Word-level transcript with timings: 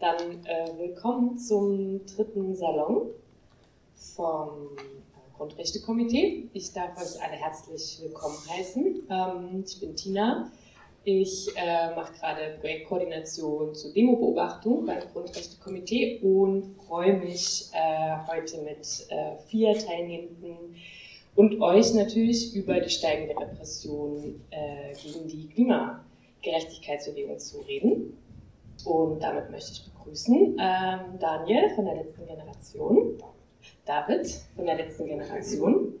Dann 0.00 0.46
äh, 0.46 0.78
willkommen 0.78 1.36
zum 1.36 2.06
dritten 2.06 2.56
Salon 2.56 3.10
vom 4.16 4.48
äh, 4.78 5.36
Grundrechtekomitee. 5.36 6.48
Ich 6.54 6.72
darf 6.72 6.96
euch 6.96 7.22
alle 7.22 7.34
herzlich 7.34 8.00
willkommen 8.02 8.38
heißen. 8.48 9.02
Ähm, 9.10 9.62
ich 9.66 9.78
bin 9.78 9.94
Tina. 9.94 10.50
Ich 11.04 11.54
äh, 11.54 11.94
mache 11.94 12.14
gerade 12.14 12.56
Projektkoordination 12.60 13.74
zur 13.74 13.92
Demobeobachtung 13.92 14.86
beim 14.86 15.00
Grundrechtekomitee 15.12 16.20
und 16.22 16.76
freue 16.86 17.18
mich 17.18 17.68
äh, 17.74 18.16
heute 18.26 18.62
mit 18.62 19.06
äh, 19.10 19.36
vier 19.48 19.78
Teilnehmenden 19.78 20.76
und 21.36 21.60
euch 21.60 21.92
natürlich 21.92 22.54
über 22.54 22.80
die 22.80 22.88
steigende 22.88 23.38
Repression 23.38 24.40
äh, 24.50 24.94
gegen 24.94 25.28
die 25.28 25.46
Klimagerechtigkeitsbewegung 25.48 27.38
zu 27.38 27.60
reden. 27.60 28.16
Und 28.84 29.22
damit 29.22 29.50
möchte 29.50 29.72
ich 29.72 29.89
begrüßen 30.04 30.56
ähm, 30.58 31.18
Daniel 31.18 31.70
von 31.74 31.84
der 31.84 31.96
letzten 31.96 32.26
Generation, 32.26 33.18
David 33.84 34.26
von 34.56 34.66
der 34.66 34.76
letzten 34.76 35.06
Generation, 35.06 35.94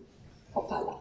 Hoppala. 0.54 1.00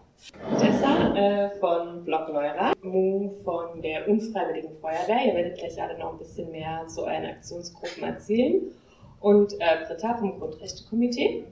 Tessa 0.59 1.15
äh, 1.15 1.49
von 1.59 2.03
Block 2.03 2.27
Neura, 2.27 2.73
Mo 2.81 3.31
von 3.43 3.81
der 3.81 4.07
Unfreiwilligen 4.07 4.75
Feuerwehr. 4.81 5.25
Ihr 5.25 5.33
werdet 5.33 5.57
gleich 5.57 5.81
alle 5.81 5.97
noch 5.97 6.11
ein 6.11 6.17
bisschen 6.17 6.51
mehr 6.51 6.85
zu 6.88 7.03
euren 7.03 7.25
Aktionsgruppen 7.25 8.03
erzählen. 8.03 8.61
Und 9.21 9.53
äh, 9.53 9.85
Britta 9.88 10.17
vom 10.17 10.38
Grundrechtekomitee. 10.38 11.45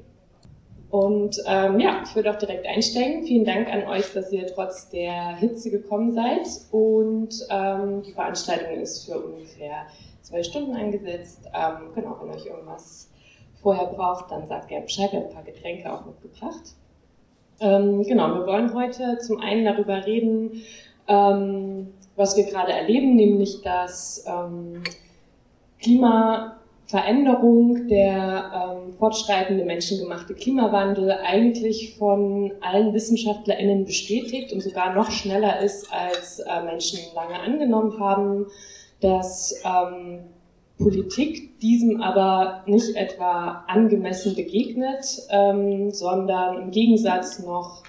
Und 0.90 1.38
ähm, 1.48 1.80
ja, 1.80 2.02
ich 2.04 2.16
würde 2.16 2.32
auch 2.32 2.38
direkt 2.38 2.66
einsteigen. 2.66 3.24
Vielen 3.24 3.46
Dank 3.46 3.68
an 3.70 3.88
euch, 3.88 4.14
dass 4.14 4.32
ihr 4.32 4.48
trotz 4.48 4.90
der 4.90 5.38
Hitze 5.38 5.70
gekommen 5.70 6.14
seid. 6.14 6.48
Und 6.72 7.30
ähm, 7.50 8.04
die 8.04 8.12
Veranstaltung 8.12 8.82
ist 8.82 9.06
für 9.06 9.20
ungefähr 9.20 9.86
zwei 10.28 10.44
Stunden 10.44 10.76
angesetzt. 10.76 11.46
Ähm, 11.54 11.94
genau, 11.96 12.18
wenn 12.22 12.32
euch 12.32 12.46
irgendwas 12.46 13.10
vorher 13.62 13.86
braucht, 13.86 14.30
dann 14.30 14.46
sagt 14.46 14.68
gerne 14.68 14.84
Bescheid. 14.84 15.12
Wir 15.12 15.20
haben 15.20 15.28
ein 15.28 15.34
paar 15.34 15.44
Getränke 15.44 15.92
auch 15.92 16.06
mitgebracht. 16.06 16.76
Ähm, 17.60 18.04
genau, 18.04 18.36
wir 18.36 18.46
wollen 18.46 18.74
heute 18.74 19.18
zum 19.20 19.40
einen 19.40 19.66
darüber 19.66 20.06
reden, 20.06 20.62
ähm, 21.08 21.94
was 22.16 22.36
wir 22.36 22.44
gerade 22.44 22.74
erleben, 22.74 23.16
nämlich 23.16 23.62
dass 23.62 24.26
ähm, 24.28 24.84
Klimaveränderung, 25.82 27.88
der 27.88 28.52
ähm, 28.54 28.94
fortschreitende 28.96 29.64
menschengemachte 29.64 30.34
Klimawandel 30.34 31.12
eigentlich 31.12 31.96
von 31.98 32.52
allen 32.62 32.94
WissenschaftlerInnen 32.94 33.86
bestätigt 33.86 34.52
und 34.52 34.62
sogar 34.62 34.94
noch 34.94 35.10
schneller 35.10 35.62
ist, 35.62 35.92
als 35.92 36.40
äh, 36.40 36.64
Menschen 36.64 37.00
lange 37.16 37.40
angenommen 37.40 38.00
haben 38.00 38.48
dass 39.02 39.62
ähm, 39.64 40.20
Politik 40.78 41.60
diesem 41.60 42.02
aber 42.02 42.64
nicht 42.68 42.96
etwa 42.96 43.64
angemessen 43.68 44.36
begegnet, 44.36 45.06
ähm, 45.30 45.92
sondern 45.92 46.62
im 46.62 46.72
Gegensatz 46.72 47.40
noch 47.40 47.84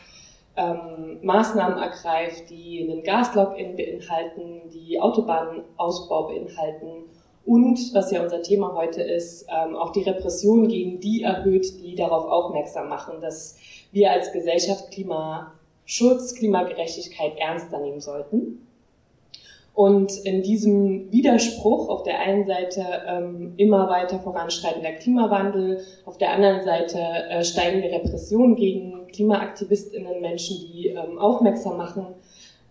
ähm, 0.57 1.19
Maßnahmen 1.23 1.79
ergreift, 1.79 2.51
die 2.51 2.89
einen 2.89 3.03
Gaslogin 3.03 3.77
beinhalten, 3.77 4.71
die 4.73 5.01
Autobahnausbau 5.01 6.29
beinhalten 6.29 7.05
und, 7.49 7.95
was 7.95 8.11
ja 8.11 8.23
unser 8.23 8.43
Thema 8.43 8.75
heute 8.75 9.03
ist, 9.03 9.47
ähm, 9.49 9.75
auch 9.75 9.93
die 9.93 10.03
Repression 10.03 10.69
gegen 10.69 11.01
die 11.01 11.23
erhöht, 11.23 11.67
die 11.81 11.95
darauf 11.95 12.27
aufmerksam 12.27 12.91
machen, 12.91 13.23
dass 13.23 13.57
wir 13.91 14.11
als 14.11 14.33
Gesellschaft 14.33 14.91
Klimaschutz, 14.91 16.35
Klimagerechtigkeit 16.35 17.39
ernster 17.39 17.81
nehmen 17.81 18.01
sollten. 18.01 18.68
Und 19.79 20.25
in 20.25 20.43
diesem 20.43 21.13
Widerspruch 21.13 21.89
auf 21.89 22.03
der 22.03 22.19
einen 22.19 22.45
Seite 22.45 22.85
ähm, 23.07 23.55
immer 23.59 23.89
weiter 23.89 24.19
voranschreitender 24.19 24.91
Klimawandel, 24.95 25.85
auf 26.05 26.19
der 26.19 26.33
anderen 26.33 26.65
Seite 26.65 26.99
äh, 26.99 27.45
steigende 27.45 27.89
Repression 27.89 28.57
gegen 28.57 29.07
KlimaaktivistInnen, 29.13 30.21
Menschen, 30.21 30.57
die 30.63 30.89
ähm, 30.89 31.21
aufmerksam 31.21 31.77
machen, 31.77 32.07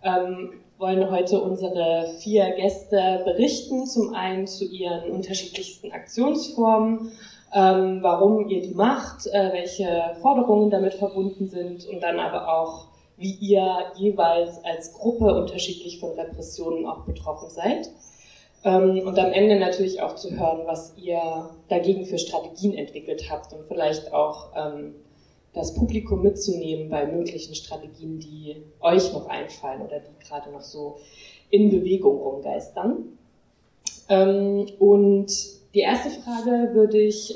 ähm, 0.03 0.55
wollen 0.79 1.09
heute 1.09 1.39
unsere 1.39 2.09
vier 2.19 2.51
Gäste 2.57 3.21
berichten. 3.23 3.85
Zum 3.85 4.13
einen 4.13 4.45
zu 4.45 4.65
ihren 4.65 5.09
unterschiedlichsten 5.09 5.93
Aktionsformen, 5.93 7.13
ähm, 7.55 7.99
warum 8.01 8.49
ihr 8.49 8.61
die 8.61 8.75
macht, 8.75 9.27
äh, 9.27 9.53
welche 9.53 9.87
Forderungen 10.21 10.69
damit 10.71 10.95
verbunden 10.95 11.47
sind 11.47 11.87
und 11.87 12.03
dann 12.03 12.19
aber 12.19 12.53
auch 12.53 12.96
wie 13.17 13.33
ihr 13.33 13.91
jeweils 13.95 14.63
als 14.63 14.93
Gruppe 14.93 15.35
unterschiedlich 15.35 15.99
von 15.99 16.11
Repressionen 16.11 16.85
auch 16.85 17.05
betroffen 17.05 17.49
seid. 17.49 17.89
Ähm, 18.63 19.01
und 19.05 19.17
am 19.19 19.31
Ende 19.31 19.59
natürlich 19.59 20.01
auch 20.01 20.15
zu 20.15 20.31
hören, 20.31 20.61
was 20.65 20.93
ihr 20.97 21.49
dagegen 21.67 22.05
für 22.05 22.19
Strategien 22.19 22.73
entwickelt 22.73 23.29
habt 23.29 23.53
und 23.53 23.65
vielleicht 23.65 24.13
auch 24.13 24.51
ähm, 24.55 24.95
das 25.53 25.73
Publikum 25.73 26.21
mitzunehmen 26.21 26.89
bei 26.89 27.05
möglichen 27.05 27.55
Strategien, 27.55 28.19
die 28.19 28.57
euch 28.79 29.11
noch 29.13 29.27
einfallen 29.27 29.81
oder 29.81 29.99
die 29.99 30.25
gerade 30.27 30.51
noch 30.51 30.61
so 30.61 30.97
in 31.49 31.69
Bewegung 31.69 32.17
rumgeistern. 32.21 33.17
Ähm, 34.09 34.67
und 34.79 35.31
die 35.73 35.79
erste 35.79 36.09
Frage 36.09 36.73
würde 36.73 36.99
ich 36.99 37.35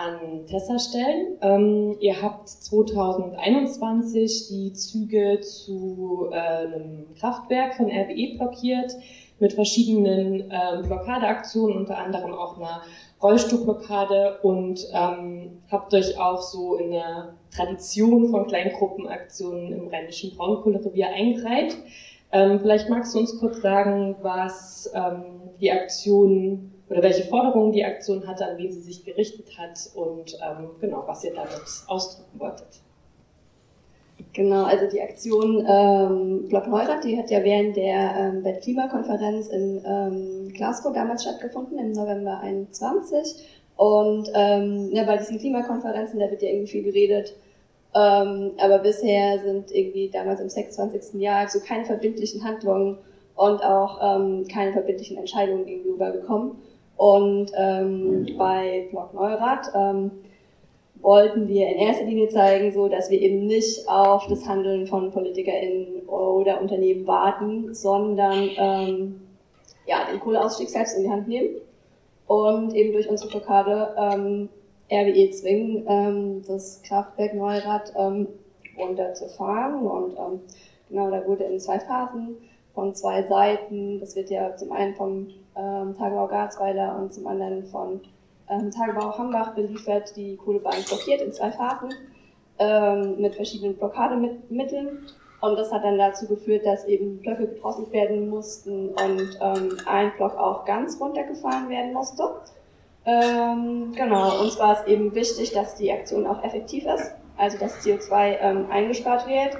an 0.00 0.46
Tessa 0.46 0.78
stellen. 0.78 1.36
Ähm, 1.42 1.96
ihr 2.00 2.22
habt 2.22 2.48
2021 2.48 4.48
die 4.48 4.72
Züge 4.72 5.40
zu 5.40 6.30
äh, 6.32 6.36
einem 6.36 7.06
Kraftwerk 7.18 7.74
von 7.74 7.86
RWE 7.86 8.38
blockiert 8.38 8.94
mit 9.38 9.52
verschiedenen 9.52 10.50
äh, 10.50 10.82
Blockadeaktionen, 10.82 11.76
unter 11.76 11.98
anderem 11.98 12.32
auch 12.32 12.56
einer 12.56 12.80
Rollstuhlblockade 13.22 14.38
und 14.42 14.86
ähm, 14.92 15.60
habt 15.70 15.92
euch 15.92 16.18
auch 16.18 16.40
so 16.40 16.76
in 16.76 16.92
der 16.92 17.34
Tradition 17.54 18.30
von 18.30 18.46
Kleingruppenaktionen 18.46 19.72
im 19.72 19.88
rheinischen 19.88 20.34
Braunkohlerevier 20.36 21.08
eingereiht. 21.08 21.76
Ähm, 22.32 22.60
vielleicht 22.60 22.88
magst 22.88 23.14
du 23.14 23.18
uns 23.18 23.38
kurz 23.38 23.60
sagen, 23.60 24.16
was 24.22 24.90
ähm, 24.94 25.24
die 25.60 25.70
Aktion 25.70 26.72
oder 26.90 27.02
welche 27.02 27.24
Forderungen 27.24 27.72
die 27.72 27.84
Aktion 27.84 28.26
hatte, 28.26 28.44
an 28.46 28.58
wen 28.58 28.72
sie 28.72 28.80
sich 28.80 29.04
gerichtet 29.04 29.46
hat 29.56 29.78
und 29.94 30.36
ähm, 30.44 30.70
genau, 30.80 31.04
was 31.06 31.24
ihr 31.24 31.32
damit 31.32 31.62
ausdrücken 31.86 32.40
wolltet. 32.40 32.82
Genau, 34.32 34.64
also 34.64 34.86
die 34.86 35.00
Aktion 35.00 35.64
ähm, 35.66 36.48
Block 36.48 36.66
Neurath, 36.66 37.04
die 37.04 37.16
hat 37.16 37.30
ja 37.30 37.42
während 37.42 37.76
der 37.76 38.14
ähm, 38.16 38.44
Weltklimakonferenz 38.44 39.48
in 39.48 39.82
ähm, 39.84 40.52
Glasgow 40.52 40.92
damals 40.92 41.22
stattgefunden, 41.22 41.78
im 41.78 41.92
November 41.92 42.40
21. 42.40 43.46
Und 43.76 44.30
ähm, 44.34 44.90
ja, 44.92 45.04
bei 45.04 45.16
diesen 45.16 45.38
Klimakonferenzen, 45.38 46.20
da 46.20 46.30
wird 46.30 46.42
ja 46.42 46.50
irgendwie 46.50 46.70
viel 46.70 46.82
geredet, 46.82 47.34
ähm, 47.94 48.52
aber 48.58 48.78
bisher 48.78 49.38
sind 49.38 49.70
irgendwie 49.72 50.10
damals 50.10 50.40
im 50.40 50.48
26. 50.48 51.20
Jahr 51.20 51.48
so 51.48 51.60
keine 51.60 51.84
verbindlichen 51.84 52.44
Handlungen 52.44 52.98
und 53.36 53.64
auch 53.64 53.98
ähm, 54.02 54.46
keine 54.48 54.72
verbindlichen 54.72 55.16
Entscheidungen 55.16 55.66
irgendwie 55.66 55.90
rübergekommen. 55.90 56.52
Und 57.00 57.50
ähm, 57.56 58.26
bei 58.36 58.88
Blog 58.90 59.14
Neurath 59.14 59.72
ähm, 59.74 60.10
wollten 61.00 61.48
wir 61.48 61.68
in 61.68 61.78
erster 61.78 62.04
Linie 62.04 62.28
zeigen, 62.28 62.72
so 62.72 62.88
dass 62.88 63.08
wir 63.08 63.18
eben 63.18 63.46
nicht 63.46 63.88
auf 63.88 64.26
das 64.26 64.46
Handeln 64.46 64.86
von 64.86 65.10
PolitikerInnen 65.10 66.06
oder 66.06 66.60
Unternehmen 66.60 67.06
warten, 67.06 67.72
sondern 67.72 68.50
ähm, 68.54 69.20
ja, 69.86 70.10
den 70.12 70.20
Kohleausstieg 70.20 70.68
selbst 70.68 70.94
in 70.98 71.04
die 71.04 71.10
Hand 71.10 71.26
nehmen 71.26 71.62
und 72.26 72.74
eben 72.74 72.92
durch 72.92 73.08
unsere 73.08 73.30
Blockade 73.30 73.94
ähm, 73.96 74.50
RWE 74.92 75.30
zwingen, 75.30 75.86
ähm, 75.88 76.42
das 76.46 76.82
Kraftwerk 76.82 77.32
Neurath 77.32 77.94
ähm, 77.96 78.28
runterzufahren. 78.78 79.86
Und 79.86 80.18
ähm, 80.18 80.40
genau, 80.90 81.10
da 81.10 81.26
wurde 81.26 81.44
in 81.44 81.60
zwei 81.60 81.80
Phasen 81.80 82.36
von 82.74 82.94
zwei 82.94 83.22
Seiten, 83.22 84.00
das 84.00 84.16
wird 84.16 84.28
ja 84.28 84.54
zum 84.54 84.70
einen 84.72 84.94
vom 84.96 85.28
ähm, 85.56 85.94
Tagebau 85.96 86.26
Garzweiler 86.26 86.96
und 86.96 87.12
zum 87.12 87.26
anderen 87.26 87.64
von 87.66 88.00
ähm, 88.48 88.70
Tagebau 88.70 89.16
Hambach 89.16 89.54
beliefert, 89.54 90.14
die 90.16 90.36
Kohlebahn 90.36 90.82
blockiert 90.86 91.20
in 91.20 91.32
zwei 91.32 91.50
Phasen 91.52 91.94
ähm, 92.58 93.20
mit 93.20 93.34
verschiedenen 93.34 93.76
Blockademitteln. 93.76 95.06
Und 95.40 95.56
das 95.56 95.72
hat 95.72 95.84
dann 95.84 95.96
dazu 95.96 96.26
geführt, 96.26 96.66
dass 96.66 96.84
eben 96.84 97.18
Blöcke 97.18 97.46
getroffen 97.46 97.90
werden 97.92 98.28
mussten 98.28 98.90
und 98.90 99.38
ähm, 99.40 99.78
ein 99.86 100.12
Block 100.16 100.36
auch 100.36 100.66
ganz 100.66 101.00
runtergefahren 101.00 101.68
werden 101.70 101.94
musste. 101.94 102.24
Ähm, 103.06 103.92
genau, 103.94 104.42
uns 104.42 104.58
war 104.58 104.78
es 104.78 104.86
eben 104.86 105.14
wichtig, 105.14 105.52
dass 105.52 105.76
die 105.76 105.90
Aktion 105.90 106.26
auch 106.26 106.44
effektiv 106.44 106.84
ist, 106.84 107.12
also 107.38 107.56
dass 107.56 107.80
CO2 107.80 108.36
ähm, 108.40 108.66
eingespart 108.70 109.26
wird. 109.26 109.56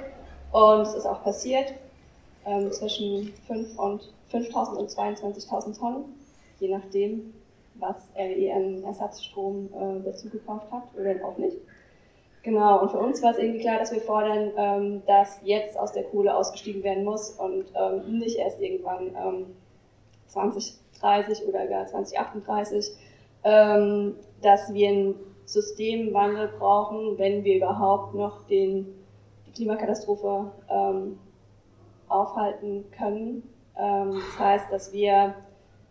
Und 0.51 0.81
es 0.81 0.93
ist 0.93 1.05
auch 1.07 1.23
passiert. 1.23 1.73
Ähm, 2.45 2.71
zwischen 2.71 3.33
5 3.47 3.77
und 3.77 4.13
5.000 4.31 4.75
und 4.75 4.89
22.000 4.89 5.77
Tonnen, 5.77 6.05
je 6.59 6.69
nachdem, 6.69 7.33
was 7.75 8.09
RWE 8.15 8.53
an 8.53 8.83
Ersatzstrom 8.83 9.69
äh, 9.73 10.03
dazu 10.03 10.29
gekauft 10.29 10.71
hat 10.71 10.83
oder 10.95 11.25
auch 11.25 11.37
nicht. 11.37 11.57
Genau, 12.43 12.81
und 12.81 12.89
für 12.89 12.97
uns 12.97 13.21
war 13.21 13.31
es 13.31 13.37
irgendwie 13.37 13.59
klar, 13.59 13.77
dass 13.77 13.91
wir 13.91 14.01
fordern, 14.01 14.51
ähm, 14.57 15.03
dass 15.05 15.39
jetzt 15.43 15.77
aus 15.77 15.91
der 15.91 16.03
Kohle 16.05 16.35
ausgestiegen 16.35 16.83
werden 16.83 17.03
muss 17.03 17.31
und 17.31 17.65
ähm, 17.75 18.19
nicht 18.19 18.37
erst 18.37 18.59
irgendwann 18.59 19.07
ähm, 19.15 19.45
2030 20.27 21.47
oder 21.47 21.67
gar 21.67 21.85
2038, 21.85 22.95
ähm, 23.43 24.15
dass 24.41 24.73
wir 24.73 24.89
einen 24.89 25.15
Systemwandel 25.45 26.49
brauchen, 26.57 27.17
wenn 27.19 27.43
wir 27.43 27.57
überhaupt 27.57 28.15
noch 28.15 28.47
den, 28.47 28.87
die 29.45 29.51
Klimakatastrophe 29.51 30.51
ähm, 30.69 31.19
aufhalten 32.07 32.85
können. 32.91 33.43
Ähm, 33.77 34.13
das 34.13 34.39
heißt, 34.39 34.71
dass 34.71 34.91
wir 34.93 35.35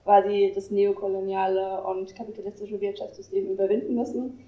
quasi 0.04 0.52
das 0.54 0.70
neokoloniale 0.70 1.82
und 1.82 2.14
kapitalistische 2.14 2.80
Wirtschaftssystem 2.80 3.46
überwinden 3.46 3.94
müssen, 3.94 4.40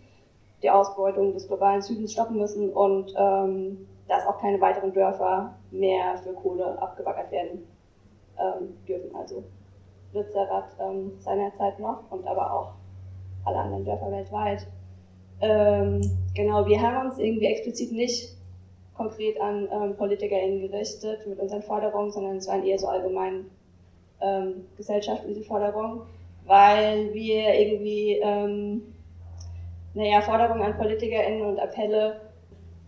die 0.63 0.71
Ausbeutung 0.71 1.33
des 1.33 1.47
globalen 1.47 1.83
Südens 1.83 2.13
stoppen 2.13 2.39
müssen 2.39 2.71
und 2.71 3.13
ähm, 3.17 3.87
dass 4.09 4.27
auch 4.27 4.39
keine 4.39 4.61
weiteren 4.61 4.93
Dörfer 4.93 5.57
mehr 5.71 6.19
für 6.19 6.33
Kohle 6.33 6.81
abgebaggert 6.81 7.31
werden 7.31 7.67
ähm, 8.39 8.77
dürfen. 8.87 9.15
Also 9.15 9.45
Lützerath 10.13 10.77
ähm, 10.81 11.13
seinerzeit 11.19 11.79
noch 11.79 12.11
und 12.11 12.27
aber 12.27 12.53
auch 12.53 12.73
alle 13.45 13.59
anderen 13.59 13.85
Dörfer 13.85 14.11
weltweit. 14.11 14.67
Ähm, 15.41 16.01
genau, 16.35 16.67
wir 16.67 16.81
haben 16.81 17.09
uns 17.09 17.19
irgendwie 17.19 17.47
explizit 17.47 17.93
nicht 17.93 18.37
konkret 18.97 19.41
an 19.41 19.69
ähm, 19.73 19.97
PolitikerInnen 19.97 20.61
gerichtet 20.61 21.27
mit 21.27 21.39
unseren 21.39 21.63
Forderungen, 21.63 22.11
sondern 22.11 22.37
es 22.37 22.49
waren 22.49 22.65
eher 22.65 22.79
so 22.79 22.89
allgemein 22.89 23.47
ähm, 24.21 24.67
gesellschaftliche 24.77 25.43
Forderungen, 25.43 26.03
weil 26.47 27.13
wir 27.13 27.55
irgendwie, 27.55 28.19
ähm, 28.23 28.83
naja, 29.95 30.21
Forderungen 30.21 30.63
an 30.63 30.77
PolitikerInnen 30.77 31.43
und 31.43 31.59
Appelle 31.59 32.21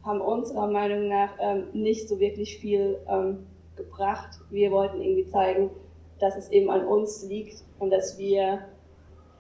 haben 0.05 0.21
unserer 0.21 0.67
Meinung 0.67 1.09
nach 1.09 1.31
ähm, 1.41 1.69
nicht 1.73 2.09
so 2.09 2.21
wirklich 2.21 2.59
viel 2.59 2.99
ähm, 3.09 3.47
gebracht. 3.77 4.39
Wir 4.51 4.71
wollten 4.71 5.01
irgendwie 5.01 5.27
zeigen, 5.27 5.71
dass 6.21 6.37
es 6.37 6.51
eben 6.51 6.71
an 6.71 6.87
uns 6.87 7.25
liegt 7.27 7.65
und 7.79 7.91
dass 7.91 8.19
wir, 8.19 8.61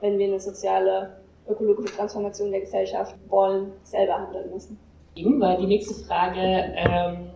wenn 0.00 0.18
wir 0.18 0.26
eine 0.26 0.40
soziale, 0.40 1.18
ökologische 1.46 1.94
Transformation 1.94 2.50
der 2.50 2.60
Gesellschaft 2.60 3.14
wollen, 3.28 3.72
selber 3.82 4.14
handeln 4.14 4.50
müssen. 4.50 4.78
Weil 5.16 5.58
die 5.58 5.66
nächste 5.66 5.94
Frage 5.94 6.40
ähm, 6.40 7.30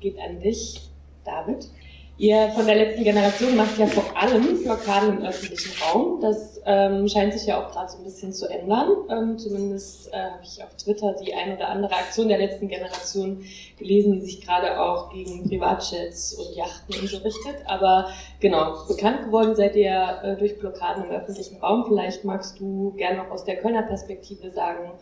geht 0.00 0.18
an 0.20 0.40
dich, 0.40 0.80
David. 1.24 1.68
Ihr 2.16 2.48
von 2.54 2.64
der 2.64 2.76
letzten 2.76 3.02
Generation 3.02 3.56
macht 3.56 3.76
ja 3.76 3.86
vor 3.86 4.04
allem 4.16 4.62
Blockaden 4.62 5.18
im 5.18 5.26
öffentlichen 5.26 5.72
Raum. 5.82 6.20
Das 6.20 6.60
ähm, 6.64 7.08
scheint 7.08 7.32
sich 7.32 7.46
ja 7.46 7.60
auch 7.60 7.72
gerade 7.72 7.90
so 7.90 7.98
ein 7.98 8.04
bisschen 8.04 8.32
zu 8.32 8.48
ändern. 8.48 8.88
Ähm, 9.10 9.36
zumindest 9.36 10.12
äh, 10.12 10.18
habe 10.18 10.42
ich 10.44 10.62
auf 10.62 10.76
Twitter 10.76 11.16
die 11.20 11.34
ein 11.34 11.56
oder 11.56 11.68
andere 11.70 11.92
Aktion 11.92 12.28
der 12.28 12.38
letzten 12.38 12.68
Generation 12.68 13.44
gelesen, 13.80 14.12
die 14.12 14.20
sich 14.20 14.46
gerade 14.46 14.80
auch 14.80 15.12
gegen 15.12 15.48
Privatjets 15.48 16.34
und 16.34 16.54
Yachten 16.54 17.00
und 17.00 17.08
so 17.08 17.16
richtet. 17.16 17.56
Aber 17.66 18.08
genau, 18.38 18.86
bekannt 18.86 19.24
geworden 19.24 19.56
seid 19.56 19.74
ihr 19.74 20.20
äh, 20.22 20.36
durch 20.36 20.56
Blockaden 20.60 21.06
im 21.06 21.10
öffentlichen 21.10 21.56
Raum. 21.56 21.84
Vielleicht 21.88 22.24
magst 22.24 22.60
du 22.60 22.92
gerne 22.96 23.24
noch 23.24 23.30
aus 23.32 23.44
der 23.44 23.56
Kölner 23.56 23.82
Perspektive 23.82 24.52
sagen, 24.52 24.92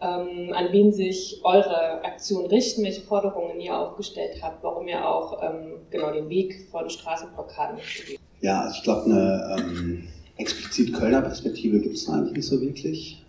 ähm, 0.00 0.52
an 0.52 0.66
wen 0.72 0.92
sich 0.92 1.40
eure 1.42 2.04
Aktion 2.04 2.46
richten, 2.46 2.82
welche 2.82 3.02
Forderungen 3.02 3.60
ihr 3.60 3.78
aufgestellt 3.78 4.38
habt, 4.42 4.62
warum 4.62 4.86
ihr 4.88 5.06
auch 5.06 5.42
ähm, 5.42 5.74
genau 5.90 6.12
den 6.12 6.28
Weg 6.28 6.68
von 6.70 6.88
Straßenblockaden 6.90 7.78
geht. 8.06 8.18
Ja, 8.40 8.60
also 8.62 8.76
ich 8.76 8.82
glaube, 8.82 9.04
eine 9.06 9.56
ähm, 9.58 10.08
explizit 10.36 10.92
Kölner 10.92 11.22
Perspektive 11.22 11.80
gibt 11.80 11.96
es 11.96 12.08
eigentlich 12.08 12.36
nicht 12.36 12.46
so 12.46 12.60
wirklich, 12.60 13.24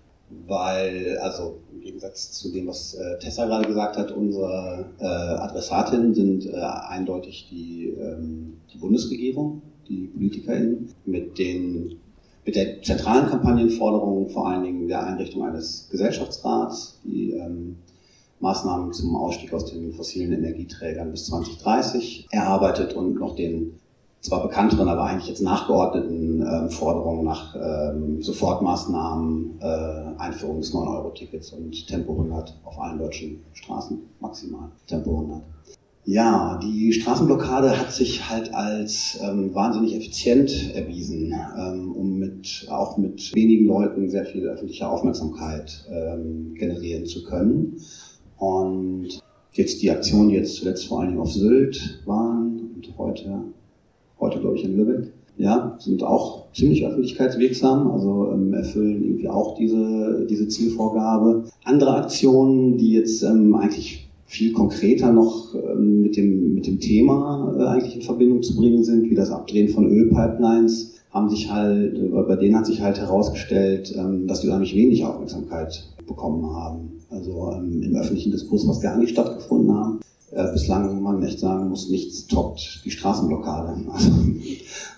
weil, 0.46 1.18
also 1.22 1.60
im 1.74 1.82
Gegensatz 1.82 2.34
zu 2.34 2.52
dem, 2.52 2.68
was 2.68 2.96
äh, 2.96 3.18
Tessa 3.20 3.46
gerade 3.46 3.68
gesagt 3.68 3.96
hat, 3.98 4.12
unsere 4.12 4.90
äh, 5.00 5.06
Adressatinnen 5.06 6.14
sind 6.14 6.46
äh, 6.48 6.58
eindeutig 6.58 7.48
die, 7.50 7.96
ähm, 7.98 8.58
die 8.74 8.78
Bundesregierung, 8.78 9.62
die 9.88 10.08
PolitikerInnen, 10.08 10.94
mit 11.06 11.40
den 11.40 12.02
mit 12.48 12.56
der 12.56 12.82
zentralen 12.82 13.30
Kampagnenforderung 13.30 14.30
vor 14.30 14.48
allen 14.48 14.64
Dingen 14.64 14.88
der 14.88 15.06
Einrichtung 15.06 15.44
eines 15.44 15.90
Gesellschaftsrats, 15.92 17.02
die 17.04 17.34
ähm, 17.34 17.76
Maßnahmen 18.40 18.94
zum 18.94 19.18
Ausstieg 19.18 19.54
aus 19.54 19.66
den 19.66 19.92
fossilen 19.92 20.32
Energieträgern 20.32 21.12
bis 21.12 21.26
2030 21.26 22.28
erarbeitet 22.32 22.94
und 22.94 23.20
noch 23.20 23.36
den 23.36 23.80
zwar 24.22 24.42
bekannteren, 24.44 24.88
aber 24.88 25.04
eigentlich 25.04 25.28
jetzt 25.28 25.42
nachgeordneten 25.42 26.42
ähm, 26.42 26.70
Forderungen 26.70 27.26
nach 27.26 27.54
ähm, 27.56 28.22
Sofortmaßnahmen, 28.22 29.60
äh, 29.60 30.18
Einführung 30.18 30.62
des 30.62 30.74
9-Euro-Tickets 30.74 31.52
und 31.52 31.86
Tempo 31.88 32.14
100 32.14 32.56
auf 32.64 32.80
allen 32.80 32.98
deutschen 32.98 33.44
Straßen 33.54 34.00
maximal. 34.22 34.70
Tempo 34.88 35.12
100. 35.12 35.42
Ja, 36.10 36.58
die 36.64 36.94
Straßenblockade 36.94 37.78
hat 37.78 37.92
sich 37.92 38.30
halt 38.30 38.54
als 38.54 39.20
ähm, 39.22 39.54
wahnsinnig 39.54 39.94
effizient 39.94 40.74
erwiesen, 40.74 41.36
ähm, 41.60 41.92
um 41.92 42.18
mit, 42.18 42.66
auch 42.70 42.98
mit 42.98 43.36
wenigen 43.36 43.66
Leuten 43.66 44.10
sehr 44.10 44.24
viel 44.24 44.48
öffentliche 44.48 44.88
Aufmerksamkeit 44.88 45.86
ähm, 45.92 46.54
generieren 46.56 47.06
zu 47.06 47.26
können. 47.26 47.82
Und 48.38 49.20
jetzt 49.52 49.82
die 49.82 49.92
Aktionen, 49.92 50.30
die 50.30 50.36
jetzt 50.36 50.56
zuletzt 50.56 50.88
vor 50.88 51.02
allen 51.02 51.10
Dingen 51.10 51.20
auf 51.20 51.34
Sylt 51.34 52.02
waren 52.06 52.72
und 52.74 52.98
heute, 52.98 53.44
heute 54.18 54.40
glaube 54.40 54.56
ich 54.56 54.64
in 54.64 54.78
Lübeck, 54.78 55.12
ja, 55.36 55.76
sind 55.78 56.04
auch 56.04 56.46
ziemlich 56.54 56.86
öffentlichkeitswirksam, 56.86 57.92
also 57.92 58.32
ähm, 58.32 58.54
erfüllen 58.54 59.04
irgendwie 59.04 59.28
auch 59.28 59.56
diese, 59.56 60.26
diese 60.30 60.48
Zielvorgabe. 60.48 61.44
Andere 61.66 61.96
Aktionen, 61.96 62.78
die 62.78 62.94
jetzt 62.94 63.24
ähm, 63.24 63.54
eigentlich 63.56 64.07
viel 64.28 64.52
konkreter 64.52 65.12
noch 65.14 65.56
ähm, 65.56 66.02
mit, 66.02 66.18
dem, 66.18 66.54
mit 66.54 66.68
dem 66.68 66.80
Thema 66.80 67.56
äh, 67.58 67.64
eigentlich 67.64 67.96
in 67.96 68.02
Verbindung 68.02 68.44
zu 68.44 68.56
bringen 68.58 68.84
sind, 68.84 69.10
wie 69.10 69.16
das 69.16 69.32
Abdrehen 69.32 69.70
von 69.70 69.90
Ölpipelines, 69.90 70.96
haben 71.12 71.30
sich 71.30 71.50
halt, 71.50 71.98
äh, 71.98 72.10
bei 72.28 72.36
denen 72.36 72.58
hat 72.58 72.66
sich 72.66 72.82
halt 72.82 73.00
herausgestellt, 73.00 73.96
ähm, 73.98 74.28
dass 74.28 74.42
die 74.42 74.48
unheimlich 74.48 74.76
wenig 74.76 75.06
Aufmerksamkeit 75.06 75.88
bekommen 76.06 76.46
haben. 76.54 76.92
Also 77.10 77.54
ähm, 77.54 77.82
im 77.82 77.96
öffentlichen 77.96 78.34
Diskurs, 78.34 78.68
was 78.68 78.82
gar 78.82 78.98
nicht 78.98 79.12
stattgefunden 79.12 79.74
haben. 79.74 80.00
Äh, 80.32 80.52
bislang, 80.52 81.02
man 81.02 81.24
echt 81.24 81.40
sagen 81.40 81.70
muss, 81.70 81.90
nichts 81.90 82.28
toppt 82.28 82.82
die 82.84 82.92
Straßenblockade. 82.92 83.78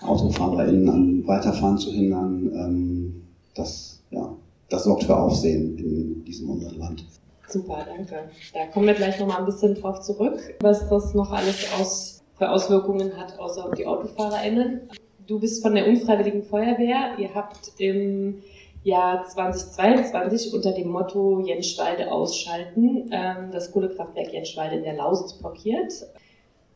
Also 0.02 0.26
AutofahrerInnen 0.26 0.90
an 0.90 1.28
Weiterfahren 1.28 1.78
zu 1.78 1.92
hindern, 1.92 3.22
das, 3.54 4.00
ja, 4.12 4.34
das 4.70 4.86
sorgt 4.86 5.04
für 5.04 5.18
Aufsehen 5.18 5.78
in 5.78 6.24
diesem 6.24 6.50
unseren 6.50 6.80
Land. 6.80 7.04
Super, 7.50 7.84
danke. 7.86 8.30
Da 8.54 8.68
kommen 8.68 8.86
wir 8.86 8.94
gleich 8.94 9.19
nochmal 9.19 9.40
ein 9.40 9.46
bisschen 9.46 9.74
drauf 9.74 10.01
zurück, 10.01 10.40
was 10.62 10.88
das 10.88 11.16
noch 11.16 11.31
alles 11.31 11.66
aus, 11.80 12.24
für 12.38 12.50
Auswirkungen 12.50 13.18
hat, 13.18 13.40
außer 13.40 13.66
auf 13.66 13.74
die 13.74 13.88
AutofahrerInnen. 13.88 14.90
Du 15.25 15.40
bist 15.40 15.63
von 15.63 15.74
der 15.74 15.88
Unfreiwilligen 15.88 16.44
Feuerwehr. 16.44 17.18
Ihr 17.18 17.34
habt 17.34 17.72
im 17.80 18.44
Jahr 18.84 19.25
2022 19.25 20.54
unter 20.54 20.73
dem 20.73 20.90
Motto 20.90 21.42
Jenschwalde 21.42 22.12
ausschalten 22.12 23.09
ähm, 23.12 23.52
das 23.52 23.71
Kohlekraftwerk 23.71 24.31
Jenschwalde 24.31 24.76
in 24.78 24.83
der 24.83 24.94
Lausitz 24.94 25.33
blockiert. 25.33 25.92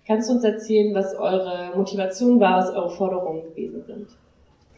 Kannst 0.06 0.30
du 0.30 0.34
uns 0.34 0.44
erzählen, 0.44 0.94
was 0.94 1.16
eure 1.16 1.72
Motivation 1.76 2.40
war, 2.40 2.58
was 2.58 2.72
eure 2.72 2.90
Forderungen 2.90 3.44
gewesen 3.44 3.84
sind? 3.86 4.08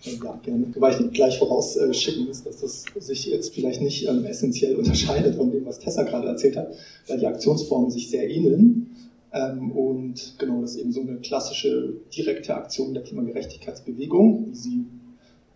Ja, 0.05 0.39
gerne. 0.43 0.67
Wobei 0.73 0.91
ich 0.91 1.11
gleich 1.11 1.39
vorausschicken 1.39 2.25
muss, 2.25 2.43
dass 2.43 2.61
das 2.61 2.85
sich 2.99 3.25
jetzt 3.25 3.53
vielleicht 3.53 3.81
nicht 3.81 4.07
ähm, 4.07 4.25
essentiell 4.25 4.75
unterscheidet 4.77 5.35
von 5.35 5.51
dem, 5.51 5.65
was 5.65 5.79
Tessa 5.79 6.03
gerade 6.03 6.27
erzählt 6.27 6.57
hat, 6.57 6.73
weil 7.07 7.19
die 7.19 7.27
Aktionsformen 7.27 7.89
sich 7.89 8.09
sehr 8.09 8.29
ähneln. 8.29 8.91
Ähm, 9.33 9.71
und 9.71 10.35
genau, 10.37 10.61
das 10.61 10.71
ist 10.71 10.81
eben 10.81 10.91
so 10.91 11.01
eine 11.01 11.17
klassische 11.17 11.93
direkte 12.15 12.55
Aktion 12.55 12.93
der 12.93 13.03
Klimagerechtigkeitsbewegung, 13.03 14.47
wie 14.47 14.55
sie 14.55 14.85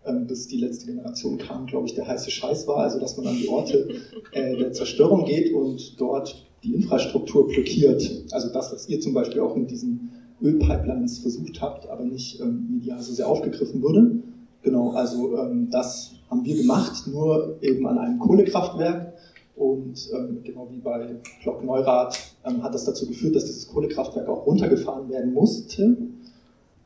ähm, 0.04 0.26
bis 0.26 0.48
die 0.48 0.58
letzte 0.58 0.86
Generation 0.86 1.38
kam, 1.38 1.66
glaube 1.66 1.86
ich, 1.86 1.94
der 1.94 2.06
heiße 2.06 2.30
Scheiß 2.30 2.66
war. 2.66 2.78
Also, 2.78 2.98
dass 2.98 3.16
man 3.16 3.28
an 3.28 3.36
die 3.36 3.48
Orte 3.48 3.88
äh, 4.32 4.56
der 4.56 4.72
Zerstörung 4.72 5.24
geht 5.24 5.52
und 5.52 6.00
dort 6.00 6.46
die 6.62 6.74
Infrastruktur 6.74 7.48
blockiert. 7.48 8.24
Also 8.32 8.52
das, 8.52 8.72
was 8.72 8.88
ihr 8.88 9.00
zum 9.00 9.14
Beispiel 9.14 9.40
auch 9.40 9.56
mit 9.56 9.70
diesen 9.70 10.10
Ölpipelines 10.42 11.18
versucht 11.18 11.60
habt, 11.60 11.88
aber 11.88 12.04
nicht 12.04 12.40
ähm, 12.40 12.68
medial 12.70 13.00
so 13.00 13.12
sehr 13.12 13.28
aufgegriffen 13.28 13.82
wurde. 13.82 14.22
Genau, 14.62 14.90
also 14.90 15.38
ähm, 15.38 15.68
das 15.70 16.12
haben 16.28 16.44
wir 16.44 16.56
gemacht, 16.56 17.06
nur 17.06 17.58
eben 17.62 17.86
an 17.86 17.98
einem 17.98 18.18
Kohlekraftwerk. 18.18 19.14
Und 19.56 20.08
ähm, 20.14 20.40
genau 20.42 20.68
wie 20.70 20.78
bei 20.78 21.16
Glockneurath 21.42 22.18
ähm, 22.44 22.62
hat 22.62 22.74
das 22.74 22.84
dazu 22.84 23.06
geführt, 23.06 23.36
dass 23.36 23.44
dieses 23.44 23.68
Kohlekraftwerk 23.68 24.28
auch 24.28 24.46
runtergefahren 24.46 25.08
werden 25.10 25.34
musste. 25.34 25.96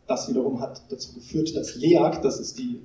Das 0.07 0.28
wiederum 0.28 0.61
hat 0.61 0.83
dazu 0.88 1.14
geführt, 1.14 1.54
dass 1.57 1.76
LEAG, 1.76 2.21
das 2.23 2.40
ist 2.40 2.59
die, 2.59 2.81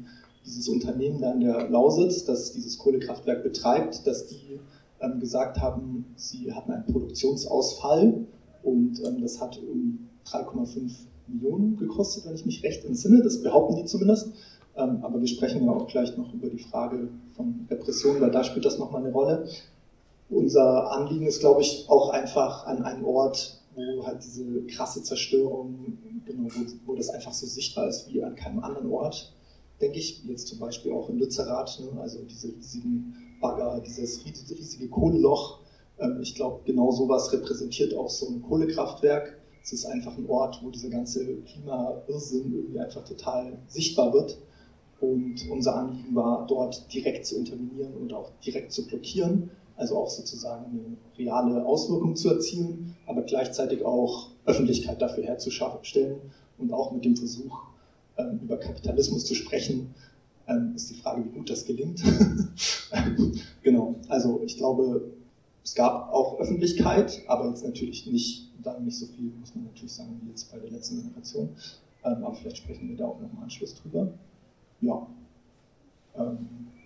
dieses 0.46 0.70
Unternehmen 0.70 1.20
da 1.22 1.34
in 1.34 1.42
der 1.42 1.70
Lausitz, 1.70 2.24
das 2.24 2.52
dieses 2.54 2.78
Kohlekraftwerk 2.78 3.44
betreibt, 3.44 4.06
dass 4.06 4.28
die 4.28 4.60
ähm, 5.02 5.20
gesagt 5.20 5.60
haben, 5.60 6.06
sie 6.16 6.54
hatten 6.54 6.72
einen 6.72 6.86
Produktionsausfall 6.86 8.26
und 8.64 9.02
ähm, 9.06 9.22
das 9.22 9.42
hat 9.42 9.58
um 9.58 10.10
3,5 10.26 10.92
Millionen 11.28 11.78
gekostet, 11.78 12.26
wenn 12.26 12.36
ich 12.36 12.46
mich 12.46 12.64
recht 12.64 12.86
entsinne. 12.86 13.22
Das 13.24 13.42
behaupten 13.42 13.76
die 13.76 13.86
zumindest. 13.86 14.34
Ähm, 14.80 15.00
aber 15.04 15.20
wir 15.20 15.28
sprechen 15.28 15.66
ja 15.66 15.72
auch 15.72 15.88
gleich 15.88 16.16
noch 16.18 16.34
über 16.34 16.50
die 16.50 16.60
Frage 16.60 17.10
von 17.36 17.68
Repression, 17.70 18.22
weil 18.22 18.32
da 18.32 18.44
spielt 18.44 18.66
das 18.66 18.80
nochmal 18.80 19.04
eine 19.04 19.12
Rolle. 19.12 19.48
Unser 20.30 20.92
Anliegen 20.92 21.28
ist, 21.28 21.42
glaube 21.42 21.62
ich, 21.62 21.86
auch 21.90 22.12
einfach 22.12 22.66
an 22.66 22.84
einen 22.84 23.04
Ort, 23.04 23.60
wo 23.76 24.06
halt 24.06 24.24
diese 24.24 24.64
krasse 24.68 25.04
Zerstörung, 25.04 25.98
genau, 26.26 26.50
wo, 26.50 26.92
wo 26.92 26.96
das 26.96 27.10
einfach 27.10 27.34
so 27.34 27.46
sichtbar 27.46 27.90
ist 27.90 28.12
wie 28.12 28.24
an 28.24 28.36
keinem 28.36 28.60
anderen 28.64 28.90
Ort, 28.92 29.34
denke 29.82 30.00
ich, 30.00 30.24
jetzt 30.26 30.48
zum 30.48 30.60
Beispiel 30.60 30.94
auch 30.94 31.10
in 31.10 31.20
Lützerath, 31.20 31.80
ne, 31.80 32.00
also 32.00 32.20
diese 32.24 32.50
riesigen 32.50 33.16
Bagger, 33.42 33.82
dieses 33.86 34.24
riesige 34.26 34.90
Kohleloch. 34.90 35.60
Ähm, 36.00 36.20
ich 36.22 36.36
glaube, 36.36 36.62
genau 36.66 36.92
sowas 36.92 37.34
repräsentiert 37.34 37.94
auch 37.96 38.10
so 38.10 38.28
ein 38.28 38.42
Kohlekraftwerk. 38.42 39.38
Es 39.62 39.74
ist 39.74 39.86
einfach 39.86 40.18
ein 40.18 40.30
Ort, 40.30 40.62
wo 40.64 40.70
dieser 40.70 40.90
ganze 40.90 41.26
Klimairrsinn 41.42 42.54
irgendwie 42.54 42.80
einfach 42.80 43.04
total 43.04 43.58
sichtbar 43.68 44.14
wird. 44.14 44.38
Und 45.02 45.50
unser 45.50 45.76
Anliegen 45.76 46.14
war, 46.14 46.46
dort 46.48 46.94
direkt 46.94 47.26
zu 47.26 47.38
intervenieren 47.38 47.94
und 47.94 48.14
auch 48.14 48.32
direkt 48.46 48.72
zu 48.72 48.86
blockieren, 48.86 49.50
also 49.78 49.98
auch 49.98 50.10
sozusagen 50.10 50.66
eine 50.66 50.98
reale 51.18 51.66
Auswirkung 51.66 52.16
zu 52.16 52.30
erzielen, 52.30 52.98
aber 53.06 53.22
gleichzeitig 53.22 53.86
auch 53.86 54.28
Öffentlichkeit 54.46 55.02
dafür 55.02 55.24
herzustellen 55.24 56.18
und 56.58 56.74
auch 56.74 56.92
mit 56.92 57.06
dem 57.06 57.16
Versuch, 57.16 57.62
ähm, 58.18 58.42
über 58.44 58.58
Kapitalismus 58.58 59.26
zu 59.26 59.36
sprechen, 59.36 59.96
ähm, 60.48 60.74
ist 60.76 60.90
die 60.90 60.96
Frage, 60.96 61.24
wie 61.24 61.30
gut 61.30 61.50
das 61.50 61.66
gelingt. 61.66 62.04
genau, 63.64 63.96
also 64.10 64.42
ich 64.44 64.58
glaube, 64.58 65.14
es 65.64 65.76
gab 65.76 66.12
auch 66.12 66.40
Öffentlichkeit, 66.40 67.22
aber 67.28 67.48
jetzt 67.48 67.64
natürlich 67.64 68.06
nicht, 68.08 68.52
dann 68.62 68.84
nicht 68.84 68.98
so 68.98 69.06
viel, 69.06 69.32
muss 69.40 69.56
man 69.56 69.66
natürlich 69.66 69.94
sagen, 69.94 70.20
wie 70.24 70.30
jetzt 70.30 70.52
bei 70.52 70.58
der 70.58 70.72
letzten 70.72 70.98
Generation. 70.98 71.50
Ähm, 72.04 72.24
aber 72.24 72.36
vielleicht 72.36 72.58
sprechen 72.58 72.90
wir 72.90 72.98
da 72.98 73.06
auch 73.06 73.20
noch 73.20 73.32
im 73.32 73.40
Anschluss 73.40 73.76
drüber. 73.76 74.12
Ja, 74.82 75.08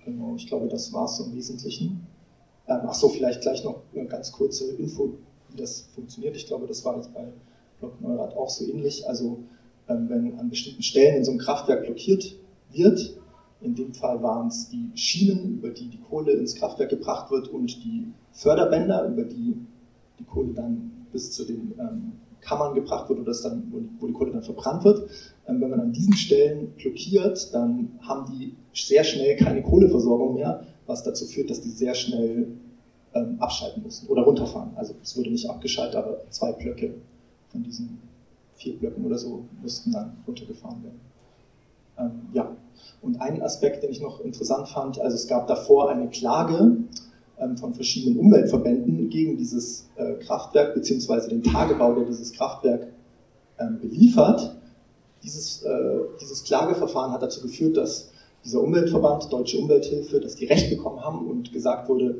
genau, 0.05 0.35
ich 0.35 0.47
glaube, 0.47 0.67
das 0.67 0.91
war 0.93 1.05
es 1.05 1.19
im 1.19 1.33
Wesentlichen. 1.33 2.07
ach 2.65 2.93
so, 2.93 3.09
vielleicht 3.09 3.41
gleich 3.41 3.63
noch 3.63 3.81
eine 3.93 4.05
ganz 4.05 4.31
kurze 4.31 4.73
Info, 4.73 5.13
wie 5.49 5.57
das 5.57 5.89
funktioniert. 5.93 6.35
Ich 6.35 6.47
glaube, 6.47 6.67
das 6.67 6.83
war 6.85 6.95
jetzt 6.95 7.13
bei 7.13 7.27
Block 7.79 8.01
Neurath 8.01 8.35
auch 8.35 8.49
so 8.49 8.65
ähnlich. 8.65 9.07
Also 9.07 9.39
wenn 9.87 10.39
an 10.39 10.49
bestimmten 10.49 10.81
Stellen 10.81 11.17
in 11.17 11.25
so 11.25 11.31
einem 11.31 11.39
Kraftwerk 11.39 11.83
blockiert 11.83 12.35
wird, 12.71 13.17
in 13.61 13.75
dem 13.75 13.93
Fall 13.93 14.21
waren 14.21 14.47
es 14.47 14.69
die 14.69 14.91
Schienen, 14.95 15.55
über 15.55 15.69
die 15.69 15.87
die 15.87 15.99
Kohle 15.99 16.33
ins 16.33 16.55
Kraftwerk 16.55 16.89
gebracht 16.89 17.31
wird 17.31 17.47
und 17.47 17.83
die 17.83 18.07
Förderbänder, 18.31 19.07
über 19.07 19.23
die 19.23 19.55
die 20.19 20.23
Kohle 20.25 20.53
dann 20.53 20.91
bis 21.11 21.31
zu 21.31 21.45
den 21.45 21.73
ähm, 21.79 22.13
Kammern 22.43 22.73
gebracht 22.75 23.09
wird 23.09 23.19
oder 23.19 23.27
das 23.27 23.41
dann, 23.41 23.71
wo 23.99 24.07
die, 24.07 24.13
Kohle 24.13 24.31
dann 24.31 24.43
verbrannt 24.43 24.83
wird. 24.83 25.09
Ähm, 25.47 25.61
wenn 25.61 25.69
man 25.69 25.79
an 25.79 25.91
diesen 25.91 26.13
Stellen 26.13 26.73
blockiert, 26.77 27.53
dann 27.53 27.99
haben 28.01 28.31
die 28.31 28.55
sehr 28.73 29.03
schnell 29.03 29.35
keine 29.37 29.61
Kohleversorgung 29.61 30.35
mehr, 30.35 30.63
was 30.85 31.03
dazu 31.03 31.25
führt, 31.25 31.49
dass 31.49 31.61
die 31.61 31.69
sehr 31.69 31.95
schnell 31.95 32.47
ähm, 33.13 33.37
abschalten 33.39 33.83
müssen 33.83 34.07
oder 34.07 34.23
runterfahren. 34.23 34.71
Also 34.75 34.93
es 35.01 35.17
wurde 35.17 35.31
nicht 35.31 35.49
abgeschaltet, 35.49 35.95
aber 35.95 36.21
zwei 36.29 36.51
Blöcke 36.51 36.95
von 37.49 37.63
diesen 37.63 37.99
vier 38.55 38.77
Blöcken 38.77 39.05
oder 39.05 39.17
so 39.17 39.45
mussten 39.61 39.91
dann 39.91 40.17
runtergefahren 40.27 40.83
werden. 40.83 40.99
Ähm, 41.97 42.21
ja, 42.33 42.55
und 43.01 43.21
ein 43.21 43.41
Aspekt, 43.41 43.83
den 43.83 43.91
ich 43.91 44.01
noch 44.01 44.21
interessant 44.21 44.67
fand, 44.69 44.99
also 44.99 45.15
es 45.15 45.27
gab 45.27 45.47
davor 45.47 45.89
eine 45.89 46.09
Klage 46.09 46.77
von 47.57 47.73
verschiedenen 47.73 48.19
Umweltverbänden 48.19 49.09
gegen 49.09 49.37
dieses 49.37 49.89
äh, 49.95 50.13
Kraftwerk 50.23 50.73
beziehungsweise 50.75 51.29
den 51.29 51.43
Tagebau, 51.43 51.93
der 51.95 52.05
dieses 52.05 52.31
Kraftwerk 52.31 52.87
ähm, 53.59 53.79
beliefert. 53.81 54.55
Dieses, 55.23 55.63
äh, 55.63 55.99
dieses 56.21 56.43
Klageverfahren 56.43 57.11
hat 57.11 57.21
dazu 57.21 57.41
geführt, 57.41 57.77
dass 57.77 58.11
dieser 58.43 58.61
Umweltverband, 58.61 59.31
Deutsche 59.31 59.57
Umwelthilfe, 59.57 60.19
dass 60.19 60.35
die 60.35 60.45
Recht 60.45 60.69
bekommen 60.69 61.01
haben 61.01 61.27
und 61.27 61.51
gesagt 61.51 61.89
wurde, 61.89 62.15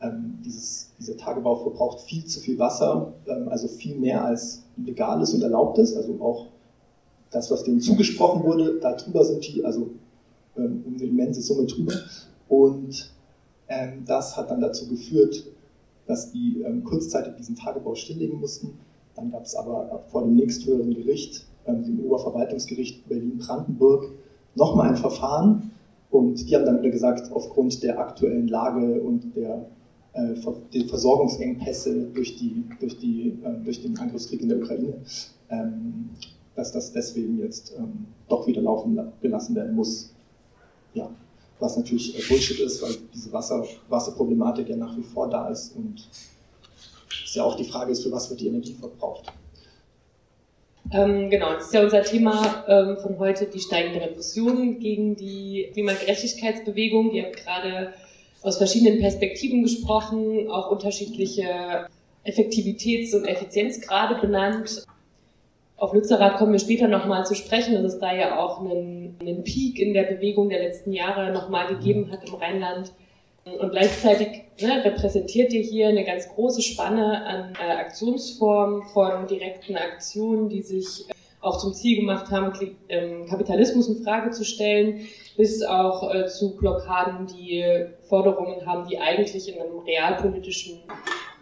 ähm, 0.00 0.38
dieses, 0.44 0.92
dieser 0.98 1.16
Tagebau 1.16 1.56
verbraucht 1.56 2.00
viel 2.00 2.24
zu 2.24 2.40
viel 2.40 2.58
Wasser, 2.58 3.12
ähm, 3.26 3.48
also 3.48 3.68
viel 3.68 3.96
mehr 3.96 4.24
als 4.24 4.62
legal 4.76 5.22
ist 5.22 5.34
und 5.34 5.42
erlaubt 5.42 5.78
ist, 5.78 5.96
also 5.96 6.14
auch 6.20 6.46
das, 7.30 7.50
was 7.50 7.64
denen 7.64 7.80
zugesprochen 7.80 8.42
wurde, 8.42 8.78
darüber 8.80 9.24
sind 9.24 9.46
die, 9.46 9.64
also 9.64 9.90
ähm, 10.56 10.84
um 10.86 10.94
eine 10.94 11.04
immense 11.04 11.42
Summe 11.42 11.66
drüber. 11.66 11.92
Und 12.48 12.88
ähm, 12.88 13.17
das 14.06 14.36
hat 14.36 14.50
dann 14.50 14.60
dazu 14.60 14.88
geführt, 14.88 15.44
dass 16.06 16.32
die 16.32 16.62
ähm, 16.62 16.84
kurzzeitig 16.84 17.34
diesen 17.36 17.54
Tagebau 17.54 17.94
stilllegen 17.94 18.40
mussten. 18.40 18.78
Dann 19.14 19.30
gab 19.30 19.44
es 19.44 19.54
aber 19.54 20.04
vor 20.10 20.22
dem 20.22 20.36
nächsthöheren 20.36 20.94
Gericht, 20.94 21.46
ähm, 21.66 21.84
dem 21.84 22.00
Oberverwaltungsgericht 22.04 23.08
Berlin-Brandenburg, 23.08 24.12
nochmal 24.54 24.88
ein 24.88 24.96
Verfahren. 24.96 25.70
Und 26.10 26.48
die 26.48 26.56
haben 26.56 26.64
dann 26.64 26.78
wieder 26.78 26.90
gesagt, 26.90 27.30
aufgrund 27.30 27.82
der 27.82 27.98
aktuellen 27.98 28.48
Lage 28.48 29.02
und 29.02 29.36
der, 29.36 29.66
äh, 30.14 30.34
der 30.72 30.88
Versorgungsengpässe 30.88 32.06
durch, 32.14 32.36
die, 32.36 32.64
durch, 32.80 32.98
die, 32.98 33.38
äh, 33.44 33.62
durch 33.62 33.82
den 33.82 33.98
Angriffskrieg 33.98 34.40
in 34.40 34.48
der 34.48 34.58
Ukraine, 34.58 34.94
ähm, 35.50 36.10
dass 36.54 36.72
das 36.72 36.92
deswegen 36.92 37.38
jetzt 37.38 37.74
ähm, 37.78 38.06
doch 38.28 38.46
wieder 38.46 38.62
laufen 38.62 38.98
gelassen 39.20 39.54
werden 39.54 39.76
muss 39.76 40.14
ja, 40.94 41.10
was 41.60 41.76
natürlich 41.76 42.18
äh, 42.18 42.22
Bullshit 42.28 42.60
ist, 42.60 42.82
weil 42.82 42.96
diese 43.14 43.32
Wasser, 43.32 43.64
Wasserproblematik 43.88 44.68
ja 44.68 44.76
nach 44.76 44.96
wie 44.96 45.02
vor 45.02 45.28
da 45.28 45.48
ist 45.48 45.74
und 45.76 46.08
es 47.24 47.34
ja 47.34 47.44
auch 47.44 47.56
die 47.56 47.64
Frage 47.64 47.92
ist, 47.92 48.02
für 48.02 48.12
was 48.12 48.30
wird 48.30 48.40
die 48.40 48.48
Energie 48.48 48.74
verbraucht. 48.74 49.32
Ähm, 50.90 51.28
genau, 51.28 51.52
das 51.52 51.66
ist 51.66 51.74
ja 51.74 51.82
unser 51.82 52.02
Thema 52.02 52.64
ähm, 52.66 52.96
von 52.96 53.18
heute, 53.18 53.46
die 53.46 53.60
steigende 53.60 54.00
Repression 54.00 54.78
gegen 54.78 55.16
die 55.16 55.68
Klimagerechtigkeitsbewegung. 55.72 57.12
Die 57.12 57.22
hat 57.22 57.36
gerade 57.36 57.92
aus 58.42 58.56
verschiedenen 58.56 58.98
Perspektiven 58.98 59.62
gesprochen, 59.62 60.50
auch 60.50 60.70
unterschiedliche 60.70 61.88
Effektivitäts- 62.24 63.14
und 63.14 63.26
Effizienzgrade 63.26 64.20
benannt. 64.20 64.86
Auf 65.78 65.92
Lützerath 65.92 66.38
kommen 66.38 66.52
wir 66.52 66.58
später 66.58 66.88
nochmal 66.88 67.24
zu 67.24 67.36
sprechen, 67.36 67.74
dass 67.74 67.94
es 67.94 68.00
da 68.00 68.12
ja 68.12 68.40
auch 68.40 68.60
einen, 68.60 69.16
einen 69.20 69.44
Peak 69.44 69.78
in 69.78 69.94
der 69.94 70.02
Bewegung 70.02 70.48
der 70.48 70.58
letzten 70.58 70.92
Jahre 70.92 71.32
nochmal 71.32 71.68
gegeben 71.68 72.10
hat 72.10 72.28
im 72.28 72.34
Rheinland. 72.34 72.92
Und 73.44 73.70
gleichzeitig 73.70 74.42
ne, 74.60 74.84
repräsentiert 74.84 75.52
ihr 75.52 75.62
hier 75.62 75.88
eine 75.88 76.04
ganz 76.04 76.28
große 76.30 76.62
Spanne 76.62 77.24
an 77.24 77.52
äh, 77.54 77.70
Aktionsformen 77.74 78.82
von 78.92 79.28
direkten 79.28 79.76
Aktionen, 79.76 80.48
die 80.48 80.62
sich 80.62 81.06
auch 81.40 81.58
zum 81.58 81.72
Ziel 81.72 82.00
gemacht 82.00 82.28
haben, 82.32 82.52
ähm, 82.88 83.26
Kapitalismus 83.26 83.88
in 83.88 84.02
Frage 84.02 84.30
zu 84.32 84.44
stellen, 84.44 85.06
bis 85.36 85.62
auch 85.62 86.12
äh, 86.12 86.26
zu 86.26 86.56
Blockaden, 86.56 87.28
die 87.28 87.64
Forderungen 88.08 88.66
haben, 88.66 88.88
die 88.88 88.98
eigentlich 88.98 89.54
in 89.54 89.62
einem 89.62 89.78
realpolitischen, 89.78 90.80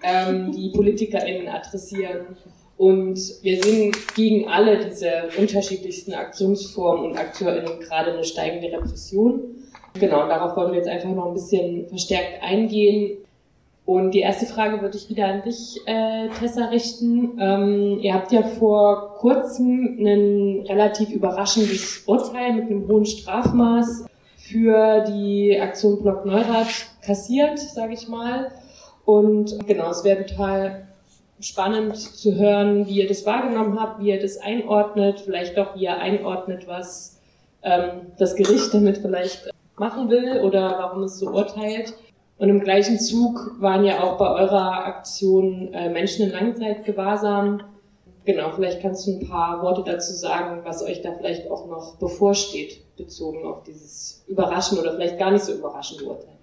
ähm, 0.03 0.53
die 0.53 0.71
PolitikerInnen 0.75 1.49
adressieren 1.49 2.37
und 2.79 3.19
wir 3.43 3.63
sehen 3.63 3.93
gegen 4.15 4.49
alle 4.49 4.85
diese 4.85 5.29
unterschiedlichsten 5.39 6.13
Aktionsformen 6.13 7.11
und 7.11 7.19
AkteurInnen 7.19 7.81
gerade 7.81 8.13
eine 8.13 8.25
steigende 8.25 8.71
Repression. 8.77 9.41
Genau, 9.99 10.29
darauf 10.29 10.57
wollen 10.57 10.73
wir 10.73 10.79
jetzt 10.79 10.89
einfach 10.89 11.09
noch 11.09 11.27
ein 11.29 11.35
bisschen 11.35 11.87
verstärkt 11.89 12.43
eingehen. 12.43 13.17
Und 13.87 14.11
die 14.11 14.21
erste 14.21 14.47
Frage 14.47 14.83
würde 14.83 14.97
ich 14.97 15.09
wieder 15.09 15.29
an 15.29 15.43
dich, 15.43 15.81
äh, 15.87 16.29
Tessa, 16.41 16.67
richten. 16.67 17.39
Ähm, 17.41 18.01
ihr 18.01 18.13
habt 18.13 18.33
ja 18.33 18.43
vor 18.43 19.15
kurzem 19.19 19.97
ein 20.01 20.67
relativ 20.67 21.11
überraschendes 21.11 22.03
Urteil 22.05 22.55
mit 22.55 22.65
einem 22.65 22.89
hohen 22.89 23.07
Strafmaß 23.07 24.07
für 24.37 25.05
die 25.09 25.59
Aktion 25.59 26.03
Block 26.03 26.27
Neurath 26.27 26.89
kassiert, 27.01 27.59
sage 27.61 27.95
ich 27.95 28.09
mal. 28.09 28.51
Und 29.05 29.57
genau, 29.69 29.91
es 29.91 30.03
wäre 30.03 30.27
total 30.27 30.86
spannend 31.41 31.97
zu 31.97 32.35
hören, 32.35 32.87
wie 32.87 33.03
ihr 33.03 33.09
das 33.09 33.27
wahrgenommen 33.27 33.81
habt, 33.81 34.01
wie 34.01 34.11
ihr 34.11 34.21
das 34.21 34.39
einordnet, 34.39 35.21
vielleicht 35.21 35.59
auch 35.59 35.77
wie 35.77 35.85
ihr 35.85 35.99
einordnet, 35.99 36.67
was 36.67 37.21
ähm, 37.63 38.13
das 38.19 38.37
Gericht 38.37 38.73
damit 38.73 38.99
vielleicht 38.99 39.51
machen 39.77 40.09
will 40.09 40.41
oder 40.41 40.77
warum 40.79 41.03
es 41.03 41.19
so 41.19 41.29
urteilt. 41.29 41.95
Und 42.39 42.49
im 42.49 42.61
gleichen 42.61 42.99
Zug 42.99 43.57
waren 43.61 43.85
ja 43.85 44.03
auch 44.03 44.19
bei 44.19 44.29
eurer 44.29 44.85
Aktion 44.85 45.73
äh, 45.73 45.89
Menschen 45.89 46.27
in 46.27 46.33
Langzeitgewahrsam. 46.33 47.63
Genau, 48.25 48.51
vielleicht 48.51 48.83
kannst 48.83 49.07
du 49.07 49.13
ein 49.13 49.29
paar 49.29 49.63
Worte 49.63 49.83
dazu 49.85 50.13
sagen, 50.13 50.63
was 50.65 50.83
euch 50.83 51.01
da 51.01 51.13
vielleicht 51.13 51.51
auch 51.51 51.67
noch 51.67 51.97
bevorsteht, 51.97 52.83
bezogen 52.97 53.47
auf 53.47 53.63
dieses 53.63 54.25
überraschende 54.27 54.83
oder 54.83 54.95
vielleicht 54.95 55.19
gar 55.19 55.31
nicht 55.31 55.45
so 55.45 55.53
überraschende 55.53 56.05
Urteil. 56.05 56.36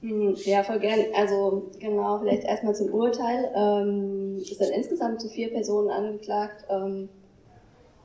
Hm, 0.00 0.34
ja, 0.44 0.62
voll 0.62 0.78
gern. 0.78 1.00
Also 1.14 1.70
genau, 1.78 2.18
vielleicht 2.20 2.44
erstmal 2.44 2.74
zum 2.74 2.92
Urteil. 2.92 3.50
Ähm, 3.54 4.36
es 4.36 4.58
sind 4.58 4.70
insgesamt 4.70 5.20
zu 5.20 5.28
vier 5.28 5.50
Personen 5.50 5.90
angeklagt. 5.90 6.64
Ähm, 6.70 7.08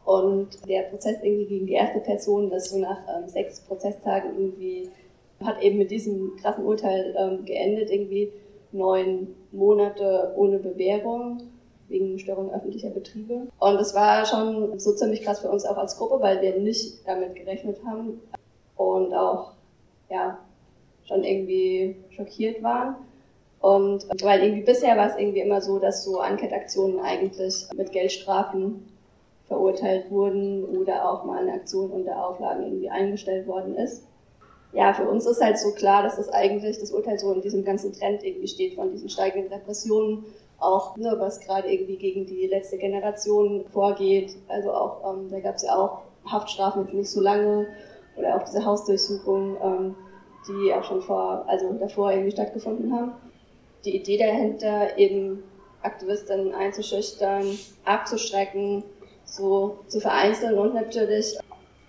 und 0.06 0.68
der 0.68 0.84
Prozess 0.84 1.18
irgendwie 1.24 1.46
gegen 1.46 1.68
die 1.68 1.74
erste 1.74 2.00
Person, 2.00 2.50
das 2.50 2.70
so 2.70 2.78
nach 2.78 2.98
ähm, 3.08 3.30
sechs 3.30 3.62
Prozesstagen 3.62 4.38
irgendwie, 4.38 4.90
hat 5.44 5.62
eben 5.62 5.78
mit 5.78 5.92
diesem 5.92 6.36
krassen 6.38 6.66
Urteil 6.66 7.16
ähm, 7.18 7.46
geendet, 7.46 7.90
irgendwie 7.90 8.32
neun 8.72 9.36
Monate 9.52 10.34
ohne 10.36 10.60
Bewährung 10.60 11.44
wegen 11.88 12.18
Störung 12.18 12.52
öffentlicher 12.52 12.90
Betriebe. 12.90 13.48
Und 13.60 13.76
das 13.76 13.94
war 13.94 14.26
schon 14.26 14.80
so 14.80 14.94
ziemlich 14.94 15.22
krass 15.22 15.40
für 15.42 15.50
uns 15.50 15.66
auch 15.66 15.78
als 15.78 15.98
Gruppe, 15.98 16.22
weil 16.22 16.42
wir 16.42 16.60
nicht 16.60 17.08
damit 17.08 17.36
gerechnet 17.36 17.78
haben 17.86 18.20
und 18.76 19.14
auch, 19.14 19.52
ja, 20.10 20.40
schon 21.06 21.24
irgendwie 21.24 21.96
schockiert 22.16 22.64
waren. 22.64 22.96
Und 23.60 24.06
weil 24.22 24.44
irgendwie 24.44 24.64
bisher 24.64 24.98
war 24.98 25.10
es 25.10 25.18
irgendwie 25.18 25.40
immer 25.40 25.62
so, 25.62 25.80
dass 25.80 26.04
so 26.04 26.20
Ankettaktionen 26.20 27.00
eigentlich 27.00 27.66
mit 27.76 27.92
Geldstrafen 27.92 28.86
verurteilt 29.48 30.10
wurden 30.12 30.66
oder 30.66 31.10
auch 31.10 31.24
mal 31.24 31.42
eine 31.42 31.54
Aktion 31.54 31.92
unter 31.92 32.26
Auflagen 32.26 32.64
irgendwie 32.64 32.90
eingestellt 32.90 33.48
worden 33.48 33.76
ist. 33.76 34.04
Ja, 34.74 34.94
für 34.94 35.08
uns 35.08 35.26
ist 35.28 35.42
halt 35.42 35.60
so 35.60 35.72
klar, 35.72 36.02
dass 36.02 36.16
das 36.16 36.30
eigentlich 36.30 36.80
das 36.80 36.92
Urteil 36.92 37.20
so 37.20 37.32
in 37.32 37.42
diesem 37.42 37.64
ganzen 37.64 37.94
Trend 37.94 38.24
irgendwie 38.24 38.48
steht 38.48 38.74
von 38.74 38.92
diesen 38.92 39.08
steigenden 39.08 39.54
Repressionen, 39.54 40.26
auch 40.60 40.98
ne, 40.98 41.16
was 41.20 41.40
gerade 41.40 41.72
irgendwie 41.72 41.98
gegen 41.98 42.26
die 42.26 42.48
letzte 42.48 42.78
Generation 42.78 43.66
vorgeht. 43.72 44.36
Also 44.48 44.74
auch, 44.74 45.14
ähm, 45.14 45.30
da 45.30 45.40
gab 45.40 45.56
es 45.56 45.64
ja 45.64 45.78
auch 45.78 46.02
Haftstrafen 46.26 46.84
jetzt 46.84 46.94
nicht 46.96 47.12
so 47.12 47.22
lange 47.22 47.68
oder 48.16 48.36
auch 48.36 48.44
diese 48.44 48.66
Hausdurchsuchungen, 48.66 49.58
ähm, 49.64 49.96
die 50.48 50.74
auch 50.74 50.84
schon 50.84 51.02
vor, 51.02 51.46
also 51.48 51.74
davor 51.74 52.12
irgendwie 52.12 52.32
stattgefunden 52.32 52.94
haben. 52.94 53.14
Die 53.86 53.96
Idee 53.96 54.18
dahinter, 54.18 54.98
eben 54.98 55.44
Aktivistinnen 55.82 56.54
einzuschüchtern, 56.54 57.58
abzuschrecken, 57.86 58.84
so 59.26 59.80
zu 59.88 60.00
vereinzeln 60.00 60.58
und 60.58 60.74
natürlich 60.74 61.38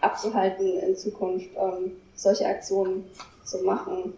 abzuhalten, 0.01 0.79
in 0.79 0.97
Zukunft 0.97 1.51
ähm, 1.57 1.93
solche 2.15 2.47
Aktionen 2.47 3.05
zu 3.45 3.63
machen. 3.65 4.15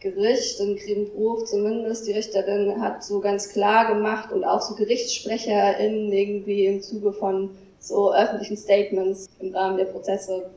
Gericht 0.00 0.58
in 0.60 0.76
Grevenbruch 0.76 1.44
zumindest, 1.44 2.06
die 2.06 2.12
Richterin 2.12 2.80
hat 2.80 3.04
so 3.04 3.20
ganz 3.20 3.50
klar 3.50 3.94
gemacht 3.94 4.32
und 4.32 4.44
auch 4.44 4.62
so 4.62 4.74
GerichtssprecherInnen 4.74 6.10
irgendwie 6.10 6.66
im 6.66 6.80
Zuge 6.80 7.12
von 7.12 7.50
so 7.78 8.12
öffentlichen 8.12 8.56
Statements 8.56 9.28
im 9.40 9.54
Rahmen 9.54 9.76
der 9.76 9.86
Prozesse, 9.86 10.50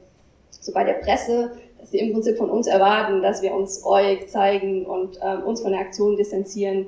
so 0.50 0.72
bei 0.72 0.86
der 0.86 0.94
Presse, 0.94 1.52
dass 1.84 1.92
sie 1.92 2.00
im 2.00 2.14
Prinzip 2.14 2.38
von 2.38 2.50
uns 2.50 2.66
erwarten, 2.66 3.22
dass 3.22 3.42
wir 3.42 3.54
uns 3.54 3.86
euch 3.86 4.30
zeigen 4.30 4.86
und 4.86 5.20
ähm, 5.22 5.44
uns 5.44 5.60
von 5.60 5.74
der 5.74 5.82
Aktion 5.82 6.16
distanzieren. 6.16 6.86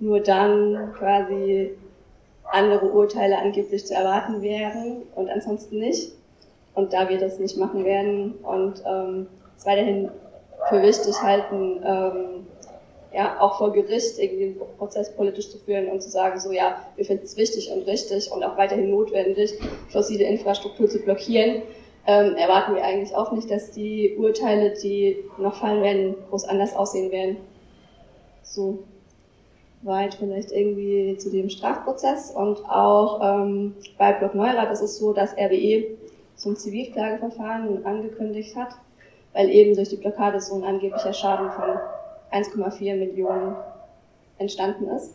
Nur 0.00 0.20
dann 0.20 0.92
quasi 0.98 1.70
andere 2.44 2.90
Urteile 2.92 3.38
angeblich 3.38 3.86
zu 3.86 3.94
erwarten 3.94 4.42
wären 4.42 5.04
und 5.14 5.30
ansonsten 5.30 5.78
nicht. 5.78 6.12
Und 6.74 6.92
da 6.92 7.08
wir 7.08 7.16
das 7.16 7.38
nicht 7.38 7.56
machen 7.56 7.86
werden 7.86 8.34
und 8.42 8.82
ähm, 8.86 9.28
es 9.56 9.64
weiterhin 9.64 10.10
für 10.68 10.82
wichtig 10.82 11.22
halten, 11.22 11.80
ähm, 11.82 12.46
ja, 13.14 13.40
auch 13.40 13.56
vor 13.56 13.72
Gericht 13.72 14.18
irgendwie 14.18 14.52
den 14.52 14.58
Prozess 14.76 15.10
politisch 15.16 15.50
zu 15.50 15.56
führen 15.56 15.88
und 15.88 16.02
zu 16.02 16.10
sagen, 16.10 16.38
so 16.38 16.52
ja, 16.52 16.84
wir 16.96 17.06
finden 17.06 17.24
es 17.24 17.38
wichtig 17.38 17.72
und 17.72 17.86
richtig 17.86 18.30
und 18.30 18.44
auch 18.44 18.58
weiterhin 18.58 18.90
notwendig, 18.90 19.54
fossile 19.88 20.24
Infrastruktur 20.24 20.86
zu 20.86 20.98
blockieren, 20.98 21.62
ähm, 22.08 22.36
erwarten 22.36 22.74
wir 22.74 22.82
eigentlich 22.82 23.14
auch 23.14 23.32
nicht, 23.32 23.50
dass 23.50 23.70
die 23.70 24.16
Urteile, 24.16 24.72
die 24.82 25.18
noch 25.36 25.56
fallen 25.56 25.82
werden, 25.82 26.14
groß 26.30 26.46
anders 26.46 26.74
aussehen 26.74 27.12
werden. 27.12 27.36
So 28.42 28.78
weit 29.82 30.14
vielleicht 30.14 30.50
irgendwie 30.50 31.18
zu 31.18 31.30
dem 31.30 31.50
Strafprozess 31.50 32.30
und 32.30 32.64
auch 32.64 33.20
ähm, 33.22 33.74
bei 33.98 34.12
Block 34.14 34.34
Neurath 34.34 34.72
ist 34.72 34.80
es 34.80 34.98
so, 34.98 35.12
dass 35.12 35.36
RWE 35.36 35.98
ein 36.46 36.56
Zivilklageverfahren 36.56 37.84
angekündigt 37.84 38.56
hat, 38.56 38.70
weil 39.34 39.50
eben 39.50 39.76
durch 39.76 39.90
die 39.90 39.96
Blockade 39.96 40.40
so 40.40 40.54
ein 40.54 40.64
angeblicher 40.64 41.12
Schaden 41.12 41.50
von 41.50 41.76
1,4 42.32 42.96
Millionen 42.96 43.54
entstanden 44.38 44.88
ist. 44.88 45.12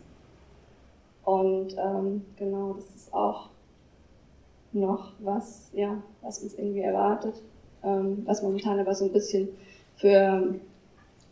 Und 1.26 1.76
ähm, 1.76 2.24
genau, 2.38 2.74
das 2.74 2.86
ist 2.96 3.14
auch 3.16 3.50
noch 4.74 5.13
was, 5.20 5.70
ja, 5.74 6.01
was 6.22 6.39
uns 6.39 6.56
irgendwie 6.56 6.82
erwartet, 6.82 7.42
ähm, 7.84 8.24
was 8.25 8.42
momentan 8.42 8.80
aber 8.80 8.94
so 8.96 9.06
ein 9.06 9.12
bisschen 9.12 9.50
für 9.96 10.56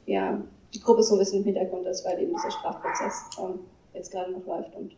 ja, 0.06 0.42
die 0.74 0.80
Gruppe 0.80 1.04
so 1.04 1.16
ein 1.16 1.20
bisschen 1.20 1.40
im 1.40 1.46
Hintergrund 1.46 1.86
ist, 1.88 2.06
weil 2.06 2.22
eben 2.22 2.34
dieser 2.34 2.52
Strafprozess 2.52 3.26
ähm, 3.40 3.60
jetzt 3.94 4.12
gerade 4.12 4.32
noch 4.32 4.46
läuft. 4.46 4.76
Und 4.76 4.96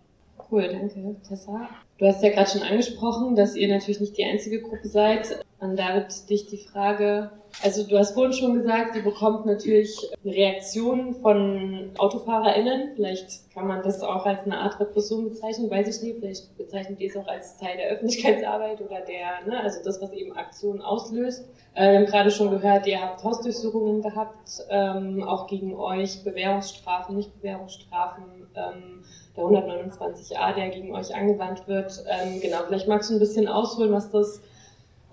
cool, 0.54 0.70
danke, 0.70 1.16
Tessa. 1.28 1.68
Du 1.98 2.06
hast 2.06 2.24
ja 2.24 2.30
gerade 2.30 2.50
schon 2.50 2.62
angesprochen, 2.62 3.36
dass 3.36 3.56
ihr 3.56 3.68
natürlich 3.68 4.00
nicht 4.00 4.18
die 4.18 4.24
einzige 4.24 4.62
Gruppe 4.62 4.88
seid. 4.88 5.44
An 5.60 5.76
David 5.76 6.30
dich 6.30 6.48
die 6.48 6.58
Frage, 6.58 7.32
also 7.62 7.88
du 7.88 7.98
hast 7.98 8.14
vorhin 8.14 8.34
schon 8.34 8.56
gesagt, 8.56 8.96
ihr 8.96 9.04
bekommt 9.04 9.46
natürlich 9.46 9.96
Reaktionen 10.26 11.16
von 11.16 11.92
AutofahrerInnen. 11.98 12.96
Vielleicht 12.96 13.54
kann 13.54 13.68
man 13.68 13.84
das 13.84 14.02
auch 14.02 14.26
als 14.26 14.44
eine 14.46 14.58
Art 14.58 14.80
Repression 14.80 15.30
bezeichnen, 15.30 15.70
weiß 15.70 15.96
ich 15.96 16.04
nicht. 16.04 16.20
Vielleicht 16.20 16.58
bezeichnet 16.58 17.00
ihr 17.00 17.10
es 17.10 17.16
auch 17.16 17.28
als 17.28 17.58
Teil 17.58 17.78
der 17.78 17.92
Öffentlichkeitsarbeit 17.92 18.82
oder 18.82 19.02
der, 19.02 19.48
ne, 19.48 19.62
also 19.62 19.80
das, 19.84 20.02
was 20.02 20.12
eben 20.14 20.36
Aktionen 20.36 20.82
auslöst. 20.82 21.48
Äh, 21.76 21.92
wir 21.92 22.00
haben 22.00 22.06
gerade 22.08 22.32
schon 22.32 22.50
gehört, 22.50 22.88
ihr 22.88 23.02
habt 23.02 23.24
Hausdurchsuchungen 23.24 24.02
gehabt, 24.02 24.50
ähm, 24.70 25.24
auch 25.24 25.48
gegen 25.48 25.76
euch, 25.76 26.24
Bewährungsstrafen, 26.24 27.16
nicht 27.16 27.34
Bewährungsstrafen, 27.36 28.43
ähm, 28.56 29.04
der 29.36 29.44
129a, 29.44 30.56
der 30.56 30.70
gegen 30.70 30.94
euch 30.96 31.16
angewandt 31.16 31.68
wird. 31.68 32.04
Ähm, 32.08 32.40
genau, 32.42 32.60
vielleicht 32.68 32.88
magst 32.88 33.10
du 33.10 33.16
ein 33.16 33.20
bisschen 33.20 33.48
ausholen, 33.48 33.92
was 33.92 34.12
das 34.12 34.42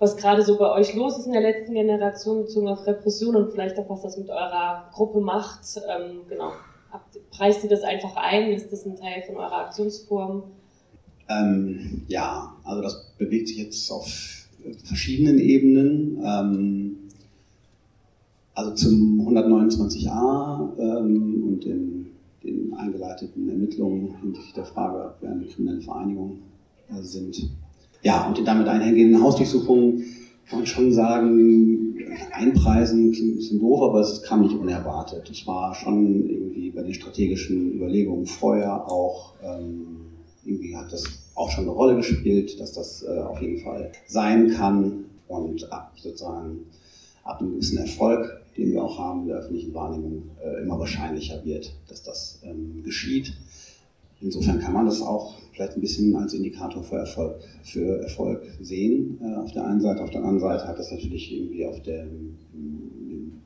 was 0.01 0.17
gerade 0.17 0.43
so 0.43 0.57
bei 0.57 0.71
euch 0.71 0.95
los 0.95 1.19
ist 1.19 1.27
in 1.27 1.33
der 1.33 1.43
letzten 1.43 1.75
Generation 1.75 2.41
bezogen 2.41 2.67
auf 2.67 2.87
Repression 2.87 3.35
und 3.35 3.51
vielleicht 3.51 3.77
auch, 3.77 3.87
was 3.87 4.01
das 4.01 4.17
mit 4.17 4.29
eurer 4.29 4.89
Gruppe 4.91 5.21
macht. 5.21 5.61
Ähm, 5.87 6.21
genau. 6.27 6.53
Preist 7.29 7.63
ihr 7.63 7.69
das 7.69 7.83
einfach 7.83 8.15
ein? 8.15 8.51
Ist 8.51 8.71
das 8.71 8.83
ein 8.83 8.95
Teil 8.95 9.21
von 9.21 9.35
eurer 9.35 9.67
Aktionsform? 9.67 10.43
Ähm, 11.29 12.01
ja, 12.07 12.51
also 12.63 12.81
das 12.81 13.13
bewegt 13.19 13.49
sich 13.49 13.57
jetzt 13.57 13.91
auf 13.91 14.07
verschiedenen 14.83 15.37
Ebenen. 15.37 16.19
Ähm, 16.25 16.97
also 18.55 18.73
zum 18.73 19.21
129a 19.27 20.79
ähm, 20.79 21.43
und 21.47 21.63
den, 21.63 22.10
den, 22.43 22.73
eingeleiteten 22.73 23.49
Ermittlungen 23.49 24.15
hinsichtlich 24.21 24.53
der 24.53 24.65
Frage, 24.65 25.05
ob 25.05 25.21
wir 25.21 25.29
eine 25.29 25.45
kriminelle 25.45 25.81
Vereinigung 25.81 26.39
äh, 26.89 27.01
sind, 27.01 27.49
ja, 28.03 28.27
und 28.27 28.37
die 28.37 28.43
damit 28.43 28.67
einhergehenden 28.67 29.21
Hausdurchsuchungen 29.21 30.03
kann 30.49 30.59
man 30.59 30.65
schon 30.65 30.91
sagen, 30.91 31.95
einpreisen 32.31 33.11
klingt 33.11 33.33
ein 33.33 33.37
bisschen 33.37 33.59
doof, 33.59 33.83
aber 33.83 34.01
es 34.01 34.21
kam 34.23 34.41
nicht 34.41 34.55
unerwartet. 34.55 35.29
Es 35.29 35.45
war 35.47 35.73
schon 35.75 36.29
irgendwie 36.29 36.71
bei 36.71 36.81
den 36.81 36.93
strategischen 36.93 37.75
Überlegungen 37.75 38.25
vorher 38.25 38.89
auch, 38.89 39.35
ähm, 39.43 39.97
irgendwie 40.43 40.75
hat 40.75 40.91
das 40.91 41.03
auch 41.35 41.49
schon 41.51 41.65
eine 41.65 41.73
Rolle 41.73 41.95
gespielt, 41.95 42.59
dass 42.59 42.73
das 42.73 43.03
äh, 43.03 43.19
auf 43.19 43.41
jeden 43.41 43.59
Fall 43.59 43.91
sein 44.07 44.49
kann 44.49 45.05
und 45.27 45.71
ab 45.71 45.93
sozusagen 45.95 46.65
ab 47.23 47.39
einem 47.39 47.51
gewissen 47.51 47.77
Erfolg, 47.77 48.40
den 48.57 48.71
wir 48.71 48.83
auch 48.83 48.97
haben 48.99 49.21
in 49.21 49.27
der 49.27 49.37
öffentlichen 49.37 49.73
Wahrnehmung, 49.73 50.23
äh, 50.43 50.61
immer 50.61 50.79
wahrscheinlicher 50.79 51.43
wird, 51.45 51.73
dass 51.87 52.03
das 52.03 52.41
ähm, 52.43 52.83
geschieht. 52.83 53.33
Insofern 54.21 54.59
kann 54.59 54.73
man 54.73 54.85
das 54.85 55.01
auch 55.01 55.35
vielleicht 55.51 55.73
ein 55.75 55.81
bisschen 55.81 56.15
als 56.15 56.33
Indikator 56.33 56.83
für 56.83 56.97
Erfolg, 56.97 57.35
für 57.63 58.01
Erfolg 58.01 58.43
sehen 58.61 59.19
äh, 59.21 59.35
auf 59.35 59.51
der 59.51 59.65
einen 59.65 59.81
Seite. 59.81 60.03
Auf 60.03 60.11
der 60.11 60.21
anderen 60.21 60.39
Seite 60.39 60.67
hat 60.67 60.77
das 60.77 60.91
natürlich 60.91 61.31
irgendwie 61.33 61.65
auf 61.65 61.81
dem, 61.81 62.37
dem 62.53 63.41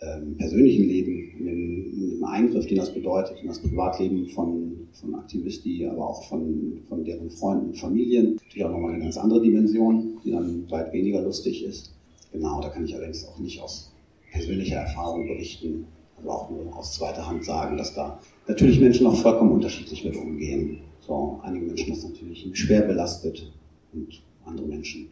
ähm, 0.00 0.36
persönlichen 0.36 0.84
Leben, 0.84 1.38
in 1.38 1.46
dem, 1.46 2.24
Eingriff, 2.24 2.66
den 2.66 2.78
das 2.78 2.92
bedeutet, 2.92 3.38
in 3.40 3.48
das 3.48 3.58
Privatleben 3.58 4.26
von, 4.26 4.88
von 4.92 5.14
Aktivisten, 5.14 5.88
aber 5.90 6.08
auch 6.08 6.24
von, 6.24 6.78
von 6.88 7.04
deren 7.04 7.30
Freunden 7.30 7.66
und 7.66 7.78
Familien, 7.78 8.36
natürlich 8.36 8.64
auch 8.64 8.70
nochmal 8.70 8.94
eine 8.94 9.02
ganz 9.02 9.18
andere 9.18 9.42
Dimension, 9.42 10.18
die 10.24 10.30
dann 10.30 10.70
weit 10.70 10.92
weniger 10.92 11.20
lustig 11.20 11.64
ist. 11.64 11.92
Genau, 12.32 12.60
da 12.60 12.70
kann 12.70 12.84
ich 12.84 12.94
allerdings 12.94 13.26
auch 13.26 13.38
nicht 13.38 13.60
aus 13.60 13.93
persönlicher 14.34 14.76
Erfahrung 14.76 15.26
berichten, 15.26 15.86
aber 16.18 16.34
auch 16.34 16.50
nur 16.50 16.76
aus 16.76 16.94
zweiter 16.94 17.26
Hand 17.26 17.44
sagen, 17.44 17.76
dass 17.76 17.94
da 17.94 18.18
natürlich 18.48 18.80
Menschen 18.80 19.06
auch 19.06 19.16
vollkommen 19.16 19.52
unterschiedlich 19.52 20.04
mit 20.04 20.16
umgehen. 20.16 20.80
So, 21.00 21.40
einige 21.42 21.66
Menschen 21.66 21.90
das 21.90 22.04
natürlich 22.04 22.46
schwer 22.52 22.82
belastet 22.82 23.52
und 23.92 24.22
andere 24.44 24.66
Menschen 24.66 25.08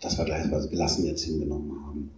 das 0.00 0.14
vergleichsweise 0.14 0.68
gelassen 0.68 1.06
jetzt 1.06 1.24
hingenommen 1.24 1.72
haben. 1.86 2.10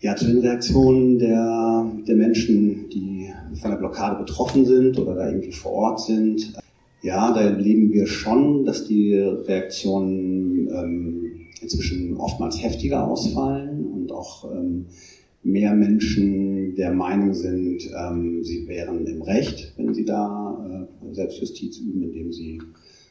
Ja, 0.00 0.14
zu 0.14 0.26
den 0.26 0.40
Reaktionen 0.40 1.18
der, 1.18 1.90
der 2.06 2.14
Menschen, 2.14 2.88
die 2.90 3.32
von 3.54 3.70
der 3.70 3.78
Blockade 3.78 4.22
betroffen 4.22 4.64
sind 4.66 4.98
oder 4.98 5.14
da 5.14 5.28
irgendwie 5.28 5.52
vor 5.52 5.72
Ort 5.72 6.00
sind. 6.00 6.52
Ja, 7.02 7.32
da 7.32 7.40
erleben 7.40 7.90
wir 7.92 8.06
schon, 8.06 8.64
dass 8.64 8.86
die 8.86 9.14
Reaktionen 9.14 10.68
ähm, 10.68 11.46
inzwischen 11.60 12.16
oftmals 12.16 12.62
heftiger 12.62 13.08
ausfallen 13.08 13.73
und 14.04 14.12
auch 14.12 14.52
ähm, 14.52 14.86
mehr 15.42 15.74
Menschen 15.74 16.74
der 16.74 16.92
Meinung 16.92 17.34
sind, 17.34 17.90
ähm, 17.96 18.42
sie 18.42 18.66
wären 18.66 19.06
im 19.06 19.22
Recht, 19.22 19.72
wenn 19.76 19.94
sie 19.94 20.04
da 20.04 20.88
äh, 21.10 21.14
Selbstjustiz 21.14 21.78
üben, 21.78 22.02
indem 22.02 22.32
sie 22.32 22.60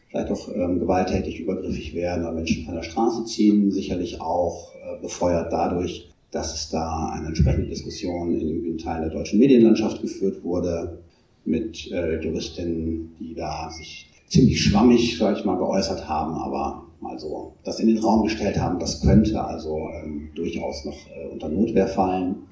vielleicht 0.10 0.32
auch 0.32 0.50
ähm, 0.54 0.80
gewalttätig 0.80 1.40
übergriffig 1.40 1.94
werden 1.96 2.24
oder 2.24 2.34
Menschen 2.34 2.66
von 2.66 2.76
der 2.76 2.84
Straße 2.84 3.26
ziehen, 3.26 3.72
sicherlich 3.72 4.22
auch 4.22 4.74
äh, 4.76 5.02
befeuert 5.02 5.52
dadurch, 5.52 6.10
dass 6.32 6.54
es 6.56 6.70
da 6.70 7.12
eine 7.14 7.28
entsprechende 7.28 7.70
Diskussion 7.70 8.36
in, 8.40 8.66
in 8.66 8.78
Teilen 8.78 9.04
der 9.04 9.12
deutschen 9.12 9.40
Medienlandschaft 9.40 10.02
geführt 10.02 10.44
wurde 10.44 11.00
mit 11.46 11.92
äh, 11.92 12.20
Juristinnen, 12.20 13.12
die 13.20 13.36
da 13.36 13.70
sich 13.70 14.10
ziemlich 14.28 14.62
schwammig, 14.62 15.18
sag 15.18 15.38
ich 15.38 15.46
mal, 15.46 15.58
geäußert 15.58 16.08
haben, 16.08 16.34
aber 16.34 16.83
mal 17.04 17.20
so 17.20 17.54
das 17.64 17.80
in 17.80 17.88
den 17.88 18.00
Raum 18.00 18.24
gestellt 18.24 18.58
haben, 18.58 18.80
das 18.80 19.02
könnte 19.02 19.44
also 19.44 19.78
ähm, 19.90 20.32
durchaus 20.34 20.86
noch 20.86 20.96
äh, 21.16 21.28
unter 21.32 21.50
Notwehr 21.50 21.88
fallen. 21.88 22.48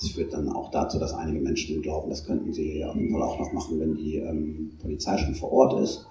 Das 0.00 0.10
führt 0.10 0.32
dann 0.32 0.48
auch 0.48 0.70
dazu, 0.70 0.98
dass 0.98 1.12
einige 1.12 1.40
Menschen 1.40 1.82
glauben, 1.82 2.10
das 2.10 2.24
könnten 2.24 2.52
sie 2.52 2.84
auf 2.84 2.96
jeden 2.96 3.12
Fall 3.12 3.22
auch 3.22 3.38
noch 3.38 3.52
machen, 3.52 3.78
wenn 3.78 3.94
die 3.94 4.16
ähm, 4.16 4.72
Polizei 4.80 5.18
schon 5.18 5.34
vor 5.34 5.52
Ort 5.52 5.80
ist. 5.80 6.06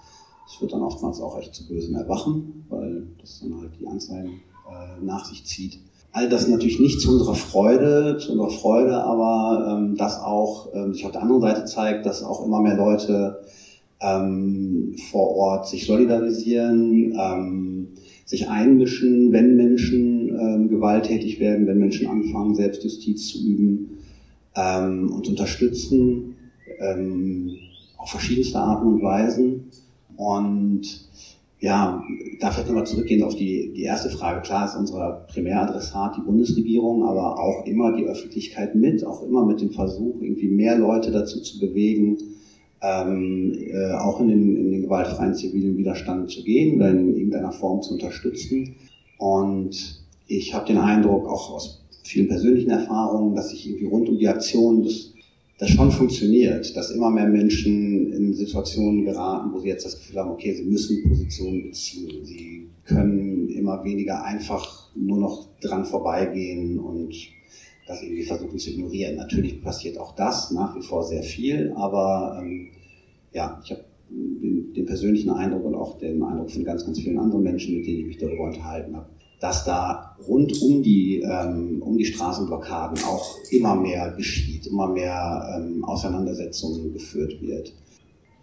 Das 0.45 0.55
führt 0.55 0.73
dann 0.73 0.83
oftmals 0.83 1.19
auch 1.21 1.37
echt 1.39 1.55
zu 1.55 1.67
bösen 1.67 1.95
Erwachen, 1.95 2.65
weil 2.69 3.07
das 3.19 3.39
dann 3.41 3.59
halt 3.59 3.71
die 3.79 3.87
Anzeigen 3.87 4.41
äh, 4.69 5.03
nach 5.03 5.25
sich 5.25 5.45
zieht. 5.45 5.79
All 6.11 6.29
das 6.29 6.47
natürlich 6.47 6.79
nicht 6.79 7.01
zu 7.01 7.11
unserer 7.11 7.33
Freude, 7.33 8.17
zu 8.19 8.33
unserer 8.33 8.51
Freude, 8.51 9.03
aber 9.03 9.77
ähm, 9.77 9.95
das 9.97 10.19
auch 10.19 10.67
ähm, 10.73 10.93
sich 10.93 11.05
auf 11.05 11.11
der 11.11 11.23
anderen 11.23 11.41
Seite 11.41 11.65
zeigt, 11.65 12.05
dass 12.05 12.23
auch 12.23 12.45
immer 12.45 12.61
mehr 12.61 12.75
Leute 12.75 13.41
ähm, 14.03 14.95
vor 15.09 15.35
Ort 15.35 15.67
sich 15.67 15.85
solidarisieren, 15.85 17.13
ähm, 17.17 17.87
sich 18.25 18.49
einmischen, 18.49 19.31
wenn 19.31 19.55
Menschen 19.55 20.29
ähm, 20.29 20.69
gewalttätig 20.69 21.39
werden, 21.39 21.67
wenn 21.67 21.79
Menschen 21.79 22.07
anfangen, 22.07 22.55
Selbstjustiz 22.55 23.27
zu 23.27 23.45
üben 23.45 23.89
ähm, 24.55 25.11
und 25.11 25.27
unterstützen 25.27 26.35
ähm, 26.79 27.51
auf 27.97 28.09
verschiedenste 28.09 28.59
Arten 28.59 28.87
und 28.87 29.01
Weisen. 29.01 29.65
Und 30.15 31.07
ja, 31.59 32.03
da 32.41 32.51
vielleicht 32.51 32.67
nochmal 32.67 32.85
zurückgehen 32.85 33.23
auf 33.23 33.35
die, 33.35 33.71
die 33.73 33.83
erste 33.83 34.09
Frage. 34.09 34.41
Klar 34.41 34.65
ist 34.65 34.75
unser 34.75 35.25
Primäradressat 35.31 36.17
die 36.17 36.21
Bundesregierung, 36.21 37.03
aber 37.03 37.39
auch 37.39 37.65
immer 37.65 37.95
die 37.95 38.03
Öffentlichkeit 38.03 38.75
mit, 38.75 39.05
auch 39.05 39.23
immer 39.23 39.45
mit 39.45 39.61
dem 39.61 39.71
Versuch, 39.71 40.21
irgendwie 40.21 40.49
mehr 40.49 40.77
Leute 40.77 41.11
dazu 41.11 41.39
zu 41.41 41.59
bewegen, 41.59 42.17
ähm, 42.83 43.57
äh, 43.71 43.93
auch 43.93 44.19
in 44.19 44.27
den, 44.27 44.57
in 44.57 44.71
den 44.71 44.81
gewaltfreien 44.83 45.33
zivilen 45.33 45.77
Widerstand 45.77 46.29
zu 46.29 46.43
gehen 46.43 46.75
oder 46.75 46.91
in 46.91 47.15
irgendeiner 47.15 47.53
Form 47.53 47.81
zu 47.81 47.93
unterstützen. 47.93 48.75
Und 49.17 50.03
ich 50.27 50.53
habe 50.53 50.67
den 50.67 50.77
Eindruck, 50.77 51.27
auch 51.27 51.51
aus 51.55 51.81
vielen 52.03 52.27
persönlichen 52.27 52.71
Erfahrungen, 52.71 53.35
dass 53.35 53.49
sich 53.49 53.67
irgendwie 53.67 53.85
rund 53.85 54.09
um 54.09 54.17
die 54.17 54.27
Aktion 54.27 54.83
das, 54.83 55.13
das 55.59 55.69
schon 55.69 55.91
funktioniert, 55.91 56.75
dass 56.75 56.91
immer 56.91 57.09
mehr 57.09 57.27
Menschen 57.27 58.11
in 58.11 58.33
Situationen 58.33 59.05
geraten, 59.05 59.53
wo 59.53 59.59
sie 59.59 59.69
jetzt 59.69 59.85
das 59.85 59.97
Gefühl 59.97 60.19
haben, 60.19 60.31
okay, 60.31 60.53
sie 60.53 60.65
müssen 60.65 61.07
Positionen 61.07 61.63
beziehen, 61.63 62.25
sie 62.25 62.67
können 62.83 63.47
immer 63.47 63.81
weniger 63.85 64.25
einfach 64.25 64.89
nur 64.93 65.19
noch 65.19 65.47
dran 65.61 65.85
vorbeigehen 65.85 66.79
und 66.79 67.15
das 67.87 68.01
irgendwie 68.01 68.23
versuchen 68.23 68.59
zu 68.59 68.71
ignorieren. 68.71 69.15
Natürlich 69.15 69.61
passiert 69.61 69.97
auch 69.97 70.15
das 70.15 70.51
nach 70.51 70.75
wie 70.75 70.81
vor 70.81 71.03
sehr 71.03 71.23
viel, 71.23 71.71
aber 71.75 72.41
ähm, 72.41 72.69
ja, 73.33 73.59
ich 73.63 73.71
habe 73.71 73.83
den, 74.09 74.85
persönlichen 74.85 75.29
Eindruck 75.31 75.65
und 75.65 75.75
auch 75.75 75.97
den 75.97 76.21
Eindruck 76.21 76.51
von 76.51 76.63
ganz, 76.63 76.85
ganz 76.85 76.99
vielen 76.99 77.17
anderen 77.17 77.43
Menschen, 77.43 77.77
mit 77.77 77.87
denen 77.87 78.01
ich 78.01 78.05
mich 78.05 78.17
darüber 78.17 78.43
unterhalten 78.43 78.95
habe, 78.95 79.07
dass 79.39 79.65
da 79.65 80.15
rund 80.27 80.61
um 80.61 80.83
die, 80.83 81.21
ähm, 81.21 81.81
um 81.81 81.97
die 81.97 82.05
Straßenblockaden 82.05 83.03
auch 83.05 83.37
immer 83.49 83.75
mehr 83.75 84.11
geschieht, 84.11 84.67
immer 84.67 84.87
mehr 84.87 85.57
ähm, 85.57 85.83
Auseinandersetzungen 85.83 86.93
geführt 86.93 87.41
wird. 87.41 87.73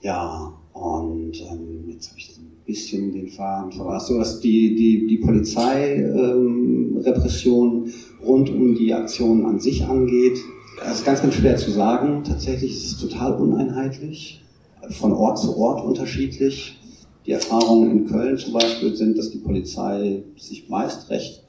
Ja, 0.02 0.52
und 0.72 1.32
ähm, 1.50 1.88
jetzt 1.88 2.10
habe 2.10 2.18
ich 2.18 2.36
ein 2.38 2.52
bisschen 2.64 3.12
den 3.12 3.28
Faden 3.28 3.72
verloren. 3.72 4.00
So, 4.00 4.18
dass 4.18 4.40
die, 4.40 4.74
die, 4.74 5.06
die 5.06 5.18
Polizeirepression 5.18 7.86
ähm, 7.86 7.92
rund 8.24 8.50
um 8.50 8.74
die 8.74 8.92
Aktionen 8.92 9.46
an 9.46 9.60
sich 9.60 9.84
angeht. 9.84 10.38
Das 10.78 10.98
ist 10.98 11.04
ganz, 11.04 11.22
ganz 11.22 11.34
schwer 11.34 11.56
zu 11.56 11.70
sagen. 11.70 12.22
Tatsächlich 12.24 12.72
ist 12.72 12.86
es 12.86 12.98
total 12.98 13.34
uneinheitlich, 13.34 14.42
von 14.90 15.12
Ort 15.12 15.38
zu 15.38 15.56
Ort 15.56 15.84
unterschiedlich. 15.84 16.78
Die 17.26 17.32
Erfahrungen 17.32 17.90
in 17.90 18.06
Köln 18.06 18.38
zum 18.38 18.54
Beispiel 18.54 18.96
sind, 18.96 19.18
dass 19.18 19.30
die 19.30 19.38
Polizei 19.38 20.22
sich 20.36 20.68
meist 20.68 21.10
recht, 21.10 21.44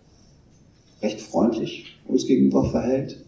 recht 1.02 1.22
freundlich 1.22 1.98
uns 2.08 2.26
gegenüber 2.26 2.66
verhält, 2.66 3.24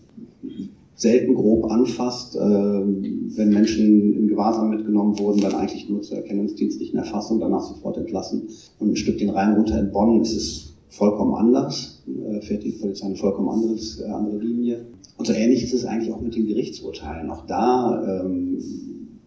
selten 0.95 1.35
grob 1.35 1.71
anfasst, 1.71 2.35
äh, 2.35 2.39
wenn 2.39 3.49
Menschen 3.49 4.13
in 4.13 4.27
Gewahrsam 4.27 4.69
mitgenommen 4.69 5.17
wurden, 5.19 5.41
dann 5.41 5.55
eigentlich 5.55 5.89
nur 5.89 6.01
zur 6.01 6.17
erkennungsdienstlichen 6.17 6.99
Erfassung, 6.99 7.39
danach 7.39 7.63
sofort 7.63 7.97
entlassen. 7.97 8.47
Und 8.79 8.91
ein 8.91 8.95
Stück 8.95 9.17
den 9.17 9.29
Rhein 9.29 9.53
runter 9.53 9.79
in 9.79 9.91
Bonn 9.91 10.21
ist 10.21 10.35
es 10.35 10.73
vollkommen 10.89 11.33
anders, 11.33 11.92
äh, 12.07 12.41
fährt 12.41 12.63
die 12.63 12.71
Polizei 12.71 13.05
eine 13.05 13.15
vollkommen 13.15 13.49
anderes, 13.49 13.99
äh, 14.01 14.05
andere 14.05 14.37
Linie. 14.37 14.85
Und 15.17 15.25
so 15.25 15.33
ähnlich 15.33 15.63
ist 15.63 15.73
es 15.73 15.85
eigentlich 15.85 16.11
auch 16.13 16.21
mit 16.21 16.35
den 16.35 16.47
Gerichtsurteilen. 16.47 17.29
Auch 17.29 17.45
da, 17.45 18.21
ähm, 18.23 18.57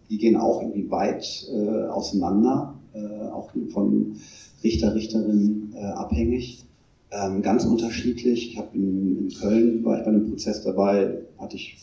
die 0.09 0.17
gehen 0.17 0.35
auch 0.35 0.61
irgendwie 0.61 0.89
weit 0.89 1.47
äh, 1.51 1.87
auseinander, 1.87 2.75
äh, 2.93 3.29
auch 3.29 3.51
von 3.69 4.15
Richter, 4.63 4.95
Richterinnen 4.95 5.73
äh, 5.75 5.79
abhängig. 5.79 6.63
Ähm, 7.09 7.41
ganz 7.41 7.65
unterschiedlich. 7.65 8.51
Ich 8.51 8.57
habe 8.57 8.69
in, 8.73 9.17
in, 9.17 9.29
Köln, 9.29 9.85
war 9.85 9.97
ich 9.97 10.03
bei 10.03 10.09
einem 10.09 10.29
Prozess 10.29 10.63
dabei, 10.63 11.19
hatte 11.37 11.55
ich 11.55 11.77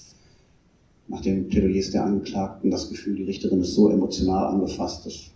nach 1.09 1.21
den 1.21 1.49
Plädoyers 1.49 1.91
der 1.91 2.05
Angeklagten 2.05 2.71
das 2.71 2.89
Gefühl, 2.89 3.17
die 3.17 3.25
Richterin 3.25 3.61
ist 3.61 3.75
so 3.75 3.91
emotional 3.91 4.47
angefasst, 4.47 5.07
das 5.07 5.31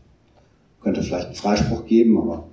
könnte 0.80 1.02
vielleicht 1.02 1.26
einen 1.26 1.34
Freispruch 1.34 1.86
geben, 1.86 2.18
aber 2.18 2.47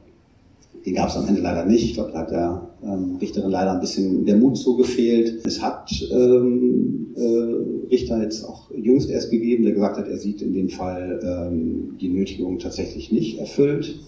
den 0.85 0.93
gab 0.93 1.09
es 1.09 1.15
am 1.15 1.27
Ende 1.27 1.41
leider 1.41 1.65
nicht. 1.65 1.83
Ich 1.83 1.93
glaube, 1.95 2.11
da 2.11 2.19
hat 2.19 2.31
der 2.31 2.69
ähm, 2.83 3.15
Richterin 3.15 3.49
leider 3.49 3.73
ein 3.73 3.79
bisschen 3.79 4.23
der 4.25 4.37
Mut 4.37 4.57
zugefehlt. 4.57 5.45
Es 5.45 5.61
hat 5.61 5.91
ähm, 6.11 7.15
äh, 7.15 7.89
Richter 7.89 8.21
jetzt 8.21 8.43
auch 8.43 8.69
jüngst 8.71 9.09
erst 9.09 9.31
gegeben, 9.31 9.63
der 9.63 9.73
gesagt 9.73 9.97
hat, 9.97 10.07
er 10.07 10.17
sieht 10.17 10.43
in 10.43 10.53
dem 10.53 10.69
Fall 10.69 11.19
ähm, 11.23 11.97
die 11.99 12.09
Nötigung 12.09 12.59
tatsächlich 12.59 13.11
nicht 13.11 13.39
erfüllt. 13.39 13.99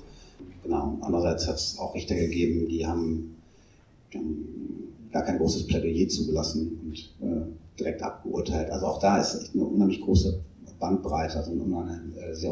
Genau. 0.63 0.99
Andererseits 1.01 1.47
hat 1.47 1.55
es 1.55 1.79
auch 1.79 1.95
Richter 1.95 2.15
gegeben, 2.15 2.67
die 2.67 2.85
haben, 2.85 3.37
die 4.13 4.19
haben 4.19 4.47
gar 5.11 5.23
kein 5.23 5.39
großes 5.39 5.65
Plädoyer 5.65 6.07
zugelassen 6.09 6.79
und 6.83 7.27
äh, 7.27 7.41
direkt 7.79 8.03
abgeurteilt. 8.03 8.69
Also 8.69 8.85
auch 8.85 8.99
da 8.99 9.19
ist 9.19 9.41
echt 9.41 9.55
eine 9.55 9.65
unheimlich 9.65 10.01
große 10.01 10.41
Bandbreite, 10.79 11.37
also 11.37 11.53
ein 11.53 11.61
unheim, 11.61 12.13
äh, 12.15 12.35
sehr 12.35 12.51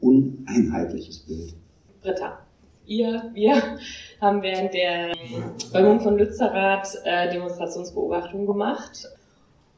uneinheitliches 0.00 1.20
Bild. 1.20 1.54
Britta 2.02 2.43
ihr, 2.86 3.30
wir 3.34 3.62
haben 4.20 4.42
während 4.42 4.74
der 4.74 5.12
Räumung 5.72 6.00
von 6.00 6.18
Lützerath 6.18 6.98
äh, 7.04 7.30
Demonstrationsbeobachtungen 7.30 8.46
gemacht 8.46 9.08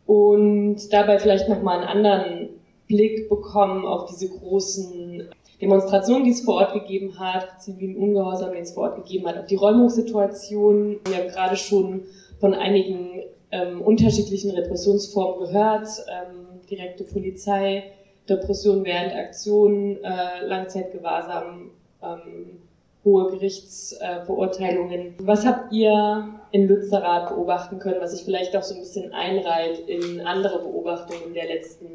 und 0.07 0.93
dabei 0.93 1.19
vielleicht 1.19 1.49
nochmal 1.49 1.79
einen 1.79 1.89
anderen 1.89 2.49
Blick 2.87 3.29
bekommen 3.29 3.85
auf 3.85 4.07
diese 4.07 4.29
großen 4.29 5.29
Demonstrationen, 5.61 6.25
die 6.25 6.31
es 6.31 6.43
vor 6.43 6.57
Ort 6.57 6.75
gegeben 6.75 7.19
hat, 7.19 7.63
zivilen 7.63 7.97
Ungehorsam, 7.97 8.53
den 8.53 8.63
es 8.63 8.73
vor 8.73 8.85
Ort 8.85 8.97
gegeben 8.97 9.27
hat, 9.27 9.39
auf 9.39 9.47
die 9.47 9.57
Räumungssituation. 9.57 11.01
Wir 11.07 11.17
haben 11.17 11.29
gerade 11.29 11.57
schon 11.57 12.03
von 12.39 12.55
einigen 12.55 13.23
ähm, 13.51 13.81
unterschiedlichen 13.81 14.51
Repressionsformen 14.51 15.47
gehört, 15.47 15.89
ähm, 16.09 16.61
direkte 16.69 17.05
Polizei, 17.05 17.85
Repression 18.29 18.85
während 18.85 19.15
Aktionen, 19.15 20.03
äh, 20.05 20.45
Langzeitgewahrsam, 20.45 21.71
ähm, 22.03 22.59
hohe 23.07 23.31
Gerichtsverurteilungen. 23.31 25.15
Was 25.21 25.47
habt 25.47 25.73
ihr 25.73 26.29
in 26.51 26.67
Lützerath 26.67 27.31
beobachten 27.31 27.79
können, 27.79 28.01
was 28.01 28.13
sich 28.13 28.25
vielleicht 28.25 28.55
auch 28.57 28.63
so 28.63 28.75
ein 28.75 28.81
bisschen 28.81 29.15
einreiht 29.15 29.79
in 29.89 30.21
andere 30.27 30.59
Beobachtungen 30.59 31.33
der 31.33 31.47
letzten 31.47 31.87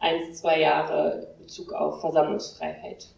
ein, 0.00 0.32
zwei 0.32 0.60
Jahre 0.60 1.26
in 1.36 1.44
Bezug 1.44 1.74
auf 1.74 2.00
Versammlungsfreiheit? 2.00 3.08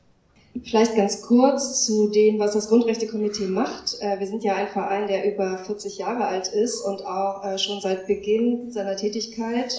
Vielleicht 0.64 0.96
ganz 0.96 1.20
kurz 1.20 1.84
zu 1.84 2.08
dem, 2.08 2.38
was 2.38 2.54
das 2.54 2.70
Grundrechtekomitee 2.70 3.44
macht. 3.44 4.00
Äh, 4.00 4.18
wir 4.18 4.26
sind 4.26 4.42
ja 4.42 4.54
ein 4.54 4.68
Verein, 4.68 5.06
der 5.06 5.30
über 5.30 5.58
40 5.58 5.98
Jahre 5.98 6.24
alt 6.24 6.48
ist 6.48 6.80
und 6.80 7.04
auch 7.04 7.44
äh, 7.44 7.58
schon 7.58 7.80
seit 7.82 8.06
Beginn 8.06 8.70
seiner 8.70 8.96
Tätigkeit 8.96 9.74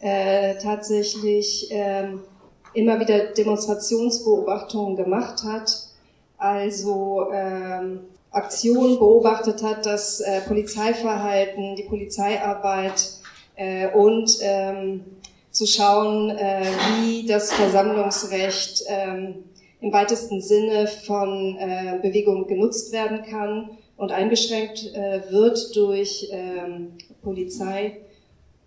äh, 0.00 0.56
tatsächlich 0.62 1.68
ähm, 1.70 2.22
immer 2.72 3.00
wieder 3.00 3.32
Demonstrationsbeobachtungen 3.34 4.96
gemacht 4.96 5.42
hat 5.44 5.87
also 6.38 7.28
ähm, 7.32 8.00
Aktionen 8.30 8.98
beobachtet 8.98 9.62
hat, 9.62 9.84
das 9.84 10.20
äh, 10.20 10.40
Polizeiverhalten, 10.42 11.76
die 11.76 11.82
Polizeiarbeit 11.82 13.10
äh, 13.56 13.88
und 13.88 14.38
ähm, 14.40 15.04
zu 15.50 15.66
schauen, 15.66 16.30
äh, 16.30 16.64
wie 17.00 17.26
das 17.26 17.52
Versammlungsrecht 17.52 18.84
ähm, 18.88 19.44
im 19.80 19.92
weitesten 19.92 20.40
Sinne 20.40 20.86
von 20.86 21.56
äh, 21.58 21.98
Bewegungen 22.02 22.46
genutzt 22.46 22.92
werden 22.92 23.22
kann 23.22 23.70
und 23.96 24.12
eingeschränkt 24.12 24.94
äh, 24.94 25.22
wird 25.30 25.74
durch 25.74 26.28
ähm, 26.30 26.92
Polizei 27.22 27.98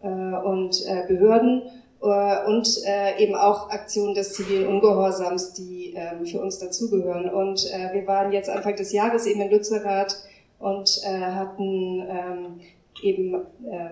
äh, 0.02 0.08
und 0.08 0.86
äh, 0.86 1.06
Behörden 1.08 1.64
und 2.02 2.68
äh, 2.86 3.22
eben 3.22 3.36
auch 3.36 3.70
Aktionen 3.70 4.16
des 4.16 4.34
zivilen 4.34 4.68
Ungehorsams, 4.68 5.54
die 5.54 5.94
ähm, 5.96 6.26
für 6.26 6.42
uns 6.42 6.58
dazugehören. 6.58 7.30
Und 7.30 7.66
äh, 7.72 7.94
wir 7.94 8.08
waren 8.08 8.32
jetzt 8.32 8.50
Anfang 8.50 8.76
des 8.76 8.92
Jahres 8.92 9.26
eben 9.28 9.42
in 9.42 9.52
Lützerath 9.52 10.18
und 10.60 11.02
hatten 11.04 12.04
ähm, 12.08 12.60
eben 13.02 13.36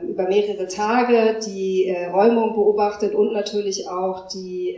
über 0.08 0.28
mehrere 0.28 0.68
Tage 0.68 1.40
die 1.44 1.92
Räumung 2.14 2.54
beobachtet 2.54 3.16
und 3.16 3.34
natürlich 3.34 3.90
auch 3.90 4.28
die 4.28 4.78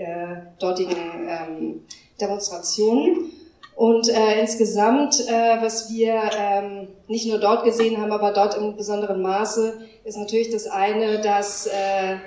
dortigen 0.57 0.95
ähm, 1.27 1.81
Demonstrationen. 2.21 3.31
Und 3.75 4.09
äh, 4.09 4.39
insgesamt, 4.39 5.19
äh, 5.27 5.61
was 5.61 5.89
wir 5.91 6.21
ähm, 6.37 6.87
nicht 7.07 7.27
nur 7.27 7.39
dort 7.39 7.63
gesehen 7.63 7.99
haben, 7.99 8.11
aber 8.11 8.31
dort 8.31 8.55
im 8.55 8.75
besonderen 8.75 9.21
Maße, 9.21 9.79
ist 10.03 10.17
natürlich 10.17 10.51
das 10.51 10.67
eine, 10.67 11.19
dass 11.21 11.65
äh, 11.65 12.17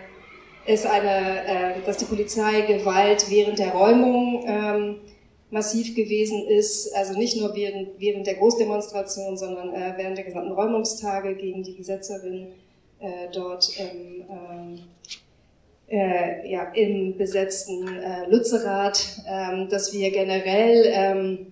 es 0.66 0.86
eine, 0.86 1.46
äh, 1.46 1.82
dass 1.84 1.98
die 1.98 2.04
Polizei 2.04 2.62
Gewalt 2.62 3.26
während 3.28 3.58
der 3.58 3.70
Räumung 3.70 4.44
ähm, 4.46 4.96
massiv 5.50 5.94
gewesen 5.94 6.48
ist, 6.48 6.94
also 6.94 7.16
nicht 7.18 7.36
nur 7.36 7.54
während, 7.54 8.00
während 8.00 8.26
der 8.26 8.34
Großdemonstration, 8.34 9.36
sondern 9.36 9.72
äh, 9.72 9.94
während 9.96 10.18
der 10.18 10.24
gesamten 10.24 10.52
Räumungstage 10.52 11.34
gegen 11.36 11.62
die 11.62 11.76
Gesetzerin 11.76 12.48
äh, 12.98 13.28
dort 13.32 13.70
im, 13.78 14.24
ähm, 14.28 14.78
äh, 15.88 16.50
ja, 16.50 16.72
im 16.72 17.16
besetzten 17.16 17.86
äh, 17.86 18.28
Lützerath, 18.28 19.22
ähm, 19.28 19.68
dass 19.68 19.92
wir 19.92 20.10
generell, 20.10 20.90
ähm, 20.92 21.46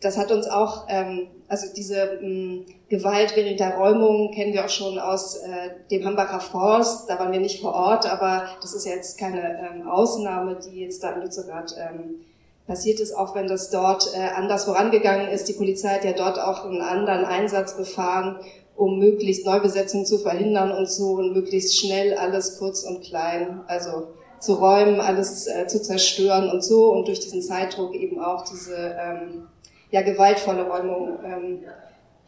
das 0.00 0.16
hat 0.16 0.30
uns 0.30 0.46
auch, 0.46 0.86
ähm, 0.88 1.28
also 1.48 1.66
diese 1.74 2.18
ähm, 2.22 2.64
Gewalt 2.88 3.34
während 3.34 3.58
der 3.58 3.76
Räumung 3.76 4.32
kennen 4.32 4.52
wir 4.52 4.64
auch 4.64 4.70
schon 4.70 4.98
aus 4.98 5.36
äh, 5.36 5.70
dem 5.90 6.04
Hambacher 6.04 6.40
Forst, 6.40 7.10
da 7.10 7.18
waren 7.18 7.32
wir 7.32 7.40
nicht 7.40 7.60
vor 7.60 7.74
Ort, 7.74 8.10
aber 8.10 8.44
das 8.60 8.74
ist 8.74 8.86
jetzt 8.86 9.18
keine 9.18 9.58
ähm, 9.58 9.88
Ausnahme, 9.88 10.56
die 10.56 10.80
jetzt 10.80 11.02
da 11.02 11.12
in 11.12 11.22
Lützerath 11.22 11.74
ähm, 11.78 12.20
passiert 12.68 13.00
ist, 13.00 13.16
auch 13.16 13.34
wenn 13.34 13.48
das 13.48 13.70
dort 13.70 14.12
äh, 14.14 14.20
anders 14.36 14.66
vorangegangen 14.66 15.28
ist. 15.28 15.48
Die 15.48 15.54
Polizei 15.54 15.88
hat 15.88 16.04
ja 16.04 16.12
dort 16.12 16.38
auch 16.38 16.64
einen 16.64 16.82
anderen 16.82 17.24
Einsatz 17.24 17.76
gefahren, 17.76 18.36
um 18.76 18.98
möglichst 18.98 19.44
Neubesetzungen 19.44 20.06
zu 20.06 20.18
verhindern 20.18 20.70
und 20.70 20.88
so 20.88 21.14
und 21.14 21.32
möglichst 21.32 21.76
schnell 21.76 22.14
alles 22.14 22.58
kurz 22.58 22.84
und 22.84 23.02
klein, 23.02 23.62
also 23.66 24.08
zu 24.38 24.54
räumen, 24.54 25.00
alles 25.00 25.48
äh, 25.48 25.66
zu 25.66 25.82
zerstören 25.82 26.48
und 26.50 26.62
so. 26.62 26.92
Und 26.92 27.08
durch 27.08 27.18
diesen 27.18 27.42
Zeitdruck 27.42 27.94
eben 27.94 28.20
auch 28.20 28.44
diese 28.44 28.76
ähm, 28.76 29.48
ja, 29.90 30.02
gewaltvolle 30.02 30.68
Räumung 30.68 31.18
ähm, 31.24 31.58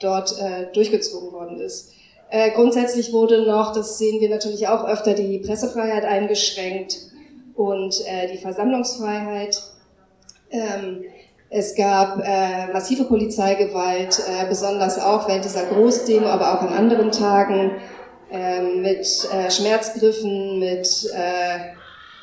dort 0.01 0.33
äh, 0.41 0.73
durchgezogen 0.73 1.33
worden 1.33 1.61
ist. 1.61 1.93
Äh, 2.31 2.53
grundsätzlich 2.53 3.13
wurde 3.13 3.47
noch, 3.47 3.73
das 3.73 3.99
sehen 3.99 4.21
wir 4.21 4.31
natürlich 4.31 4.69
auch 4.69 4.85
öfter, 4.85 5.15
die 5.15 5.39
Pressefreiheit 5.39 6.05
eingeschränkt 6.05 6.97
und 7.55 7.95
äh, 8.07 8.29
die 8.31 8.39
Versammlungsfreiheit. 8.39 9.61
Ähm, 10.51 11.05
es 11.49 11.75
gab 11.75 12.23
äh, 12.25 12.73
massive 12.73 13.05
Polizeigewalt, 13.05 14.21
äh, 14.21 14.47
besonders 14.49 15.01
auch 15.01 15.29
während 15.29 15.45
dieser 15.45 15.65
Großdemo, 15.65 16.27
aber 16.27 16.55
auch 16.55 16.63
an 16.63 16.73
anderen 16.73 17.11
Tagen, 17.11 17.73
äh, 18.31 18.63
mit 18.63 19.29
äh, 19.33 19.51
Schmerzgriffen, 19.51 20.61
mit 20.61 21.11
äh, 21.13 21.80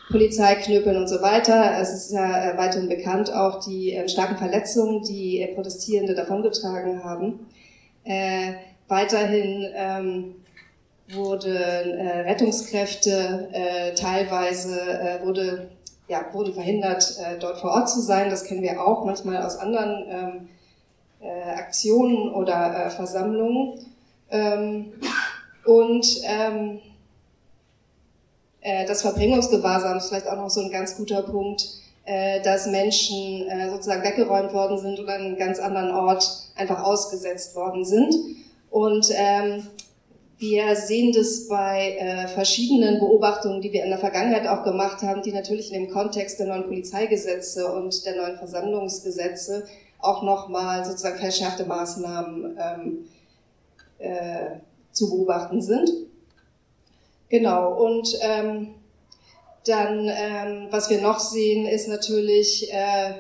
Polizeiknüppeln 0.10 0.98
und 0.98 1.08
so 1.08 1.22
weiter. 1.22 1.80
Es 1.82 1.94
ist 1.94 2.12
ja 2.12 2.52
äh, 2.52 2.58
weiterhin 2.58 2.90
bekannt 2.90 3.34
auch 3.34 3.64
die 3.64 3.94
äh, 3.94 4.08
starken 4.08 4.38
Verletzungen, 4.38 5.04
die 5.04 5.42
äh, 5.42 5.54
Protestierende 5.54 6.16
davongetragen 6.16 7.04
haben. 7.04 7.48
Äh, 8.04 8.54
weiterhin 8.88 9.68
ähm, 9.76 10.36
wurden 11.10 11.56
Rettungskräfte 11.56 13.48
teilweise 13.96 15.22
wurde 15.24 15.70
ja, 16.10 16.26
wurde 16.34 16.52
verhindert, 16.52 17.18
dort 17.40 17.60
vor 17.60 17.72
Ort 17.72 17.90
zu 17.90 18.02
sein. 18.02 18.30
Das 18.30 18.44
kennen 18.44 18.62
wir 18.62 18.86
auch 18.86 19.06
manchmal 19.06 19.42
aus 19.42 19.58
anderen 19.58 20.06
ähm, 20.10 20.50
äh, 21.22 21.52
Aktionen 21.52 22.34
oder 22.34 22.90
Versammlungen. 22.90 23.80
Ähm, 24.30 24.92
und 25.66 26.06
ähm, 26.26 26.82
äh, 28.62 28.86
das 28.86 29.02
Verbringungsgewahrsam 29.02 29.98
ist 29.98 30.10
vielleicht 30.10 30.28
auch 30.28 30.38
noch 30.38 30.50
so 30.50 30.62
ein 30.62 30.72
ganz 30.72 30.98
guter 30.98 31.22
Punkt, 31.22 31.68
äh, 32.06 32.42
dass 32.42 32.68
Menschen 32.68 33.48
äh, 33.50 33.70
sozusagen 33.70 34.04
weggeräumt 34.04 34.54
worden 34.54 34.78
sind 34.80 35.00
oder 35.00 35.16
an 35.16 35.22
einem 35.22 35.38
ganz 35.38 35.60
anderen 35.60 35.92
Ort 35.92 36.50
einfach 36.56 36.84
ausgesetzt 36.84 37.56
worden 37.56 37.86
sind. 37.86 38.16
Und 38.70 39.10
ähm, 39.14 39.68
wir 40.40 40.76
sehen 40.76 41.14
das 41.14 41.48
bei 41.48 41.98
äh, 42.00 42.28
verschiedenen 42.28 43.00
Beobachtungen, 43.00 43.60
die 43.60 43.74
wir 43.74 43.84
in 43.84 43.90
der 43.90 43.98
Vergangenheit 43.98 44.48
auch 44.48 44.64
gemacht 44.64 45.02
haben, 45.02 45.24
die 45.24 45.32
natürlich 45.32 45.74
in 45.74 45.84
dem 45.84 45.92
Kontext 45.92 46.40
der 46.40 46.48
neuen 46.48 46.66
Polizeigesetze 46.66 47.74
und 47.74 48.06
der 48.06 48.16
neuen 48.16 48.38
Versammlungsgesetze 48.38 49.66
auch 50.00 50.22
nochmal 50.22 50.86
sozusagen 50.86 51.18
verschärfte 51.18 51.66
Maßnahmen 51.66 52.58
ähm, 52.60 52.98
äh, 53.98 54.60
zu 54.92 55.10
beobachten 55.10 55.62
sind. 55.62 55.90
Genau, 57.30 57.74
und 57.74 58.18
ähm, 58.22 58.76
dann, 59.66 60.10
ähm, 60.10 60.68
was 60.72 60.90
wir 60.90 61.02
noch 61.02 61.20
sehen, 61.20 61.66
ist 61.66 61.88
natürlich 61.88 62.72
äh, 62.72 63.14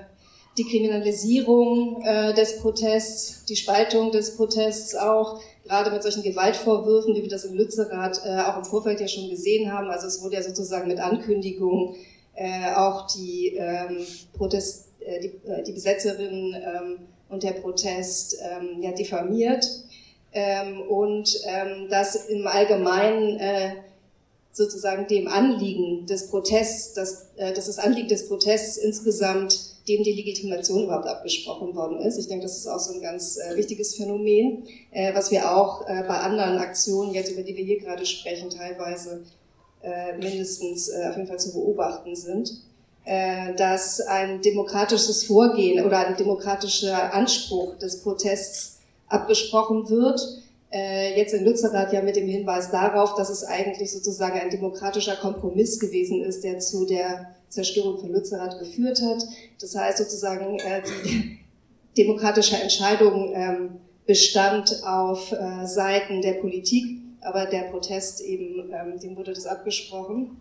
die 0.57 0.63
Kriminalisierung 0.63 2.01
äh, 2.03 2.33
des 2.33 2.59
Protests, 2.59 3.45
die 3.45 3.55
Spaltung 3.55 4.11
des 4.11 4.37
Protests 4.37 4.95
auch, 4.95 5.39
gerade 5.65 5.91
mit 5.91 6.01
solchen 6.01 6.23
Gewaltvorwürfen, 6.23 7.15
wie 7.15 7.21
wir 7.21 7.29
das 7.29 7.43
in 7.45 7.55
Lützerath 7.55 8.21
äh, 8.25 8.39
auch 8.39 8.57
im 8.57 8.65
Vorfeld 8.65 9.01
ja 9.01 9.07
schon 9.07 9.29
gesehen 9.29 9.71
haben. 9.71 9.89
Also 9.89 10.07
es 10.07 10.23
wurde 10.23 10.35
ja 10.35 10.43
sozusagen 10.43 10.87
mit 10.87 10.99
Ankündigung 10.99 11.95
äh, 12.35 12.73
auch 12.73 13.07
die, 13.07 13.55
ähm, 13.57 14.05
Protest, 14.33 14.87
äh, 15.01 15.19
die, 15.19 15.49
äh, 15.49 15.63
die 15.63 15.73
Besetzerin 15.73 16.55
ähm, 16.55 16.99
und 17.29 17.43
der 17.43 17.51
Protest 17.51 18.37
ähm, 18.41 18.81
ja, 18.81 18.91
diffamiert. 18.93 19.65
Ähm, 20.31 20.81
und 20.81 21.39
ähm, 21.45 21.87
das 21.89 22.27
im 22.27 22.47
Allgemeinen 22.47 23.39
äh, 23.39 23.71
sozusagen 24.57 25.07
dem 25.07 25.27
Anliegen 25.27 26.05
des 26.07 26.29
Protests, 26.29 26.93
dass, 26.93 27.27
äh, 27.37 27.53
dass 27.53 27.67
das 27.67 27.77
Anliegen 27.77 28.07
des 28.07 28.27
Protests 28.27 28.77
insgesamt 28.77 29.77
dem 29.87 30.03
die 30.03 30.13
Legitimation 30.13 30.83
überhaupt 30.83 31.07
abgesprochen 31.07 31.73
worden 31.75 31.99
ist. 31.99 32.17
Ich 32.17 32.27
denke, 32.27 32.43
das 32.43 32.57
ist 32.57 32.67
auch 32.67 32.79
so 32.79 32.93
ein 32.93 33.01
ganz 33.01 33.37
äh, 33.37 33.55
wichtiges 33.55 33.95
Phänomen, 33.95 34.63
äh, 34.91 35.15
was 35.15 35.31
wir 35.31 35.55
auch 35.55 35.87
äh, 35.87 36.03
bei 36.07 36.17
anderen 36.17 36.57
Aktionen, 36.57 37.13
jetzt 37.13 37.31
über 37.31 37.43
die 37.43 37.55
wir 37.55 37.63
hier 37.63 37.79
gerade 37.79 38.05
sprechen, 38.05 38.49
teilweise 38.49 39.23
äh, 39.81 40.17
mindestens 40.17 40.89
äh, 40.89 41.07
auf 41.07 41.15
jeden 41.15 41.27
Fall 41.27 41.39
zu 41.39 41.53
beobachten 41.53 42.15
sind, 42.15 42.51
äh, 43.05 43.53
dass 43.55 44.01
ein 44.01 44.41
demokratisches 44.41 45.23
Vorgehen 45.23 45.85
oder 45.85 46.05
ein 46.05 46.17
demokratischer 46.17 47.13
Anspruch 47.13 47.77
des 47.77 48.01
Protests 48.01 48.79
abgesprochen 49.07 49.89
wird. 49.89 50.19
Jetzt 50.69 51.33
in 51.33 51.45
Lützerath 51.45 51.93
ja 51.93 52.01
mit 52.01 52.17
dem 52.17 52.27
Hinweis 52.27 52.71
darauf, 52.71 53.15
dass 53.15 53.29
es 53.29 53.43
eigentlich 53.45 53.91
sozusagen 53.91 54.37
ein 54.37 54.49
demokratischer 54.49 55.15
Kompromiss 55.15 55.79
gewesen 55.79 56.21
ist, 56.21 56.43
der 56.43 56.59
zu 56.59 56.85
der 56.85 57.35
Zerstörung 57.49 57.97
von 57.97 58.11
Lützerath 58.11 58.59
geführt 58.59 59.01
hat. 59.01 59.23
Das 59.59 59.75
heißt 59.75 59.97
sozusagen, 59.97 60.59
äh, 60.59 60.81
die 61.05 61.37
demokratische 61.97 62.57
Entscheidung 62.57 63.31
ähm, 63.33 63.69
bestand 64.05 64.83
auf 64.85 65.31
äh, 65.31 65.65
Seiten 65.65 66.21
der 66.21 66.33
Politik, 66.33 66.99
aber 67.21 67.45
der 67.45 67.63
Protest 67.63 68.21
eben, 68.21 68.71
ähm, 68.71 68.99
dem 68.99 69.15
wurde 69.15 69.33
das 69.33 69.45
abgesprochen. 69.45 70.37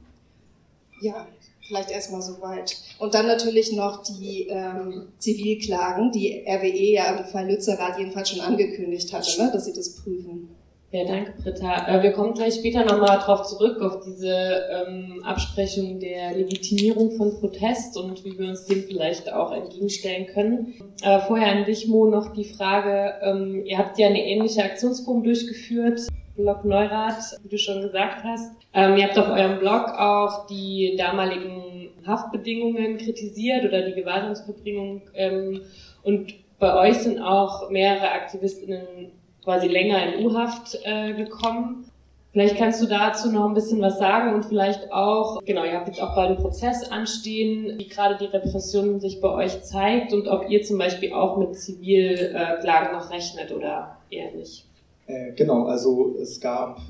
Ja, 1.01 1.27
vielleicht 1.67 1.91
erstmal 1.91 2.23
soweit. 2.23 2.77
Und 2.99 3.15
dann 3.15 3.27
natürlich 3.27 3.73
noch 3.73 4.03
die 4.03 4.49
ähm, 4.49 5.09
Zivilklagen, 5.19 6.13
die 6.13 6.45
RWE 6.47 6.93
ja 6.93 7.17
im 7.17 7.25
Fall 7.25 7.49
Lützerath 7.49 7.99
jedenfalls 7.99 8.31
schon 8.31 8.41
angekündigt 8.41 9.13
hatte, 9.13 9.43
ne, 9.43 9.51
dass 9.53 9.65
sie 9.65 9.73
das 9.73 9.97
prüfen. 9.97 10.49
Ja, 10.93 11.05
danke, 11.05 11.33
Britta. 11.43 11.89
Äh, 11.89 12.03
wir 12.05 12.13
kommen 12.13 12.33
gleich 12.35 12.55
später 12.55 12.85
nochmal 12.85 13.19
darauf 13.19 13.43
zurück, 13.43 13.83
auf 13.83 14.05
diese 14.07 14.31
ähm, 14.31 15.21
Absprechung 15.25 15.99
der 15.99 16.33
Legitimierung 16.37 17.11
von 17.11 17.39
Protest 17.39 17.97
und 17.97 18.25
wie 18.25 18.39
wir 18.39 18.49
uns 18.49 18.67
dem 18.67 18.85
vielleicht 18.85 19.33
auch 19.33 19.53
entgegenstellen 19.53 20.27
können. 20.27 20.75
Äh, 21.03 21.19
vorher 21.21 21.49
an 21.49 21.65
dich, 21.65 21.89
Mo, 21.89 22.07
noch 22.07 22.33
die 22.33 22.45
Frage, 22.45 23.15
ähm, 23.21 23.65
ihr 23.67 23.79
habt 23.79 23.99
ja 23.99 24.07
eine 24.07 24.25
ähnliche 24.25 24.63
Aktionsform 24.63 25.25
durchgeführt, 25.25 26.03
Blog 26.37 26.64
Neurath, 26.64 27.38
wie 27.42 27.49
du 27.49 27.59
schon 27.59 27.83
gesagt 27.83 28.22
hast. 28.25 28.53
Ähm, 28.72 28.96
ihr 28.96 29.05
habt 29.05 29.18
auf 29.18 29.29
eurem 29.29 29.59
Blog 29.59 29.88
auch 29.99 30.46
die 30.46 30.94
damaligen 30.96 31.90
Haftbedingungen 32.07 32.99
kritisiert 32.99 33.64
oder 33.64 33.83
die 33.83 33.94
Gewaltungsverbringung 33.94 35.03
ähm, 35.14 35.62
und 36.03 36.35
bei 36.59 36.75
euch 36.75 36.99
sind 36.99 37.20
auch 37.20 37.68
mehrere 37.70 38.12
AktivistInnen 38.12 39.12
quasi 39.44 39.68
länger 39.68 40.14
in 40.14 40.27
U-Haft 40.27 40.79
äh, 40.85 41.12
gekommen. 41.12 41.90
Vielleicht 42.33 42.57
kannst 42.59 42.83
du 42.83 42.87
dazu 42.87 43.31
noch 43.31 43.46
ein 43.46 43.55
bisschen 43.55 43.81
was 43.81 43.99
sagen 43.99 44.35
und 44.35 44.44
vielleicht 44.44 44.92
auch, 44.92 45.40
genau, 45.44 45.64
ihr 45.64 45.72
habt 45.72 45.88
jetzt 45.88 46.03
auch 46.03 46.14
bald 46.14 46.29
einen 46.29 46.38
Prozess 46.38 46.90
anstehen, 46.90 47.79
wie 47.79 47.88
gerade 47.88 48.16
die 48.18 48.27
Repression 48.27 49.01
sich 49.01 49.20
bei 49.22 49.31
euch 49.31 49.62
zeigt 49.62 50.12
und 50.12 50.29
ob 50.29 50.51
ihr 50.51 50.62
zum 50.62 50.77
Beispiel 50.77 51.14
auch 51.14 51.38
mit 51.38 51.55
Zivilklagen 51.57 52.92
noch 52.92 53.11
rechnet 53.11 53.53
oder 53.53 53.96
eher 54.11 54.33
nicht. 54.33 54.66
Äh, 55.07 55.33
genau, 55.35 55.66
also 55.66 56.16
es 56.21 56.40
gab, 56.40 56.81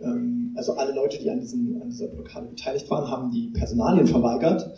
ähm, 0.00 0.52
also 0.56 0.74
alle 0.74 0.94
Leute, 0.94 1.18
die 1.18 1.30
an, 1.30 1.40
diesem, 1.40 1.80
an 1.80 1.90
dieser 1.90 2.08
Blockade 2.08 2.46
beteiligt 2.46 2.90
waren, 2.90 3.10
haben 3.10 3.30
die 3.30 3.48
Personalien 3.48 4.06
verweigert 4.06 4.70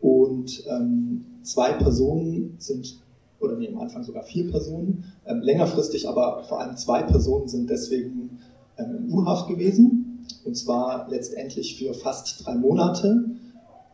und 0.00 0.64
ähm, 0.68 1.24
zwei 1.42 1.72
Personen 1.72 2.56
sind 2.58 3.00
oder 3.40 3.56
nee, 3.56 3.68
am 3.68 3.78
Anfang 3.78 4.02
sogar 4.02 4.24
vier 4.24 4.50
Personen, 4.50 5.04
ähm, 5.26 5.40
längerfristig 5.42 6.08
aber 6.08 6.42
vor 6.44 6.60
allem 6.60 6.76
zwei 6.76 7.02
Personen 7.02 7.48
sind 7.48 7.70
deswegen 7.70 8.40
ähm, 8.76 9.06
in 9.06 9.12
U-Haft 9.12 9.48
gewesen, 9.48 10.26
und 10.44 10.56
zwar 10.56 11.08
letztendlich 11.08 11.78
für 11.78 11.94
fast 11.94 12.44
drei 12.44 12.54
Monate. 12.54 13.36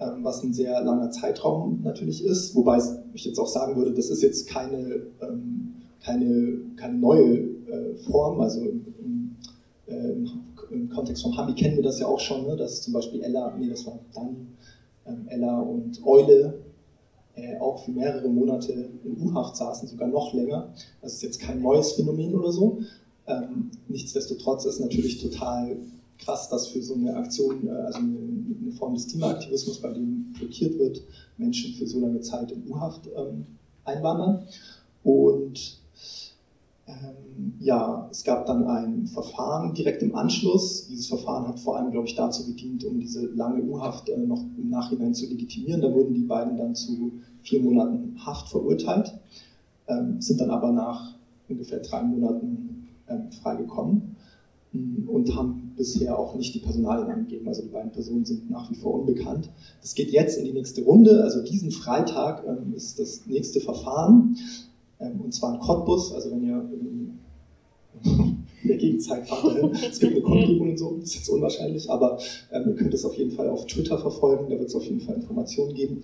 ähm, 0.00 0.24
was 0.24 0.42
ein 0.42 0.52
sehr 0.52 0.82
langer 0.82 1.10
Zeitraum 1.10 1.80
natürlich 1.82 2.24
ist, 2.24 2.54
wobei 2.54 2.78
ich 3.12 3.24
jetzt 3.24 3.38
auch 3.38 3.48
sagen 3.48 3.76
würde, 3.76 3.92
das 3.92 4.10
ist 4.10 4.22
jetzt 4.22 4.48
keine, 4.48 5.02
ähm, 5.20 5.74
keine, 6.04 6.58
keine 6.76 6.98
neue 6.98 7.34
äh, 7.34 7.96
Form, 7.96 8.40
also 8.40 8.60
im, 8.60 9.36
im, 9.86 10.30
im, 10.70 10.88
Kontext 10.88 11.22
von 11.22 11.36
Hami 11.36 11.54
kennen 11.54 11.76
wir 11.76 11.82
das 11.82 11.98
ja 11.98 12.06
auch 12.06 12.20
schon, 12.20 12.46
ne, 12.46 12.56
dass 12.56 12.82
zum 12.82 12.92
Beispiel 12.92 13.22
Ella, 13.22 13.54
nee, 13.56 13.68
das 13.68 13.86
war 13.86 13.98
dann 14.14 14.48
ähm, 15.06 15.26
Ella 15.28 15.60
und 15.60 16.04
Eule 16.04 16.64
äh, 17.34 17.58
auch 17.58 17.84
für 17.84 17.92
mehrere 17.92 18.28
Monate 18.28 18.72
in 18.72 19.20
U-Haft 19.20 19.56
saßen, 19.56 19.88
sogar 19.88 20.08
noch 20.08 20.32
länger. 20.34 20.72
Das 21.02 21.14
ist 21.14 21.22
jetzt 21.22 21.40
kein 21.40 21.62
neues 21.62 21.92
Phänomen 21.92 22.34
oder 22.34 22.52
so. 22.52 22.78
Ähm, 23.26 23.70
nichtsdestotrotz 23.88 24.66
ist 24.66 24.80
natürlich 24.80 25.20
total 25.20 25.76
krass, 26.18 26.48
dass 26.48 26.68
für 26.68 26.82
so 26.82 26.94
eine 26.94 27.16
Aktion, 27.16 27.66
äh, 27.66 27.70
also 27.70 27.98
eine, 27.98 28.18
eine, 28.62 28.72
Form 28.72 28.94
des 28.94 29.08
Klimaaktivismus, 29.08 29.80
bei 29.80 29.92
dem 29.92 30.32
blockiert 30.32 30.78
wird, 30.78 31.02
Menschen 31.38 31.74
für 31.74 31.86
so 31.86 32.00
lange 32.00 32.20
Zeit 32.20 32.52
in 32.52 32.68
U-Haft 32.68 33.08
ähm, 33.16 33.46
einwandern. 33.84 34.46
Und 35.02 35.83
ähm, 36.86 37.54
ja, 37.60 38.08
es 38.10 38.24
gab 38.24 38.46
dann 38.46 38.66
ein 38.66 39.06
Verfahren 39.06 39.72
direkt 39.74 40.02
im 40.02 40.14
Anschluss. 40.14 40.86
Dieses 40.88 41.08
Verfahren 41.08 41.48
hat 41.48 41.58
vor 41.58 41.76
allem, 41.76 41.90
glaube 41.90 42.06
ich, 42.06 42.14
dazu 42.14 42.46
gedient, 42.46 42.84
um 42.84 43.00
diese 43.00 43.26
lange 43.26 43.62
U-Haft 43.62 44.08
äh, 44.10 44.18
noch 44.18 44.42
im 44.58 44.68
Nachhinein 44.68 45.14
zu 45.14 45.26
legitimieren. 45.26 45.80
Da 45.80 45.92
wurden 45.92 46.14
die 46.14 46.24
beiden 46.24 46.58
dann 46.58 46.74
zu 46.74 47.12
vier 47.42 47.62
Monaten 47.62 48.16
Haft 48.24 48.48
verurteilt, 48.48 49.14
ähm, 49.88 50.20
sind 50.20 50.40
dann 50.40 50.50
aber 50.50 50.72
nach 50.72 51.14
ungefähr 51.48 51.80
drei 51.80 52.02
Monaten 52.02 52.88
ähm, 53.08 53.30
freigekommen 53.32 54.16
mm, 54.72 55.08
und 55.08 55.34
haben 55.34 55.72
bisher 55.76 56.18
auch 56.18 56.34
nicht 56.34 56.54
die 56.54 56.60
Personalien 56.60 57.10
angegeben. 57.10 57.48
Also 57.48 57.62
die 57.62 57.68
beiden 57.68 57.92
Personen 57.92 58.26
sind 58.26 58.50
nach 58.50 58.70
wie 58.70 58.76
vor 58.76 59.00
unbekannt. 59.00 59.50
Das 59.80 59.94
geht 59.94 60.10
jetzt 60.10 60.38
in 60.38 60.44
die 60.44 60.52
nächste 60.52 60.82
Runde. 60.82 61.22
Also 61.22 61.42
diesen 61.42 61.70
Freitag 61.70 62.44
ähm, 62.46 62.74
ist 62.74 62.98
das 62.98 63.26
nächste 63.26 63.60
Verfahren. 63.60 64.36
Ähm, 65.00 65.20
und 65.20 65.32
zwar 65.32 65.54
in 65.54 65.60
Cottbus, 65.60 66.12
also 66.12 66.30
wenn 66.30 66.42
ihr 66.42 66.64
in 66.72 67.18
der 68.68 68.76
Gegend 68.76 69.02
zeigt, 69.02 69.28
fahrt 69.28 69.44
dahin. 69.44 69.70
Es 69.72 69.98
gibt 69.98 70.12
eine 70.12 70.22
Kundgebung 70.22 70.70
und 70.70 70.78
so, 70.78 70.96
das 70.96 71.10
ist 71.10 71.14
jetzt 71.16 71.28
unwahrscheinlich, 71.28 71.90
aber 71.90 72.18
ähm, 72.50 72.68
ihr 72.68 72.74
könnt 72.74 72.94
es 72.94 73.04
auf 73.04 73.14
jeden 73.14 73.30
Fall 73.30 73.48
auf 73.48 73.66
Twitter 73.66 73.98
verfolgen, 73.98 74.48
da 74.48 74.58
wird 74.58 74.68
es 74.68 74.74
auf 74.74 74.84
jeden 74.84 75.00
Fall 75.00 75.16
Informationen 75.16 75.74
geben. 75.74 76.02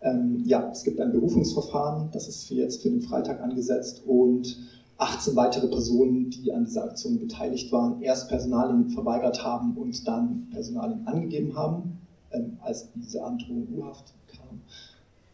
Ähm, 0.00 0.42
ja, 0.44 0.70
es 0.70 0.84
gibt 0.84 1.00
ein 1.00 1.12
Berufungsverfahren, 1.12 2.10
das 2.12 2.28
ist 2.28 2.46
für 2.46 2.54
jetzt 2.54 2.82
für 2.82 2.90
den 2.90 3.00
Freitag 3.00 3.40
angesetzt 3.40 4.02
und 4.06 4.58
18 4.98 5.34
weitere 5.34 5.66
Personen, 5.66 6.30
die 6.30 6.52
an 6.52 6.64
dieser 6.64 6.84
Aktion 6.84 7.18
beteiligt 7.18 7.72
waren, 7.72 8.00
erst 8.00 8.28
Personalien 8.28 8.90
verweigert 8.90 9.42
haben 9.44 9.76
und 9.76 10.06
dann 10.06 10.48
Personalien 10.50 11.06
angegeben 11.06 11.56
haben, 11.56 11.98
ähm, 12.32 12.58
als 12.60 12.88
diese 12.94 13.24
Androhung 13.24 13.66
U-Haft 13.74 14.14
kam. 14.28 14.60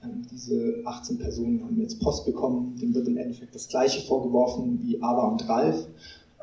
Ähm, 0.02 0.22
diese 0.30 0.82
18 0.84 1.18
Personen 1.18 1.62
haben 1.62 1.78
jetzt 1.80 2.00
Post 2.00 2.24
bekommen, 2.24 2.76
dem 2.80 2.94
wird 2.94 3.08
im 3.08 3.16
Endeffekt 3.16 3.54
das 3.54 3.68
Gleiche 3.68 4.06
vorgeworfen 4.06 4.80
wie 4.82 5.02
Ava 5.02 5.28
und 5.28 5.48
Ralf. 5.48 5.86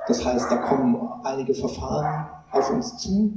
Das 0.07 0.23
heißt, 0.23 0.49
da 0.49 0.57
kommen 0.57 0.95
einige 1.23 1.53
Verfahren 1.53 2.27
auf 2.51 2.71
uns 2.71 2.97
zu. 2.97 3.33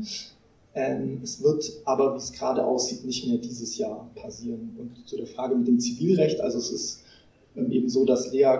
Ähm, 0.74 1.20
es 1.22 1.42
wird 1.42 1.64
aber, 1.85 2.14
wie 2.14 2.18
es 2.18 2.33
gerade 2.33 2.64
aussieht, 2.64 3.04
nicht 3.04 3.26
mehr 3.26 3.38
dieses 3.38 3.76
Jahr 3.76 4.09
passieren. 4.14 4.76
Und 4.78 5.09
zu 5.09 5.16
der 5.16 5.26
Frage 5.26 5.56
mit 5.56 5.66
dem 5.66 5.80
Zivilrecht, 5.80 6.40
also 6.40 6.59
es 6.59 6.70
ist 6.70 7.00
ähm, 7.56 7.70
eben 7.72 7.88
so, 7.88 8.04
dass 8.04 8.30
Lea 8.30 8.59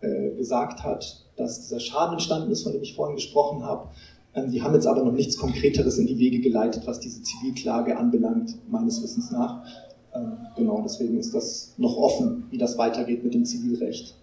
äh, 0.00 0.30
gesagt 0.36 0.82
hat, 0.82 1.24
dass 1.36 1.60
dieser 1.60 1.78
Schaden 1.78 2.14
entstanden 2.14 2.50
ist, 2.50 2.62
von 2.62 2.72
dem 2.72 2.82
ich 2.82 2.94
vorhin 2.94 3.16
gesprochen 3.16 3.62
habe. 3.64 3.88
Die 4.34 4.62
haben 4.62 4.72
jetzt 4.72 4.86
aber 4.86 5.04
noch 5.04 5.12
nichts 5.12 5.36
Konkreteres 5.36 5.98
in 5.98 6.06
die 6.06 6.18
Wege 6.18 6.40
geleitet, 6.40 6.86
was 6.86 7.00
diese 7.00 7.22
Zivilklage 7.22 7.98
anbelangt, 7.98 8.56
meines 8.70 9.02
Wissens 9.02 9.30
nach. 9.30 9.62
Ähm, 10.14 10.36
genau, 10.56 10.80
deswegen 10.82 11.18
ist 11.18 11.34
das 11.34 11.72
noch 11.78 11.96
offen, 11.96 12.44
wie 12.50 12.58
das 12.58 12.76
weitergeht 12.78 13.24
mit 13.24 13.34
dem 13.34 13.44
Zivilrecht. 13.44 14.14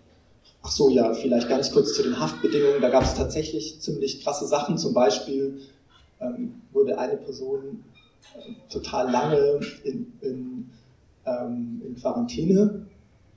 Ach 0.61 0.71
so, 0.71 0.89
ja, 0.89 1.13
vielleicht 1.13 1.47
ganz 1.47 1.71
kurz 1.71 1.93
zu 1.93 2.03
den 2.03 2.19
Haftbedingungen. 2.19 2.81
Da 2.81 2.89
gab 2.89 3.03
es 3.03 3.13
tatsächlich 3.13 3.79
ziemlich 3.81 4.23
krasse 4.23 4.45
Sachen. 4.45 4.77
Zum 4.77 4.93
Beispiel 4.93 5.59
ähm, 6.19 6.61
wurde 6.73 6.99
eine 6.99 7.17
Person 7.17 7.83
äh, 8.35 8.71
total 8.71 9.09
lange 9.09 9.61
in, 9.83 10.11
in, 10.21 10.69
ähm, 11.25 11.81
in, 11.85 11.95
Quarantäne 11.95 12.87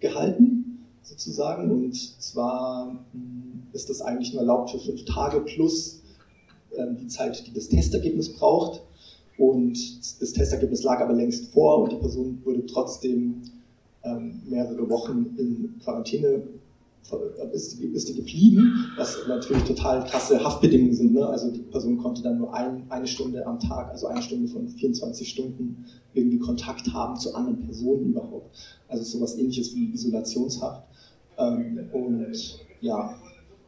gehalten, 0.00 0.84
sozusagen. 1.02 1.70
Und 1.70 1.94
zwar 1.94 2.86
mh, 2.86 3.00
hm, 3.12 3.62
ist 3.72 3.88
das 3.88 4.02
eigentlich 4.02 4.32
nur 4.32 4.42
erlaubt 4.42 4.70
für 4.70 4.80
fünf 4.80 5.04
Tage 5.04 5.40
plus 5.40 6.02
ähm, 6.76 6.96
die 6.96 7.06
Zeit, 7.06 7.46
die 7.46 7.52
das 7.52 7.68
Testergebnis 7.68 8.32
braucht. 8.32 8.82
Und 9.42 9.76
das 10.20 10.32
Testergebnis 10.32 10.84
lag 10.84 11.00
aber 11.00 11.14
längst 11.14 11.52
vor 11.52 11.82
und 11.82 11.90
die 11.90 11.96
Person 11.96 12.40
wurde 12.44 12.64
trotzdem 12.64 13.42
ähm, 14.04 14.40
mehrere 14.48 14.88
Wochen 14.88 15.34
in 15.36 15.80
Quarantäne 15.82 16.44
ist 17.52 17.80
die, 17.80 17.86
ist 17.86 18.08
die 18.08 18.14
geblieben, 18.14 18.92
was 18.96 19.18
natürlich 19.26 19.64
total 19.64 20.04
krasse 20.04 20.44
Haftbedingungen 20.44 20.94
sind. 20.94 21.14
Ne? 21.14 21.26
Also 21.26 21.50
die 21.50 21.58
Person 21.58 21.98
konnte 21.98 22.22
dann 22.22 22.38
nur 22.38 22.54
ein, 22.54 22.84
eine 22.88 23.08
Stunde 23.08 23.44
am 23.44 23.58
Tag, 23.58 23.90
also 23.90 24.06
eine 24.06 24.22
Stunde 24.22 24.46
von 24.46 24.68
24 24.68 25.28
Stunden 25.28 25.86
irgendwie 26.14 26.38
Kontakt 26.38 26.92
haben 26.92 27.16
zu 27.16 27.34
anderen 27.34 27.66
Personen 27.66 28.10
überhaupt. 28.10 28.56
Also 28.86 29.02
sowas 29.02 29.36
ähnliches 29.36 29.74
wie 29.74 29.92
Isolationshaft. 29.92 30.84
Ähm, 31.36 31.88
und 31.92 32.60
ja, 32.80 33.16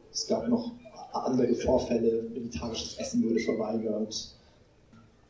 es 0.09 0.25
gab 0.25 0.47
noch 0.47 0.71
andere 1.11 1.53
Vorfälle, 1.55 2.29
vegetarisches 2.33 2.95
Essen 2.97 3.25
wurde 3.25 3.39
verweigert, 3.39 4.35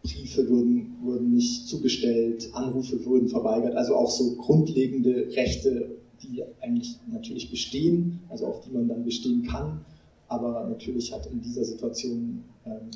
Briefe 0.06 0.48
wurden, 0.50 0.98
wurden 1.02 1.34
nicht 1.34 1.68
zugestellt, 1.68 2.50
Anrufe 2.54 3.04
wurden 3.06 3.28
verweigert, 3.28 3.76
also 3.76 3.96
auch 3.96 4.10
so 4.10 4.36
grundlegende 4.36 5.28
Rechte, 5.36 5.98
die 6.22 6.44
eigentlich 6.62 6.96
natürlich 7.12 7.50
bestehen, 7.50 8.20
also 8.30 8.46
auf 8.46 8.62
die 8.62 8.72
man 8.72 8.88
dann 8.88 9.04
bestehen 9.04 9.44
kann, 9.44 9.84
aber 10.28 10.66
natürlich 10.70 11.12
hat 11.12 11.26
in 11.28 11.42
dieser 11.42 11.64
Situation 11.64 12.44
ähm, 12.66 12.92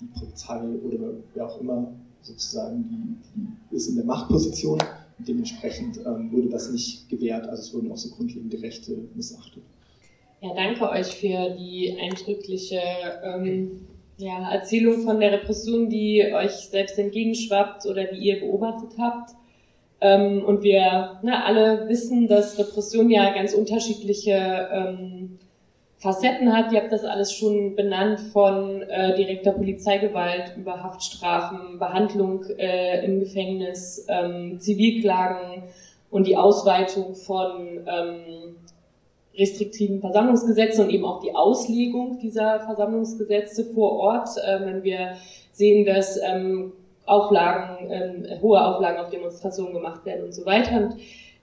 die 0.00 0.06
Polizei 0.06 0.60
oder 0.84 1.14
wer 1.34 1.46
auch 1.46 1.60
immer 1.60 1.92
sozusagen, 2.22 2.84
die, 2.90 3.40
die 3.40 3.76
ist 3.76 3.88
in 3.88 3.96
der 3.96 4.04
Machtposition. 4.04 4.80
Und 5.18 5.26
dementsprechend 5.26 5.98
ähm, 5.98 6.30
wurde 6.30 6.48
das 6.48 6.70
nicht 6.70 7.08
gewährt, 7.08 7.48
also 7.48 7.62
es 7.62 7.72
wurden 7.72 7.90
auch 7.90 7.96
so 7.96 8.14
grundlegende 8.14 8.60
Rechte 8.60 9.08
missachtet. 9.14 9.62
Ja, 10.42 10.52
danke 10.54 10.90
euch 10.90 11.06
für 11.06 11.56
die 11.56 11.96
eindrückliche 11.98 12.80
ähm, 13.22 13.86
ja, 14.18 14.50
Erzählung 14.50 15.02
von 15.02 15.20
der 15.20 15.32
Repression, 15.32 15.88
die 15.88 16.32
euch 16.34 16.68
selbst 16.70 16.98
entgegenschwappt 16.98 17.86
oder 17.86 18.04
die 18.04 18.18
ihr 18.18 18.40
beobachtet 18.40 18.92
habt. 18.98 19.30
Ähm, 20.00 20.44
und 20.44 20.62
wir 20.62 21.18
ne, 21.22 21.44
alle 21.44 21.88
wissen, 21.88 22.28
dass 22.28 22.58
Repression 22.58 23.10
ja 23.10 23.32
ganz 23.34 23.54
unterschiedliche 23.54 24.68
ähm, 24.72 25.38
Facetten 25.98 26.54
hat. 26.54 26.72
Ihr 26.72 26.82
habt 26.82 26.92
das 26.92 27.04
alles 27.04 27.32
schon 27.32 27.74
benannt 27.74 28.20
von 28.32 28.82
äh, 28.82 29.14
direkter 29.16 29.52
Polizeigewalt 29.52 30.54
über 30.56 30.82
Haftstrafen, 30.82 31.78
Behandlung 31.78 32.44
äh, 32.58 33.04
im 33.04 33.20
Gefängnis, 33.20 34.06
ähm, 34.08 34.60
Zivilklagen 34.60 35.64
und 36.10 36.26
die 36.26 36.36
Ausweitung 36.36 37.14
von 37.14 37.80
ähm, 37.86 38.56
restriktiven 39.38 40.00
Versammlungsgesetzen 40.00 40.84
und 40.84 40.90
eben 40.90 41.04
auch 41.04 41.20
die 41.20 41.34
Auslegung 41.34 42.18
dieser 42.18 42.60
Versammlungsgesetze 42.60 43.64
vor 43.66 43.92
Ort, 43.92 44.28
äh, 44.38 44.64
wenn 44.64 44.82
wir 44.82 45.16
sehen, 45.52 45.84
dass 45.84 46.18
ähm, 46.22 46.72
Auflagen, 47.04 47.90
äh, 47.90 48.40
hohe 48.40 48.62
Auflagen 48.64 48.98
auf 48.98 49.10
Demonstrationen 49.10 49.72
gemacht 49.72 50.04
werden 50.04 50.24
und 50.24 50.34
so 50.34 50.44
weiter. 50.44 50.76
Und 50.76 50.96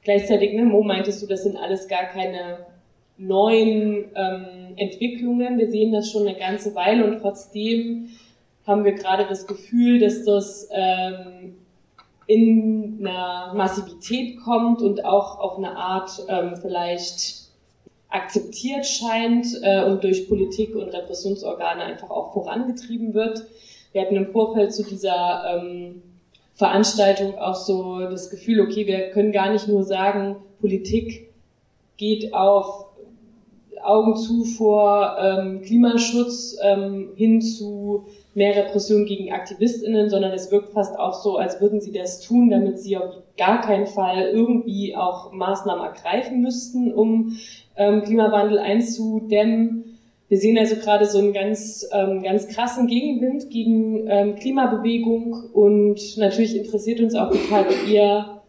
gleichzeitig, 0.04 0.54
ne, 0.54 0.64
Mo, 0.64 0.84
meintest 0.84 1.22
du, 1.22 1.28
das 1.28 1.44
sind 1.44 1.56
alles 1.56 1.88
gar 1.88 2.06
keine 2.06 2.66
neuen 3.18 4.06
ähm, 4.16 4.74
Entwicklungen. 4.76 5.58
Wir 5.58 5.70
sehen 5.70 5.94
das 5.94 6.12
schon 6.12 6.28
eine 6.28 6.38
ganze 6.38 6.76
Weile 6.76 7.06
und 7.06 7.20
trotzdem 7.20 8.10
haben 8.66 8.86
wir 8.86 8.94
gerade 8.94 9.26
das 9.28 9.46
Gefühl, 9.46 10.00
dass 10.00 10.24
das 10.24 10.70
ähm, 10.72 11.56
in 12.28 12.98
einer 13.02 13.54
Massivität 13.54 14.40
kommt 14.44 14.82
und 14.82 15.06
auch 15.06 15.40
auf 15.40 15.58
eine 15.58 15.76
Art 15.76 16.26
ähm, 16.30 16.56
vielleicht 16.56 17.43
akzeptiert 18.14 18.86
scheint 18.86 19.48
äh, 19.64 19.84
und 19.84 20.04
durch 20.04 20.30
Politik 20.30 20.76
und 20.76 20.90
Repressionsorgane 20.90 21.84
einfach 21.84 22.12
auch 22.12 22.32
vorangetrieben 22.34 23.14
wird. 23.14 23.44
Wir 23.92 24.02
hatten 24.02 24.16
im 24.16 24.28
Vorfeld 24.28 24.74
zu 24.74 24.84
dieser 24.84 25.44
ähm, 25.62 26.04
Veranstaltung 26.54 27.38
auch 27.40 27.56
so 27.56 28.00
das 28.02 28.30
Gefühl, 28.30 28.62
okay, 28.62 28.86
wir 28.86 29.10
können 29.10 29.32
gar 29.32 29.52
nicht 29.52 29.68
nur 29.68 29.84
sagen, 29.84 30.36
Politik 30.62 31.34
geht 31.98 32.34
auf 32.34 32.86
Augen 33.82 34.16
zu 34.16 34.46
vor 34.46 35.18
ähm, 35.20 35.62
Klimaschutz 35.62 36.58
ähm, 36.62 37.10
hin 37.16 37.42
zu 37.42 38.06
mehr 38.34 38.56
Repression 38.56 39.06
gegen 39.06 39.32
AktivistInnen, 39.32 40.10
sondern 40.10 40.32
es 40.32 40.52
wirkt 40.52 40.70
fast 40.70 40.98
auch 40.98 41.14
so, 41.14 41.38
als 41.38 41.60
würden 41.62 41.82
sie 41.82 41.92
das 41.92 42.22
tun, 42.22 42.50
damit 42.50 42.80
sie 42.80 42.98
auf 42.98 43.12
gar 43.38 43.62
keinen 43.62 43.88
Fall 43.88 44.28
irgendwie 44.28 44.96
auch 44.96 45.32
Maßnahmen 45.32 45.84
ergreifen 45.84 46.42
müssten, 46.42 46.94
um 46.94 47.38
ähm, 47.76 48.04
Klimawandel 48.04 48.60
einzudämmen. 48.60 49.98
Wir 50.30 50.38
sehen 50.38 50.58
also 50.58 50.76
gerade 50.78 51.06
so 51.06 51.20
einen 51.20 51.34
ganz, 51.34 51.88
ähm, 51.92 52.24
ganz 52.24 52.48
krassen 52.48 52.88
Gegenwind 52.88 53.50
gegen 53.50 54.08
ähm, 54.08 54.36
Klimabewegung 54.36 55.52
und 55.54 56.18
natürlich 56.18 56.58
interessiert 56.58 57.00
uns 57.02 57.14
auch 57.14 57.30
total, 57.32 57.66
wie 57.70 57.96
ihr 57.96 58.42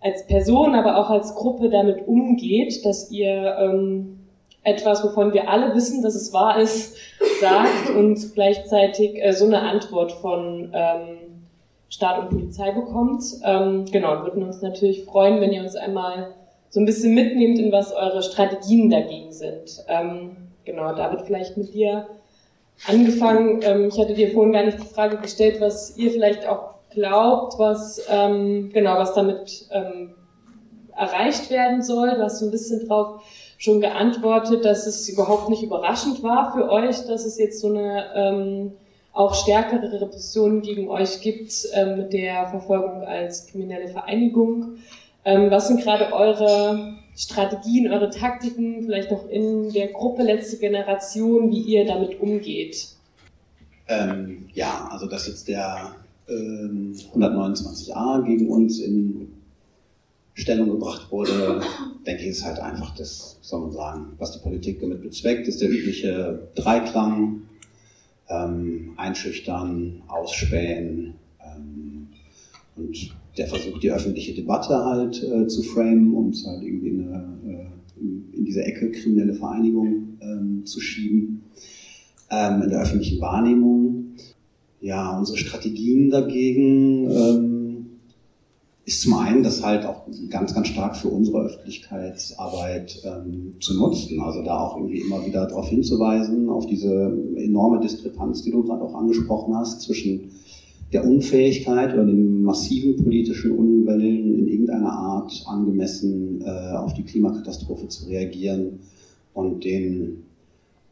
als 0.00 0.26
Person, 0.26 0.74
aber 0.74 0.96
auch 0.96 1.10
als 1.10 1.34
Gruppe 1.34 1.68
damit 1.68 2.08
umgeht, 2.08 2.84
dass 2.86 3.10
ihr 3.10 3.56
ähm, 3.60 4.20
etwas, 4.62 5.04
wovon 5.04 5.32
wir 5.32 5.48
alle 5.50 5.74
wissen, 5.74 6.02
dass 6.02 6.14
es 6.14 6.32
wahr 6.32 6.58
ist, 6.58 6.96
sagt 7.40 7.90
und 7.96 8.34
gleichzeitig 8.34 9.22
äh, 9.22 9.32
so 9.32 9.46
eine 9.46 9.60
Antwort 9.60 10.12
von 10.12 10.70
ähm, 10.72 11.18
Staat 11.88 12.20
und 12.20 12.30
Polizei 12.30 12.70
bekommt. 12.70 13.22
Ähm, 13.44 13.84
genau, 13.90 14.22
würden 14.22 14.42
uns 14.42 14.62
natürlich 14.62 15.04
freuen, 15.04 15.40
wenn 15.40 15.52
ihr 15.52 15.62
uns 15.62 15.76
einmal 15.76 16.34
so 16.70 16.80
ein 16.80 16.86
bisschen 16.86 17.14
mitnehmt, 17.14 17.58
in 17.58 17.72
was 17.72 17.92
eure 17.92 18.22
Strategien 18.22 18.90
dagegen 18.90 19.32
sind. 19.32 19.84
Ähm, 19.88 20.36
genau, 20.64 20.94
David, 20.94 21.22
vielleicht 21.22 21.56
mit 21.56 21.74
dir 21.74 22.06
angefangen. 22.86 23.60
Ähm, 23.62 23.88
ich 23.88 23.98
hatte 23.98 24.14
dir 24.14 24.32
vorhin 24.32 24.52
gar 24.52 24.64
nicht 24.64 24.80
die 24.80 24.86
Frage 24.86 25.18
gestellt, 25.18 25.60
was 25.60 25.96
ihr 25.96 26.10
vielleicht 26.10 26.46
auch 26.46 26.74
glaubt, 26.90 27.58
was 27.58 28.06
ähm, 28.08 28.70
genau 28.72 28.96
was 28.98 29.14
damit 29.14 29.66
ähm, 29.72 30.14
erreicht 30.96 31.50
werden 31.50 31.82
soll. 31.82 32.10
Du 32.14 32.22
hast 32.22 32.38
so 32.38 32.46
ein 32.46 32.50
bisschen 32.50 32.86
drauf 32.86 33.22
schon 33.58 33.80
geantwortet, 33.80 34.64
dass 34.64 34.86
es 34.86 35.08
überhaupt 35.08 35.50
nicht 35.50 35.62
überraschend 35.62 36.22
war 36.22 36.52
für 36.52 36.70
euch, 36.70 37.04
dass 37.06 37.26
es 37.26 37.38
jetzt 37.38 37.60
so 37.60 37.68
eine 37.68 38.06
ähm, 38.14 38.72
auch 39.12 39.34
stärkere 39.34 40.00
Repression 40.00 40.62
gegen 40.62 40.88
euch 40.88 41.20
gibt 41.20 41.52
ähm, 41.74 41.96
mit 41.96 42.12
der 42.12 42.48
Verfolgung 42.48 43.02
als 43.02 43.48
kriminelle 43.48 43.88
Vereinigung. 43.88 44.78
Ähm, 45.24 45.50
was 45.50 45.68
sind 45.68 45.82
gerade 45.82 46.12
eure 46.12 46.94
Strategien, 47.16 47.90
eure 47.92 48.10
Taktiken, 48.10 48.84
vielleicht 48.84 49.10
auch 49.10 49.28
in 49.28 49.72
der 49.72 49.88
Gruppe 49.88 50.22
letzte 50.22 50.58
Generation, 50.58 51.50
wie 51.50 51.60
ihr 51.60 51.84
damit 51.84 52.20
umgeht? 52.20 52.88
Ähm, 53.88 54.48
ja, 54.54 54.88
also 54.90 55.06
dass 55.06 55.26
jetzt 55.26 55.48
der 55.48 55.94
ähm, 56.28 56.94
129a 57.14 58.24
gegen 58.24 58.48
uns 58.48 58.78
in 58.80 59.32
Stellung 60.34 60.70
gebracht 60.70 61.10
wurde, 61.10 61.60
denke 62.06 62.22
ich, 62.22 62.28
ist 62.28 62.44
halt 62.44 62.58
einfach 62.60 62.94
das, 62.96 63.36
soll 63.42 63.60
man 63.60 63.72
sagen, 63.72 64.12
was 64.18 64.32
die 64.32 64.38
Politik 64.38 64.80
damit 64.80 65.02
bezweckt, 65.02 65.46
ist 65.48 65.60
der 65.60 65.68
übliche 65.68 66.48
Dreiklang, 66.54 67.42
ähm, 68.28 68.94
einschüchtern, 68.96 70.02
ausspähen 70.06 71.14
ähm, 71.44 72.08
und 72.76 73.14
der 73.40 73.48
versucht, 73.48 73.82
die 73.82 73.90
öffentliche 73.90 74.34
Debatte 74.34 74.84
halt 74.84 75.22
äh, 75.22 75.46
zu 75.46 75.62
framen, 75.62 76.28
es 76.28 76.46
halt 76.46 76.62
irgendwie 76.62 76.88
in, 76.88 77.08
eine, 77.08 77.38
äh, 77.48 78.36
in, 78.36 78.44
diese 78.44 78.62
Ecke 78.62 78.90
kriminelle 78.90 79.32
Vereinigung 79.32 80.18
ähm, 80.20 80.66
zu 80.66 80.78
schieben, 80.78 81.44
ähm, 82.30 82.60
in 82.60 82.68
der 82.68 82.82
öffentlichen 82.82 83.18
Wahrnehmung. 83.18 84.08
Ja, 84.82 85.16
unsere 85.18 85.38
Strategien 85.38 86.10
dagegen 86.10 87.10
ähm, 87.10 87.86
ist 88.84 89.00
zum 89.00 89.14
einen, 89.14 89.42
das 89.42 89.62
halt 89.62 89.86
auch 89.86 90.06
ganz, 90.28 90.54
ganz 90.54 90.68
stark 90.68 90.94
für 90.94 91.08
unsere 91.08 91.38
Öffentlichkeitsarbeit 91.38 93.00
ähm, 93.04 93.54
zu 93.58 93.74
nutzen. 93.74 94.20
Also 94.20 94.42
da 94.42 94.58
auch 94.58 94.76
irgendwie 94.76 95.00
immer 95.00 95.24
wieder 95.24 95.46
darauf 95.46 95.70
hinzuweisen, 95.70 96.50
auf 96.50 96.66
diese 96.66 97.10
enorme 97.36 97.80
Diskrepanz, 97.80 98.42
die 98.42 98.50
du 98.50 98.64
gerade 98.64 98.82
auch 98.82 98.94
angesprochen 98.94 99.56
hast, 99.56 99.80
zwischen 99.80 100.32
der 100.92 101.04
Unfähigkeit 101.04 101.94
oder 101.94 102.04
den 102.04 102.42
massiven 102.42 102.96
politischen 103.02 103.52
Unwillen 103.52 104.34
in 104.34 104.48
irgendeiner 104.48 104.92
Art 104.92 105.44
angemessen 105.46 106.42
äh, 106.42 106.76
auf 106.76 106.94
die 106.94 107.04
Klimakatastrophe 107.04 107.88
zu 107.88 108.08
reagieren 108.08 108.80
und 109.34 109.64
den, 109.64 110.24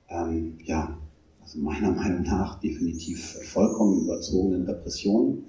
ähm, 0.08 0.54
ja, 0.64 0.96
also 1.42 1.58
meiner 1.58 1.90
Meinung 1.96 2.22
nach 2.22 2.60
definitiv 2.60 3.38
vollkommen 3.44 4.04
überzogenen 4.04 4.62
Repressionen 4.64 5.44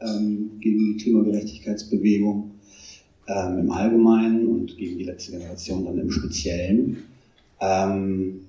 ähm, 0.00 0.52
gegen 0.60 0.78
die 0.78 0.96
Klimagerechtigkeitsbewegung 1.02 2.52
ähm, 3.26 3.58
im 3.58 3.70
Allgemeinen 3.70 4.46
und 4.46 4.76
gegen 4.76 4.98
die 4.98 5.04
letzte 5.04 5.32
Generation 5.32 5.84
dann 5.84 5.98
im 5.98 6.10
Speziellen. 6.10 6.98
Ähm, 7.60 8.40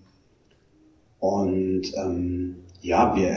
und 1.20 1.82
ähm, 1.96 2.56
ja, 2.82 3.16
wir 3.16 3.28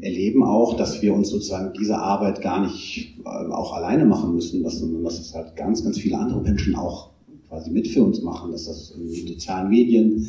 erleben 0.00 0.44
auch, 0.44 0.76
dass 0.76 1.02
wir 1.02 1.14
uns 1.14 1.30
sozusagen 1.30 1.72
diese 1.78 1.98
Arbeit 1.98 2.40
gar 2.40 2.62
nicht 2.62 3.18
äh, 3.24 3.28
auch 3.28 3.74
alleine 3.74 4.04
machen 4.04 4.34
müssen, 4.34 4.68
sondern 4.68 5.02
dass 5.02 5.18
es 5.18 5.34
halt 5.34 5.56
ganz, 5.56 5.82
ganz 5.82 5.98
viele 5.98 6.18
andere 6.18 6.40
Menschen 6.40 6.76
auch 6.76 7.10
quasi 7.48 7.70
mit 7.70 7.88
für 7.88 8.04
uns 8.04 8.22
machen, 8.22 8.52
dass 8.52 8.66
das 8.66 8.92
in 8.92 9.10
den 9.10 9.26
sozialen 9.26 9.70
Medien 9.70 10.28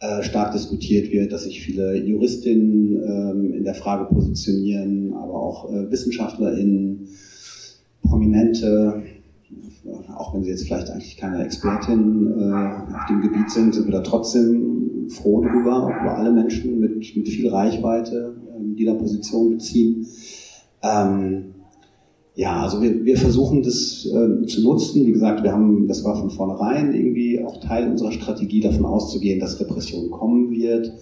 äh, 0.00 0.22
stark 0.22 0.52
diskutiert 0.52 1.10
wird, 1.10 1.32
dass 1.32 1.44
sich 1.44 1.62
viele 1.62 1.96
Juristinnen 1.96 3.02
ähm, 3.02 3.54
in 3.54 3.64
der 3.64 3.74
Frage 3.74 4.12
positionieren, 4.12 5.14
aber 5.14 5.34
auch 5.34 5.72
äh, 5.72 5.90
WissenschaftlerInnen, 5.90 7.08
Prominente, 8.02 9.02
auch 10.14 10.34
wenn 10.34 10.44
sie 10.44 10.50
jetzt 10.50 10.64
vielleicht 10.64 10.90
eigentlich 10.90 11.16
keine 11.16 11.44
Expertin 11.44 12.32
auf 12.92 13.06
dem 13.08 13.20
Gebiet 13.22 13.50
sind, 13.50 13.74
sind 13.74 13.86
wir 13.86 13.92
da 13.92 14.00
trotzdem 14.00 14.91
froh 15.12 15.42
drüber, 15.42 15.84
auch 15.84 16.02
über 16.02 16.16
alle 16.16 16.32
Menschen 16.32 16.80
mit, 16.80 17.16
mit 17.16 17.28
viel 17.28 17.48
Reichweite, 17.48 18.34
ähm, 18.56 18.76
die 18.76 18.84
da 18.84 18.94
Position 18.94 19.50
beziehen. 19.50 20.06
Ähm, 20.82 21.54
ja, 22.34 22.62
also 22.62 22.80
wir, 22.80 23.04
wir 23.04 23.16
versuchen 23.18 23.62
das 23.62 24.06
äh, 24.06 24.46
zu 24.46 24.62
nutzen. 24.62 25.06
Wie 25.06 25.12
gesagt, 25.12 25.42
wir 25.42 25.52
haben, 25.52 25.86
das 25.86 26.02
war 26.04 26.16
von 26.16 26.30
vornherein 26.30 26.94
irgendwie 26.94 27.44
auch 27.44 27.58
Teil 27.60 27.90
unserer 27.90 28.12
Strategie, 28.12 28.60
davon 28.60 28.86
auszugehen, 28.86 29.38
dass 29.38 29.60
Repression 29.60 30.10
kommen 30.10 30.50
wird 30.50 30.92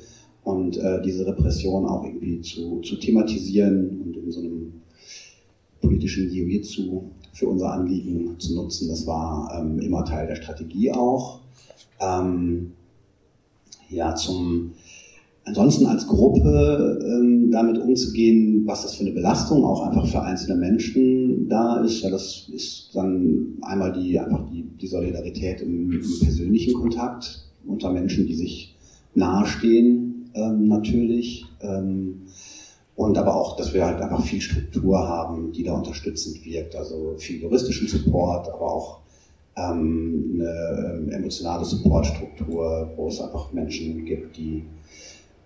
und 0.43 0.77
äh, 0.79 1.01
diese 1.03 1.27
Repression 1.27 1.87
auch 1.87 2.05
irgendwie 2.05 2.41
zu, 2.41 2.81
zu 2.81 2.97
thematisieren 2.97 4.03
und 4.05 4.17
in 4.17 4.31
so 4.31 4.41
einem 4.41 4.73
politischen 5.81 6.31
Jiu-Jitsu 6.31 7.03
für 7.33 7.49
unser 7.49 7.73
Anliegen 7.73 8.39
zu 8.39 8.55
nutzen. 8.55 8.89
Das 8.89 9.07
war 9.07 9.61
ähm, 9.61 9.79
immer 9.79 10.05
Teil 10.05 10.27
der 10.27 10.37
Strategie 10.37 10.91
auch. 10.91 11.41
Ähm, 12.01 12.73
ja, 13.91 14.15
zum 14.15 14.73
Ansonsten 15.51 15.87
als 15.87 16.07
Gruppe 16.07 17.01
ähm, 17.03 17.51
damit 17.51 17.79
umzugehen, 17.79 18.63
was 18.67 18.83
das 18.83 18.95
für 18.95 19.05
eine 19.05 19.13
Belastung 19.13 19.65
auch 19.65 19.87
einfach 19.87 20.07
für 20.07 20.23
einzelne 20.23 20.57
Menschen 20.57 21.49
da 21.49 21.83
ist, 21.83 22.03
ja, 22.03 22.11
das 22.11 22.49
ist 22.55 22.91
dann 22.95 23.59
einmal 23.63 23.93
die 23.93 24.19
einfach 24.19 24.49
die, 24.51 24.63
die 24.63 24.87
Solidarität 24.87 25.63
im, 25.63 25.91
im 25.91 26.21
persönlichen 26.21 26.75
Kontakt 26.75 27.43
unter 27.67 27.91
Menschen, 27.91 28.27
die 28.27 28.35
sich 28.35 28.77
nahestehen, 29.15 30.31
ähm, 30.35 30.69
natürlich. 30.69 31.47
Ähm, 31.63 32.23
und 32.95 33.17
aber 33.17 33.35
auch, 33.35 33.57
dass 33.57 33.73
wir 33.73 33.87
halt 33.87 34.01
einfach 34.01 34.23
viel 34.23 34.43
Struktur 34.43 34.99
haben, 34.99 35.53
die 35.53 35.65
da 35.65 35.73
unterstützend 35.73 36.45
wirkt. 36.45 36.77
Also 36.77 37.15
viel 37.17 37.41
juristischen 37.41 37.89
Support, 37.89 38.51
aber 38.51 38.73
auch 38.73 39.01
ähm, 39.57 40.41
eine 40.41 40.95
ähm, 40.95 41.11
emotionale 41.11 41.65
Supportstruktur, 41.65 42.91
wo 42.97 43.09
es 43.09 43.21
einfach 43.21 43.53
Menschen 43.53 44.05
gibt, 44.05 44.37
die 44.37 44.65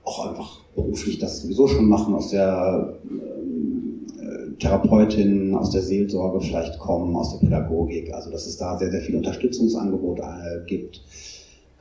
auch 0.04 0.28
einfach 0.28 0.60
beruflich 0.74 1.18
das 1.18 1.42
sowieso 1.42 1.66
schon 1.66 1.88
machen, 1.88 2.14
aus 2.14 2.30
der 2.30 2.94
äh, 3.04 4.56
Therapeutin, 4.58 5.54
aus 5.54 5.70
der 5.70 5.82
Seelsorge 5.82 6.40
vielleicht 6.40 6.78
kommen, 6.78 7.16
aus 7.16 7.32
der 7.32 7.46
Pädagogik. 7.46 8.12
Also 8.12 8.30
dass 8.30 8.46
es 8.46 8.56
da 8.56 8.78
sehr, 8.78 8.90
sehr 8.90 9.00
viel 9.00 9.16
Unterstützungsangebot 9.16 10.20
äh, 10.20 10.64
gibt. 10.66 11.02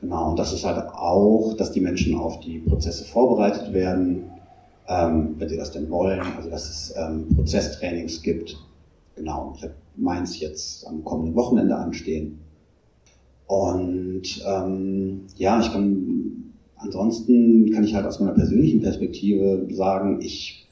Genau, 0.00 0.30
und 0.30 0.38
das 0.38 0.52
ist 0.52 0.64
halt 0.64 0.78
auch, 0.94 1.54
dass 1.56 1.72
die 1.72 1.80
Menschen 1.80 2.16
auf 2.16 2.40
die 2.40 2.58
Prozesse 2.58 3.04
vorbereitet 3.04 3.72
werden, 3.72 4.24
ähm, 4.88 5.34
wenn 5.38 5.48
sie 5.48 5.56
das 5.56 5.70
denn 5.70 5.88
wollen. 5.90 6.20
Also 6.36 6.50
dass 6.50 6.68
es 6.68 6.94
ähm, 6.96 7.28
Prozesstrainings 7.34 8.22
gibt. 8.22 8.56
Genau, 9.16 9.54
ich 9.56 9.62
habe 9.62 9.74
meins 9.96 10.40
jetzt 10.40 10.86
am 10.86 11.04
kommenden 11.04 11.34
Wochenende 11.34 11.76
anstehen. 11.76 12.40
Und 13.46 14.42
ähm, 14.46 15.20
ja, 15.36 15.60
ich 15.60 15.70
kann 15.70 16.24
ansonsten 16.84 17.70
kann 17.72 17.84
ich 17.84 17.94
halt 17.94 18.06
aus 18.06 18.20
meiner 18.20 18.32
persönlichen 18.32 18.80
Perspektive 18.80 19.66
sagen, 19.70 20.20
ich, 20.20 20.63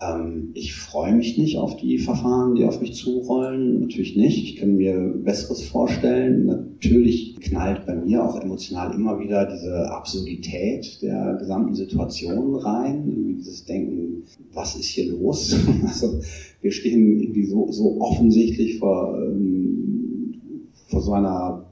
ähm, 0.00 0.52
ich 0.54 0.74
freue 0.74 1.12
mich 1.12 1.36
nicht 1.36 1.58
auf 1.58 1.76
die 1.76 1.98
Verfahren, 1.98 2.54
die 2.54 2.64
auf 2.64 2.80
mich 2.80 2.94
zurollen. 2.94 3.80
Natürlich 3.80 4.16
nicht. 4.16 4.38
Ich 4.38 4.56
kann 4.56 4.76
mir 4.76 4.98
Besseres 4.98 5.62
vorstellen. 5.62 6.46
Natürlich 6.46 7.36
knallt 7.40 7.84
bei 7.84 7.94
mir 7.94 8.24
auch 8.24 8.40
emotional 8.40 8.94
immer 8.94 9.20
wieder 9.20 9.44
diese 9.46 9.90
Absurdität 9.90 11.02
der 11.02 11.36
gesamten 11.38 11.74
Situation 11.74 12.54
rein. 12.56 13.04
Irgendwie 13.08 13.34
dieses 13.34 13.64
Denken, 13.66 14.22
was 14.54 14.74
ist 14.76 14.86
hier 14.86 15.10
los? 15.12 15.54
Also 15.86 16.20
wir 16.62 16.72
stehen 16.72 17.20
irgendwie 17.20 17.46
so, 17.46 17.70
so 17.70 18.00
offensichtlich 18.00 18.78
vor, 18.78 19.18
ähm, 19.20 20.34
vor 20.88 21.02
so 21.02 21.12
einer 21.12 21.69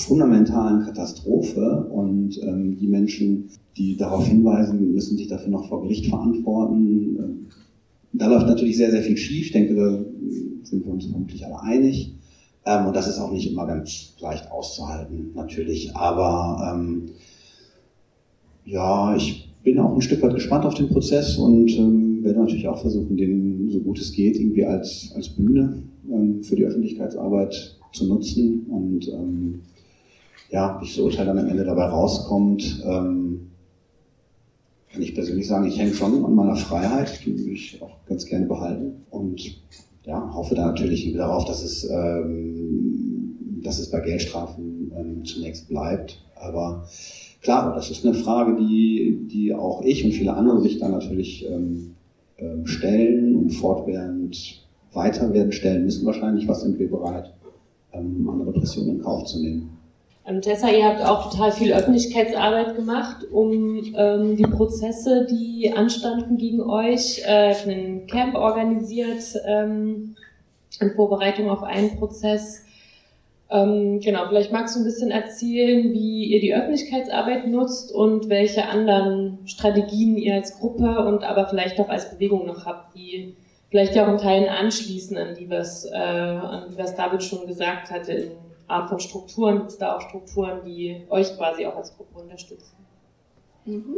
fundamentalen 0.00 0.84
Katastrophe 0.84 1.88
und 1.90 2.40
ähm, 2.42 2.76
die 2.78 2.86
Menschen, 2.86 3.50
die 3.76 3.96
darauf 3.96 4.26
hinweisen, 4.26 4.92
müssen 4.92 5.16
sich 5.16 5.28
dafür 5.28 5.50
noch 5.50 5.68
vor 5.68 5.82
Gericht 5.82 6.06
verantworten. 6.06 7.16
Ähm, 7.18 7.46
da 8.12 8.26
läuft 8.26 8.46
natürlich 8.46 8.76
sehr, 8.76 8.90
sehr 8.90 9.02
viel 9.02 9.16
schief. 9.16 9.46
Ich 9.46 9.52
denke, 9.52 9.74
da 9.74 10.04
sind 10.62 10.84
wir 10.84 10.92
uns 10.92 11.06
vermutlich 11.06 11.44
alle 11.44 11.60
einig. 11.62 12.14
Ähm, 12.64 12.86
und 12.86 12.96
das 12.96 13.08
ist 13.08 13.18
auch 13.18 13.32
nicht 13.32 13.50
immer 13.50 13.66
ganz 13.66 14.14
leicht 14.20 14.50
auszuhalten, 14.50 15.32
natürlich. 15.34 15.94
Aber 15.96 16.74
ähm, 16.74 17.06
Ja, 18.64 19.16
ich 19.16 19.48
bin 19.62 19.78
auch 19.78 19.94
ein 19.94 20.02
Stück 20.02 20.22
weit 20.22 20.34
gespannt 20.34 20.66
auf 20.66 20.74
den 20.74 20.88
Prozess 20.88 21.38
und 21.38 21.70
ähm, 21.78 22.22
werde 22.22 22.40
natürlich 22.40 22.68
auch 22.68 22.78
versuchen, 22.78 23.16
den 23.16 23.70
so 23.70 23.80
gut 23.80 23.98
es 23.98 24.12
geht 24.12 24.36
irgendwie 24.36 24.66
als, 24.66 25.10
als 25.14 25.30
Bühne 25.30 25.82
ähm, 26.12 26.42
für 26.42 26.54
die 26.54 26.64
Öffentlichkeitsarbeit 26.64 27.78
zu 27.92 28.06
nutzen. 28.06 28.66
Und 28.68 29.08
ähm, 29.08 29.60
ja, 30.50 30.78
wie 30.80 30.86
das 30.86 30.98
Urteil 30.98 31.26
dann 31.26 31.38
am 31.38 31.48
Ende 31.48 31.64
dabei 31.64 31.86
rauskommt, 31.86 32.82
ähm, 32.84 33.50
kann 34.90 35.02
ich 35.02 35.14
persönlich 35.14 35.46
sagen, 35.46 35.66
ich 35.66 35.78
hänge 35.78 35.92
schon 35.92 36.24
an 36.24 36.34
meiner 36.34 36.56
Freiheit, 36.56 37.20
die 37.24 37.36
will 37.36 37.52
ich 37.52 37.80
auch 37.82 38.04
ganz 38.06 38.24
gerne 38.24 38.46
behalten. 38.46 39.04
Und 39.10 39.60
ja, 40.04 40.32
hoffe 40.34 40.54
da 40.54 40.66
natürlich 40.66 41.12
darauf, 41.14 41.44
dass 41.44 41.62
es, 41.62 41.88
ähm, 41.90 43.60
dass 43.62 43.78
es 43.78 43.90
bei 43.90 44.00
Geldstrafen 44.00 44.90
ähm, 44.96 45.24
zunächst 45.24 45.68
bleibt. 45.68 46.24
Aber 46.34 46.86
klar, 47.42 47.74
das 47.74 47.90
ist 47.90 48.06
eine 48.06 48.14
Frage, 48.14 48.56
die, 48.56 49.28
die 49.30 49.54
auch 49.54 49.82
ich 49.82 50.04
und 50.04 50.12
viele 50.12 50.32
andere 50.32 50.60
sich 50.62 50.78
dann 50.78 50.92
natürlich 50.92 51.46
ähm, 51.50 51.94
ähm, 52.38 52.66
stellen 52.66 53.36
und 53.36 53.50
fortwährend 53.50 54.66
weiter 54.94 55.32
werden 55.34 55.52
stellen 55.52 55.84
müssen 55.84 56.06
wahrscheinlich. 56.06 56.48
Was 56.48 56.62
sind 56.62 56.78
wir 56.78 56.90
bereit, 56.90 57.34
ähm, 57.92 58.28
an 58.30 58.40
Repressionen 58.40 58.96
in 58.96 59.02
Kauf 59.02 59.26
zu 59.26 59.42
nehmen? 59.42 59.77
Ähm, 60.28 60.42
Tessa, 60.42 60.68
ihr 60.68 60.84
habt 60.84 61.02
auch 61.02 61.30
total 61.30 61.52
viel 61.52 61.72
Öffentlichkeitsarbeit 61.72 62.76
gemacht, 62.76 63.24
um 63.32 63.82
ähm, 63.96 64.36
die 64.36 64.42
Prozesse, 64.42 65.26
die 65.26 65.72
anstanden 65.74 66.36
gegen 66.36 66.60
euch, 66.60 67.22
äh, 67.24 67.54
einen 67.54 68.06
Camp 68.06 68.34
organisiert 68.34 69.22
ähm, 69.46 70.16
in 70.80 70.90
Vorbereitung 70.94 71.48
auf 71.48 71.62
einen 71.62 71.96
Prozess. 71.96 72.64
Ähm, 73.50 74.00
genau, 74.00 74.26
vielleicht 74.28 74.52
magst 74.52 74.76
du 74.76 74.80
ein 74.80 74.84
bisschen 74.84 75.10
erzählen, 75.10 75.94
wie 75.94 76.24
ihr 76.24 76.40
die 76.40 76.54
Öffentlichkeitsarbeit 76.54 77.46
nutzt 77.46 77.90
und 77.94 78.28
welche 78.28 78.68
anderen 78.68 79.38
Strategien 79.46 80.18
ihr 80.18 80.34
als 80.34 80.58
Gruppe 80.58 81.06
und 81.06 81.24
aber 81.24 81.48
vielleicht 81.48 81.80
auch 81.80 81.88
als 81.88 82.10
Bewegung 82.10 82.44
noch 82.44 82.66
habt, 82.66 82.94
die 82.94 83.34
vielleicht 83.70 83.94
ja 83.94 84.04
auch 84.04 84.12
in 84.12 84.18
Teilen 84.18 84.48
anschließen 84.48 85.16
an 85.16 85.34
die, 85.34 85.48
was, 85.48 85.86
äh, 85.86 85.96
an 85.96 86.66
die, 86.70 86.76
was 86.76 86.94
David 86.94 87.22
schon 87.22 87.46
gesagt 87.46 87.90
hatte 87.90 88.12
in 88.12 88.47
Art 88.68 88.88
von 88.88 89.00
Strukturen? 89.00 89.58
Gibt 89.58 89.70
es 89.70 89.78
da 89.78 89.96
auch 89.96 90.00
Strukturen, 90.00 90.60
die 90.64 91.02
euch 91.08 91.36
quasi 91.36 91.66
auch 91.66 91.76
als 91.76 91.96
Gruppe 91.96 92.20
unterstützen? 92.20 92.76
Mhm. 93.64 93.96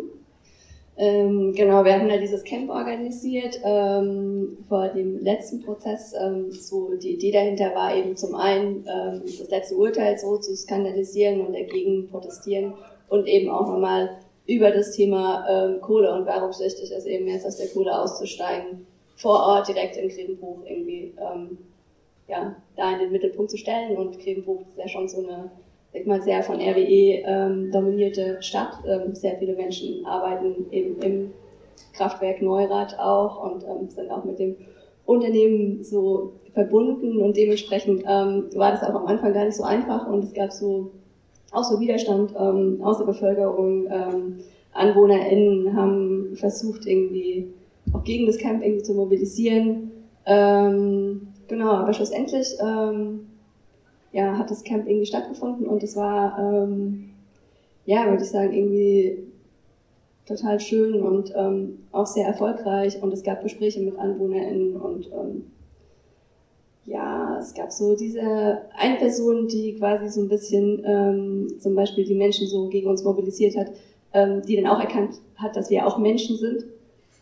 Ähm, 0.97 1.55
genau, 1.55 1.83
wir 1.85 1.95
hatten 1.95 2.11
ja 2.11 2.19
dieses 2.19 2.45
Camp 2.45 2.69
organisiert 2.69 3.59
ähm, 3.65 4.59
vor 4.69 4.89
dem 4.89 5.19
letzten 5.21 5.63
Prozess. 5.63 6.13
Ähm, 6.21 6.51
so 6.51 6.95
die 6.95 7.15
Idee 7.15 7.33
dahinter 7.33 7.75
war 7.75 7.95
eben 7.97 8.17
zum 8.17 8.35
einen 8.35 8.87
ähm, 8.87 9.23
das 9.25 9.49
letzte 9.49 9.77
Urteil 9.77 10.19
so 10.19 10.37
zu 10.37 10.55
skandalisieren 10.55 11.41
und 11.41 11.55
dagegen 11.55 12.09
protestieren 12.11 12.75
und 13.09 13.27
eben 13.27 13.49
auch 13.49 13.67
nochmal 13.67 14.19
über 14.47 14.71
das 14.71 14.93
Thema 14.93 15.47
ähm, 15.49 15.81
Kohle 15.81 16.13
und 16.13 16.27
warum 16.27 16.51
es 16.51 16.61
wichtig 16.61 16.91
ist, 16.91 17.07
eben 17.07 17.27
jetzt 17.29 17.47
aus 17.47 17.57
der 17.57 17.69
Kohle 17.69 17.99
auszusteigen, 17.99 18.87
vor 19.17 19.41
Ort 19.41 19.69
direkt 19.69 19.97
in 19.97 20.09
Grevenbruch 20.09 20.59
irgendwie 20.67 21.15
ähm, 21.19 21.57
ja, 22.31 22.57
da 22.77 22.93
in 22.93 23.01
den 23.01 23.13
Mittelpunkt 23.13 23.51
zu 23.51 23.59
stellen. 23.59 23.97
Und 23.97 24.19
Grevenbruch 24.19 24.63
ist 24.67 24.79
ja 24.79 24.89
schon 24.89 25.09
so 25.09 25.19
eine, 25.19 25.51
sag 25.93 26.07
mal, 26.07 26.23
sehr 26.23 26.43
von 26.43 26.57
RWE 26.57 27.23
ähm, 27.25 27.71
dominierte 27.73 28.43
Stadt. 28.43 28.79
Ähm, 28.87 29.15
sehr 29.15 29.37
viele 29.37 29.55
Menschen 29.55 30.05
arbeiten 30.07 30.67
eben 30.71 31.01
im 31.03 31.33
Kraftwerk 31.93 32.41
Neurath 32.41 32.99
auch 32.99 33.53
und 33.53 33.65
ähm, 33.65 33.91
sind 33.91 34.11
auch 34.11 34.25
mit 34.25 34.39
dem 34.39 34.57
Unternehmen 35.07 35.83
so 35.83 36.33
verbunden 36.55 37.21
und 37.21 37.37
dementsprechend 37.37 38.05
ähm, 38.07 38.49
war 38.55 38.71
das 38.73 38.83
auch 38.83 38.95
am 38.95 39.07
Anfang 39.07 39.33
gar 39.33 39.45
nicht 39.45 39.57
so 39.57 39.63
einfach 39.63 40.09
und 40.09 40.25
es 40.25 40.33
gab 40.33 40.53
so 40.53 40.91
auch 41.53 41.65
so 41.65 41.81
Widerstand 41.81 42.35
ähm, 42.39 42.79
aus 42.83 42.99
der 42.99 43.07
Bevölkerung. 43.07 43.87
Ähm, 43.91 44.37
AnwohnerInnen 44.73 45.77
haben 45.77 46.37
versucht, 46.37 46.87
irgendwie 46.87 47.49
auch 47.93 48.05
gegen 48.05 48.27
das 48.27 48.39
Camp 48.39 48.63
irgendwie 48.63 48.85
zu 48.85 48.95
mobilisieren. 48.95 49.91
Ähm, 50.27 51.29
Genau, 51.51 51.73
aber 51.73 51.93
schlussendlich 51.93 52.57
ähm, 52.61 53.27
ja, 54.13 54.39
hat 54.39 54.53
das 54.53 54.63
Camp 54.63 54.87
irgendwie 54.87 55.07
stattgefunden 55.07 55.67
und 55.67 55.83
es 55.83 55.97
war, 55.97 56.39
ähm, 56.39 57.11
ja, 57.87 58.09
würde 58.09 58.23
ich 58.23 58.31
sagen, 58.31 58.53
irgendwie 58.53 59.25
total 60.27 60.61
schön 60.61 61.03
und 61.03 61.33
ähm, 61.35 61.81
auch 61.91 62.07
sehr 62.07 62.29
erfolgreich 62.29 63.03
und 63.03 63.13
es 63.13 63.25
gab 63.25 63.43
Gespräche 63.43 63.81
mit 63.81 63.99
AnwohnerInnen 63.99 64.77
und 64.77 65.07
ähm, 65.07 65.51
ja, 66.87 67.37
es 67.41 67.53
gab 67.53 67.73
so 67.73 67.97
diese 67.97 68.21
eine 68.77 68.99
Person, 68.99 69.49
die 69.49 69.75
quasi 69.75 70.09
so 70.09 70.21
ein 70.21 70.29
bisschen 70.29 70.85
ähm, 70.87 71.49
zum 71.59 71.75
Beispiel 71.75 72.05
die 72.05 72.15
Menschen 72.15 72.47
so 72.47 72.69
gegen 72.69 72.89
uns 72.89 73.03
mobilisiert 73.03 73.57
hat, 73.57 73.73
ähm, 74.15 74.43
die 74.47 74.55
dann 74.55 74.69
auch 74.69 74.79
erkannt 74.79 75.17
hat, 75.35 75.57
dass 75.57 75.69
wir 75.69 75.85
auch 75.85 75.99
Menschen 75.99 76.37
sind. 76.37 76.67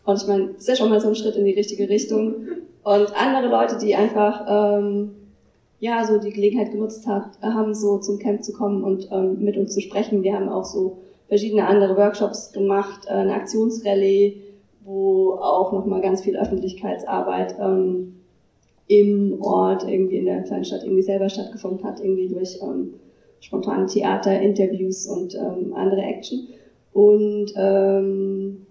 Und 0.05 0.21
ich 0.21 0.27
meine, 0.27 0.49
das 0.49 0.57
ist 0.57 0.67
ja 0.67 0.75
schon 0.75 0.89
mal 0.89 1.01
so 1.01 1.07
ein 1.07 1.15
Schritt 1.15 1.35
in 1.35 1.45
die 1.45 1.53
richtige 1.53 1.89
Richtung. 1.89 2.35
Und 2.83 3.15
andere 3.15 3.47
Leute, 3.47 3.77
die 3.77 3.95
einfach 3.95 4.45
ähm, 4.79 5.11
ja 5.79 6.05
so 6.05 6.19
die 6.19 6.31
Gelegenheit 6.31 6.71
genutzt 6.71 7.07
hat, 7.07 7.39
haben 7.41 7.73
so 7.73 7.99
zum 7.99 8.19
Camp 8.19 8.43
zu 8.43 8.53
kommen 8.53 8.83
und 8.83 9.09
ähm, 9.11 9.43
mit 9.43 9.57
uns 9.57 9.73
zu 9.73 9.81
sprechen. 9.81 10.23
Wir 10.23 10.35
haben 10.35 10.49
auch 10.49 10.65
so 10.65 10.99
verschiedene 11.27 11.67
andere 11.67 11.95
Workshops 11.95 12.51
gemacht, 12.51 13.05
äh, 13.07 13.11
eine 13.11 13.33
Aktionsrallye, 13.33 14.41
wo 14.83 15.33
auch 15.33 15.71
nochmal 15.71 16.01
ganz 16.01 16.21
viel 16.21 16.37
Öffentlichkeitsarbeit 16.37 17.55
ähm, 17.59 18.15
im 18.87 19.39
Ort, 19.41 19.87
irgendwie 19.87 20.17
in 20.17 20.25
der 20.25 20.41
kleinen 20.41 20.65
Stadt 20.65 20.83
irgendwie 20.83 21.03
selber 21.03 21.29
stattgefunden 21.29 21.85
hat, 21.85 21.99
irgendwie 21.99 22.27
durch 22.27 22.59
ähm, 22.61 22.95
spontane 23.39 23.85
Theater, 23.85 24.41
Interviews 24.41 25.05
und 25.07 25.35
ähm, 25.35 25.73
andere 25.75 26.01
Action. 26.01 26.47
Und 26.91 27.53
ähm, 27.55 28.65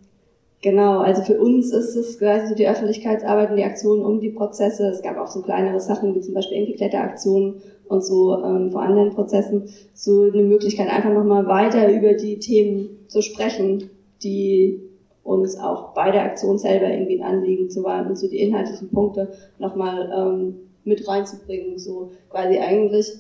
Genau, 0.61 0.99
also 0.99 1.23
für 1.23 1.41
uns 1.41 1.73
ist 1.73 1.95
es 1.95 2.19
quasi 2.19 2.55
die 2.57 2.69
Öffentlichkeitsarbeit 2.69 3.51
und 3.51 3.57
die 3.57 3.65
Aktionen 3.65 4.05
um 4.05 4.19
die 4.19 4.31
Prozesse. 4.31 4.89
Es 4.89 5.03
gab 5.03 5.17
auch 5.17 5.29
so 5.29 5.43
kleinere 5.43 5.79
Sachen 5.79 6.15
wie 6.17 6.21
zum 6.21 6.35
Beispiel 6.35 6.59
Enkelkletteraktionen 6.59 7.63
und 7.87 8.05
so 8.05 8.43
ähm, 8.43 8.71
vor 8.73 8.83
anderen 8.83 9.11
Prozessen 9.11 9.69
so 9.95 10.23
eine 10.23 10.43
Möglichkeit, 10.43 10.91
einfach 10.91 11.13
nochmal 11.13 11.47
weiter 11.47 11.93
über 11.93 12.15
die 12.15 12.41
Themen 12.41 12.89
zu 13.07 13.23
sprechen, 13.23 13.91
die 14.23 14.83
uns 15.23 15.59
auch 15.61 15.95
bei 15.95 16.11
der 16.11 16.25
Aktion 16.25 16.59
selber 16.59 16.91
irgendwie 16.91 17.23
ein 17.23 17.37
Anliegen 17.37 17.71
zu 17.71 17.85
waren 17.85 18.09
und 18.09 18.19
so 18.19 18.29
die 18.29 18.41
inhaltlichen 18.41 18.91
Punkte 18.91 19.29
nochmal 19.59 20.11
ähm, 20.13 20.57
mit 20.85 21.07
reinzubringen. 21.07 21.79
So 21.79 22.11
quasi 22.31 22.59
eigentlich 22.59 23.13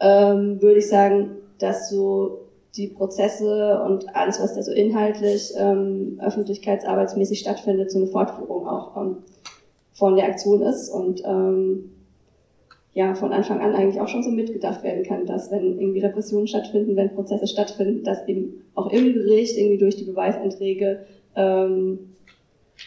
ähm, 0.00 0.62
würde 0.62 0.78
ich 0.78 0.88
sagen, 0.88 1.30
dass 1.58 1.90
so 1.90 2.43
die 2.76 2.88
Prozesse 2.88 3.82
und 3.86 4.14
alles, 4.16 4.40
was 4.40 4.54
da 4.54 4.62
so 4.62 4.72
inhaltlich 4.72 5.52
ähm, 5.56 6.18
öffentlichkeitsarbeitsmäßig 6.20 7.38
stattfindet, 7.38 7.90
so 7.90 7.98
eine 7.98 8.08
Fortführung 8.08 8.66
auch 8.66 8.96
ähm, 8.96 9.18
von 9.92 10.16
der 10.16 10.26
Aktion 10.26 10.62
ist 10.62 10.88
und 10.88 11.22
ähm, 11.24 11.90
ja 12.92 13.14
von 13.14 13.32
Anfang 13.32 13.60
an 13.60 13.74
eigentlich 13.74 14.00
auch 14.00 14.08
schon 14.08 14.24
so 14.24 14.30
mitgedacht 14.30 14.82
werden 14.82 15.04
kann, 15.04 15.26
dass 15.26 15.52
wenn 15.52 15.78
irgendwie 15.78 16.00
Repressionen 16.00 16.48
stattfinden, 16.48 16.96
wenn 16.96 17.14
Prozesse 17.14 17.46
stattfinden, 17.46 18.02
dass 18.02 18.26
eben 18.26 18.64
auch 18.74 18.90
im 18.90 19.12
Gericht 19.12 19.56
irgendwie 19.56 19.78
durch 19.78 19.96
die 19.96 20.04
Beweisanträge 20.04 21.06
ähm, 21.36 21.98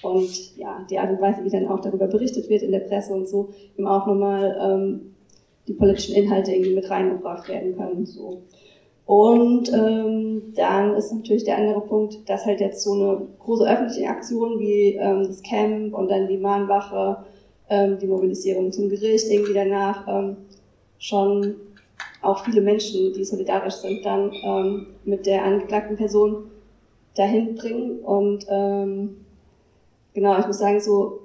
und 0.01 0.57
ja 0.57 0.85
die 0.89 0.99
Art 0.99 1.11
und 1.11 1.21
Weise, 1.21 1.45
wie 1.45 1.49
dann 1.49 1.67
auch 1.67 1.79
darüber 1.79 2.07
berichtet 2.07 2.49
wird 2.49 2.61
in 2.61 2.71
der 2.71 2.81
Presse 2.81 3.13
und 3.13 3.27
so, 3.29 3.49
eben 3.77 3.88
auch 3.88 4.05
nochmal 4.05 4.57
ähm, 4.61 5.13
die 5.67 5.73
politischen 5.73 6.15
Inhalte 6.15 6.51
irgendwie 6.51 6.75
mit 6.75 6.89
reingebracht 6.89 7.47
werden 7.47 7.75
können. 7.77 8.05
So. 8.05 8.41
Und 9.08 9.72
ähm, 9.72 10.53
dann 10.55 10.93
ist 10.95 11.14
natürlich 11.14 11.45
der 11.45 11.58
andere 11.58 11.80
Punkt, 11.80 12.30
dass 12.30 12.45
halt 12.45 12.60
jetzt 12.60 12.84
so 12.84 12.91
eine 12.91 13.22
große 13.39 13.66
öffentliche 13.66 14.10
Aktion 14.10 14.60
wie 14.60 14.95
ähm, 14.95 15.24
das 15.26 15.41
Camp 15.41 15.93
und 15.93 16.12
dann 16.12 16.28
die 16.28 16.36
Mahnwache, 16.36 17.24
ähm, 17.70 17.97
die 17.99 18.05
Mobilisierung 18.05 18.70
zum 18.74 18.89
Gericht 18.89 19.32
irgendwie 19.32 19.53
danach 19.53 20.05
ähm, 20.10 20.36
schon 20.99 21.55
auch 22.22 22.43
viele 22.43 22.60
Menschen, 22.60 23.14
die 23.14 23.24
solidarisch 23.24 23.76
sind, 23.76 24.05
dann 24.05 24.34
ähm, 24.43 24.88
mit 25.05 25.26
der 25.26 25.45
angeklagten 25.45 25.95
Person 25.95 26.51
dahin 27.16 27.55
bringen. 27.55 27.99
Und 27.99 28.45
ähm, 28.49 29.26
genau, 30.14 30.38
ich 30.38 30.47
muss 30.47 30.60
sagen, 30.60 30.82
so, 30.82 31.20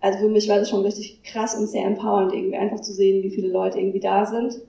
also 0.00 0.20
für 0.20 0.28
mich 0.28 0.48
war 0.48 0.60
das 0.60 0.70
schon 0.70 0.82
richtig 0.82 1.20
krass 1.24 1.56
und 1.56 1.66
sehr 1.66 1.84
empowernd, 1.84 2.32
irgendwie 2.32 2.56
einfach 2.56 2.80
zu 2.80 2.92
sehen, 2.92 3.24
wie 3.24 3.30
viele 3.30 3.48
Leute 3.48 3.80
irgendwie 3.80 3.98
da 3.98 4.24
sind 4.24 4.60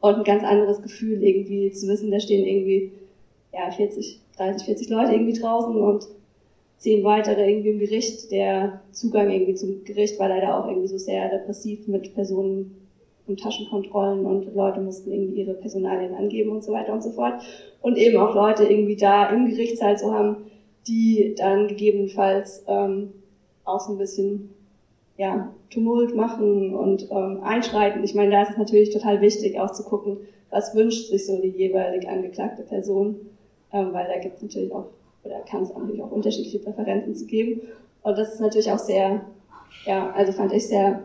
und 0.00 0.14
ein 0.14 0.24
ganz 0.24 0.44
anderes 0.44 0.82
Gefühl 0.82 1.22
irgendwie 1.22 1.70
zu 1.72 1.88
wissen, 1.88 2.10
da 2.10 2.20
stehen 2.20 2.46
irgendwie 2.46 2.92
ja 3.52 3.70
40, 3.70 4.20
30, 4.36 4.66
40 4.66 4.88
Leute 4.90 5.12
irgendwie 5.12 5.38
draußen 5.38 5.74
und 5.74 6.06
zehn 6.78 7.04
weitere 7.04 7.48
irgendwie 7.48 7.70
im 7.70 7.78
Gericht. 7.78 8.30
Der 8.30 8.82
Zugang 8.92 9.30
irgendwie 9.30 9.54
zum 9.54 9.84
Gericht 9.84 10.18
war 10.18 10.28
leider 10.28 10.58
auch 10.58 10.68
irgendwie 10.68 10.88
so 10.88 10.98
sehr 10.98 11.32
repressiv 11.32 11.88
mit 11.88 12.14
Personen 12.14 12.76
und 13.26 13.40
Taschenkontrollen 13.40 14.24
und 14.24 14.54
Leute 14.54 14.80
mussten 14.80 15.10
irgendwie 15.10 15.40
ihre 15.40 15.54
Personalien 15.54 16.14
angeben 16.14 16.50
und 16.50 16.62
so 16.62 16.72
weiter 16.72 16.92
und 16.92 17.02
so 17.02 17.10
fort. 17.10 17.42
Und 17.80 17.96
eben 17.96 18.16
auch 18.18 18.34
Leute 18.34 18.64
irgendwie 18.64 18.96
da 18.96 19.30
im 19.30 19.48
Gerichtssaal 19.48 19.98
zu 19.98 20.12
haben, 20.12 20.36
die 20.86 21.34
dann 21.36 21.66
gegebenenfalls 21.66 22.64
ähm, 22.68 23.12
auch 23.64 23.80
so 23.80 23.92
ein 23.92 23.98
bisschen 23.98 24.50
ja, 25.16 25.52
Tumult 25.70 26.14
machen 26.14 26.74
und 26.74 27.08
ähm, 27.10 27.40
einschreiten. 27.42 28.04
Ich 28.04 28.14
meine, 28.14 28.30
da 28.30 28.42
ist 28.42 28.50
es 28.50 28.58
natürlich 28.58 28.90
total 28.90 29.20
wichtig, 29.20 29.58
auch 29.58 29.72
zu 29.72 29.82
gucken, 29.84 30.18
was 30.50 30.74
wünscht 30.74 31.08
sich 31.08 31.26
so 31.26 31.40
die 31.40 31.48
jeweilig 31.48 32.08
angeklagte 32.08 32.62
Person. 32.62 33.16
ähm, 33.72 33.92
weil 33.92 34.06
da 34.06 34.18
gibt 34.18 34.36
es 34.36 34.42
natürlich 34.42 34.72
auch, 34.72 34.86
oder 35.24 35.40
kann 35.40 35.62
es 35.62 35.74
natürlich 35.74 36.02
auch 36.02 36.10
unterschiedliche 36.10 36.60
Präferenzen 36.60 37.14
zu 37.14 37.26
geben. 37.26 37.62
Und 38.02 38.16
das 38.16 38.34
ist 38.34 38.40
natürlich 38.40 38.70
auch 38.70 38.78
sehr, 38.78 39.22
ja, 39.84 40.10
also 40.12 40.32
fand 40.32 40.52
ich 40.52 40.68
sehr 40.68 41.02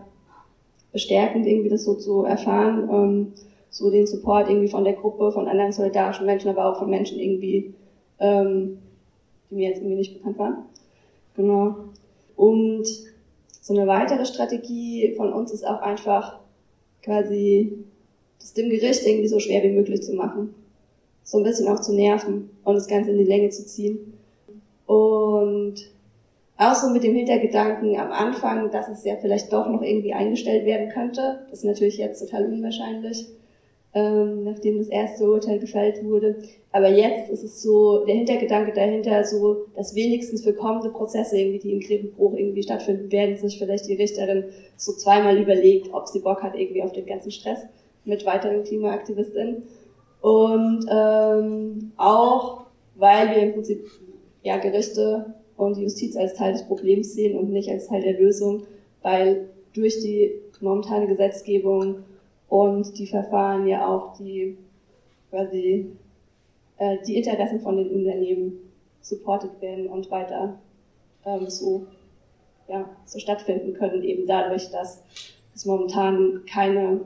bestärkend, 0.91 1.47
irgendwie 1.47 1.69
das 1.69 1.83
so 1.83 1.95
zu 1.95 2.23
erfahren, 2.23 2.89
ähm, 2.91 3.33
so 3.69 3.89
den 3.89 4.05
Support 4.05 4.49
irgendwie 4.49 4.67
von 4.67 4.83
der 4.83 4.93
Gruppe, 4.93 5.31
von 5.31 5.47
anderen 5.47 5.71
solidarischen 5.71 6.25
Menschen, 6.25 6.49
aber 6.49 6.65
auch 6.65 6.79
von 6.79 6.89
Menschen 6.89 7.19
irgendwie, 7.19 7.73
ähm, 8.19 8.77
die 9.49 9.55
mir 9.55 9.69
jetzt 9.69 9.77
irgendwie 9.77 9.95
nicht 9.95 10.17
bekannt 10.17 10.37
waren. 10.37 10.57
Genau. 11.35 11.75
Und 12.35 12.85
so 13.61 13.75
eine 13.75 13.87
weitere 13.87 14.25
Strategie 14.25 15.13
von 15.15 15.31
uns 15.31 15.51
ist 15.51 15.65
auch 15.65 15.81
einfach 15.81 16.39
quasi 17.03 17.85
das 18.39 18.53
dem 18.53 18.69
Gericht 18.69 19.05
irgendwie 19.05 19.27
so 19.27 19.39
schwer 19.39 19.61
wie 19.63 19.69
möglich 19.69 20.01
zu 20.01 20.13
machen. 20.13 20.55
So 21.23 21.37
ein 21.37 21.43
bisschen 21.43 21.67
auch 21.67 21.79
zu 21.79 21.93
nerven 21.93 22.49
und 22.63 22.73
das 22.73 22.87
Ganze 22.87 23.11
in 23.11 23.19
die 23.19 23.23
Länge 23.23 23.49
zu 23.49 23.65
ziehen. 23.65 24.17
Und 24.87 25.75
auch 26.57 26.75
so 26.75 26.89
mit 26.89 27.03
dem 27.03 27.15
Hintergedanken 27.15 27.97
am 27.99 28.11
Anfang, 28.11 28.71
dass 28.71 28.89
es 28.89 29.05
ja 29.05 29.15
vielleicht 29.21 29.53
doch 29.53 29.69
noch 29.69 29.83
irgendwie 29.83 30.13
eingestellt 30.13 30.65
werden 30.65 30.89
könnte. 30.89 31.45
Das 31.49 31.59
ist 31.59 31.65
natürlich 31.65 31.97
jetzt 31.97 32.19
total 32.19 32.45
unwahrscheinlich 32.45 33.27
ähm, 33.93 34.43
nachdem 34.45 34.77
das 34.77 34.87
erste 34.87 35.29
Urteil 35.29 35.59
gefällt 35.59 36.03
wurde. 36.03 36.37
Aber 36.71 36.89
jetzt 36.89 37.29
ist 37.29 37.43
es 37.43 37.61
so, 37.61 38.05
der 38.05 38.15
Hintergedanke 38.15 38.71
dahinter, 38.71 39.23
so, 39.23 39.65
dass 39.75 39.95
wenigstens 39.95 40.43
für 40.43 40.53
kommende 40.53 40.89
Prozesse 40.89 41.37
irgendwie, 41.37 41.59
die 41.59 41.73
in 41.73 41.79
Grevenbruch 41.81 42.33
irgendwie 42.35 42.63
stattfinden 42.63 43.11
werden, 43.11 43.35
sich 43.35 43.59
vielleicht 43.59 43.87
die 43.87 43.95
Richterin 43.95 44.45
so 44.77 44.93
zweimal 44.93 45.37
überlegt, 45.37 45.93
ob 45.93 46.07
sie 46.07 46.19
Bock 46.19 46.41
hat 46.41 46.55
irgendwie 46.55 46.83
auf 46.83 46.93
den 46.93 47.05
ganzen 47.05 47.31
Stress 47.31 47.59
mit 48.05 48.25
weiteren 48.25 48.63
Klimaaktivistinnen. 48.63 49.63
Und 50.21 50.85
ähm, 50.89 51.91
auch, 51.97 52.65
weil 52.95 53.29
wir 53.31 53.43
im 53.43 53.53
Prinzip 53.53 53.85
ja 54.43 54.57
Gerichte 54.57 55.33
und 55.57 55.77
die 55.77 55.83
Justiz 55.83 56.15
als 56.15 56.35
Teil 56.35 56.53
des 56.53 56.65
Problems 56.65 57.13
sehen 57.13 57.37
und 57.37 57.51
nicht 57.51 57.69
als 57.69 57.87
Teil 57.87 58.01
der 58.01 58.19
Lösung, 58.19 58.63
weil 59.01 59.49
durch 59.73 59.99
die 59.99 60.31
momentane 60.61 61.07
Gesetzgebung 61.07 62.03
und 62.51 62.97
die 62.97 63.07
Verfahren 63.07 63.65
ja 63.65 63.87
auch 63.87 64.17
die 64.17 64.57
quasi 65.29 65.89
äh, 66.77 66.97
die 67.07 67.15
Interessen 67.15 67.61
von 67.61 67.77
den 67.77 67.89
Unternehmen 67.89 68.73
supported 68.99 69.61
werden 69.61 69.87
und 69.87 70.11
weiter 70.11 70.59
ähm, 71.25 71.49
so, 71.49 71.87
ja, 72.67 72.89
so 73.05 73.19
stattfinden 73.19 73.73
können, 73.73 74.03
eben 74.03 74.27
dadurch, 74.27 74.69
dass 74.69 75.01
es 75.55 75.65
momentan 75.65 76.41
keine 76.45 76.99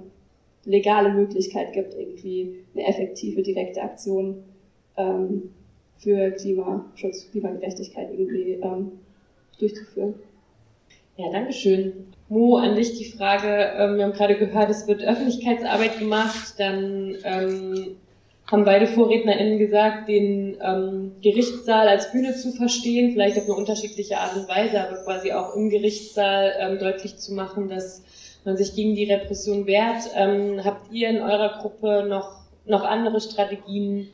legale 0.64 1.14
Möglichkeit 1.14 1.74
gibt, 1.74 1.94
irgendwie 1.94 2.66
eine 2.74 2.88
effektive, 2.88 3.44
direkte 3.44 3.84
Aktion 3.84 4.44
ähm, 4.98 5.52
für 6.00 6.32
Klimaschutz, 6.32 7.30
Klimagerechtigkeit 7.30 8.10
irgendwie 8.12 8.54
ähm, 8.54 8.94
durchzuführen. 9.60 10.16
Ja, 11.18 11.32
danke 11.32 11.54
schön. 11.54 12.15
Mo, 12.28 12.58
an 12.58 12.76
dich 12.76 12.98
die 12.98 13.06
Frage, 13.06 13.74
ähm, 13.78 13.98
wir 13.98 14.04
haben 14.04 14.14
gerade 14.14 14.36
gehört, 14.36 14.72
es 14.72 14.88
wird 14.88 15.04
Öffentlichkeitsarbeit 15.04 16.00
gemacht, 16.00 16.56
dann 16.58 17.16
ähm, 17.24 17.98
haben 18.48 18.66
beide 18.66 18.88
VorrednerInnen 18.88 19.60
gesagt, 19.60 20.08
den 20.08 20.58
ähm, 20.60 21.12
Gerichtssaal 21.22 21.88
als 21.88 22.12
Bühne 22.12 22.36
zu 22.36 22.52
verstehen, 22.52 23.12
vielleicht 23.12 23.38
auf 23.38 23.46
eine 23.46 23.54
unterschiedliche 23.54 24.18
Art 24.18 24.36
und 24.36 24.48
Weise, 24.48 24.82
aber 24.82 24.98
quasi 25.04 25.34
auch 25.34 25.56
im 25.56 25.70
Gerichtssaal 25.70 26.54
ähm, 26.60 26.80
deutlich 26.80 27.18
zu 27.18 27.34
machen, 27.34 27.70
dass 27.70 28.04
man 28.44 28.58
sich 28.58 28.76
gegen 28.76 28.96
die 28.96 29.12
Repression 29.12 29.68
wehrt. 29.68 30.10
Ähm, 30.16 30.62
habt 30.64 30.92
ihr 30.92 31.10
in 31.10 31.22
eurer 31.22 31.60
Gruppe 31.60 32.06
noch, 32.08 32.42
noch 32.66 32.84
andere 32.84 33.22
Strategien, 33.22 34.10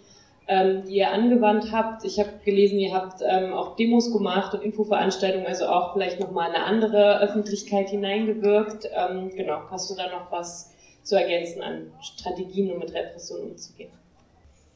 ähm, 0.48 0.84
die 0.86 0.96
ihr 0.96 1.12
angewandt 1.12 1.72
habt. 1.72 2.04
Ich 2.04 2.20
habe 2.20 2.30
gelesen, 2.44 2.80
ihr 2.80 2.94
habt 2.94 3.22
ähm, 3.22 3.54
auch 3.54 3.76
Demos 3.76 4.12
gemacht 4.12 4.54
und 4.54 4.64
Infoveranstaltungen, 4.64 5.46
also 5.46 5.66
auch 5.66 5.94
vielleicht 5.94 6.20
nochmal 6.20 6.50
eine 6.50 6.64
andere 6.64 7.20
Öffentlichkeit 7.22 7.89
hineingewirkt. 7.89 8.89
Ähm, 8.94 9.30
genau, 9.36 9.62
hast 9.70 9.89
du 9.89 9.96
da 9.96 10.08
noch 10.08 10.32
was 10.32 10.72
zu 11.04 11.16
ergänzen 11.16 11.62
an 11.62 11.92
Strategien, 12.02 12.72
um 12.72 12.80
mit 12.80 12.94
Repression 12.94 13.52
umzugehen? 13.52 13.92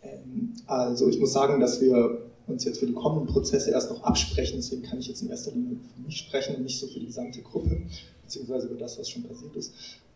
Ähm, 0.04 0.54
also 0.68 1.08
ich 1.10 1.20
muss 1.20 1.34
sagen, 1.34 1.60
dass 1.60 1.82
wir 1.82 2.20
uns 2.48 2.64
jetzt 2.64 2.80
für 2.80 2.86
die 2.86 2.94
kommenden 2.94 3.28
Prozesse 3.28 3.72
erst 3.72 3.90
noch 3.90 4.04
absprechen, 4.04 4.58
deswegen 4.58 4.84
kann 4.84 5.00
ich 5.00 5.08
jetzt 5.08 5.22
in 5.24 5.30
erster 5.30 5.52
Linie 5.52 5.78
für 5.96 6.02
mich 6.02 6.18
sprechen 6.18 6.56
und 6.56 6.64
nicht 6.64 6.80
so 6.80 6.88
für 6.88 7.00
die 7.00 7.08
gesamte 7.08 7.42
Gruppe, 7.42 7.82
beziehungsweise 8.24 8.68
über 8.68 8.78
das, 8.78 9.00
was 9.00 9.10
schon 9.10 9.24
passiert 9.24 9.56
ist. 9.56 9.74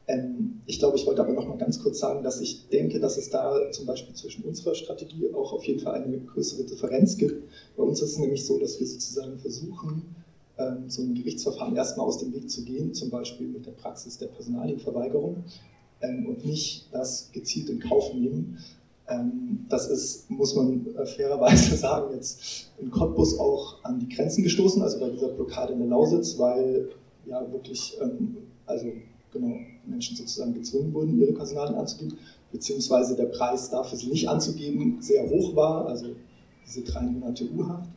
Ähm, 0.10 0.62
ich 0.66 0.80
glaube, 0.80 0.98
ich 0.98 1.06
wollte 1.06 1.22
aber 1.22 1.34
noch 1.34 1.48
mal 1.48 1.58
ganz 1.58 1.80
kurz 1.80 2.00
sagen, 2.00 2.24
dass 2.24 2.42
ich 2.42 2.68
denke, 2.70 3.00
dass 3.00 3.18
es 3.18 3.30
da 3.30 3.72
zum 3.72 3.86
Beispiel 3.86 4.16
zwischen 4.16 4.44
unserer 4.44 4.74
Strategie 4.74 5.32
auch 5.34 5.54
auf 5.54 5.64
jeden 5.66 5.80
Fall 5.80 6.04
eine 6.04 6.20
größere 6.20 6.64
Differenz 6.64 7.16
gibt. 7.18 7.48
Bei 7.78 7.84
uns 7.84 8.02
ist 8.02 8.14
es 8.14 8.18
nämlich 8.18 8.46
so, 8.46 8.58
dass 8.58 8.80
wir 8.80 8.88
sozusagen 8.88 9.38
versuchen, 9.38 10.16
ähm, 10.58 10.86
so 10.90 11.04
ein 11.04 11.14
Gerichtsverfahren 11.14 11.76
erstmal 11.76 12.08
aus 12.08 12.18
dem 12.18 12.34
Weg 12.34 12.50
zu 12.50 12.64
gehen, 12.64 12.94
zum 12.96 13.12
Beispiel 13.12 13.48
mit 13.48 13.68
der 13.68 13.72
Praxis 13.72 14.18
der 14.18 14.28
Personalienverweigerung 14.28 15.44
ähm, 16.02 16.26
und 16.26 16.44
nicht 16.44 16.88
das 16.92 17.30
gezielt 17.32 17.70
in 17.70 17.80
Kauf 17.80 18.14
nehmen. 18.14 18.58
Das 19.70 19.88
ist, 19.88 20.30
muss 20.30 20.54
man 20.54 20.86
äh, 20.96 21.04
fairerweise 21.04 21.76
sagen, 21.78 22.14
jetzt 22.14 22.70
in 22.78 22.92
Cottbus 22.92 23.40
auch 23.40 23.84
an 23.84 24.00
die 24.00 24.08
Grenzen 24.08 24.44
gestoßen, 24.44 24.84
also 24.84 25.00
bei 25.00 25.10
dieser 25.10 25.30
Blockade 25.30 25.74
in 25.74 25.80
der 25.80 25.88
Lausitz, 25.88 26.38
weil 26.38 26.90
ja 27.26 27.52
wirklich, 27.52 27.98
also 28.68 28.86
genau, 29.32 29.58
Menschen 29.86 30.16
sozusagen 30.16 30.54
gezwungen 30.54 30.94
wurden, 30.94 31.20
ihre 31.20 31.34
Personalien 31.34 31.76
anzugeben, 31.76 32.18
beziehungsweise 32.52 33.16
der 33.16 33.26
Preis 33.26 33.70
dafür, 33.70 33.98
sie 33.98 34.08
nicht 34.08 34.28
anzugeben, 34.28 34.98
sehr 35.02 35.30
hoch 35.30 35.56
war, 35.56 35.88
also 35.88 36.08
diese 36.66 36.82
drei 36.82 37.02
Monate 37.02 37.50
U-Haft. 37.52 37.90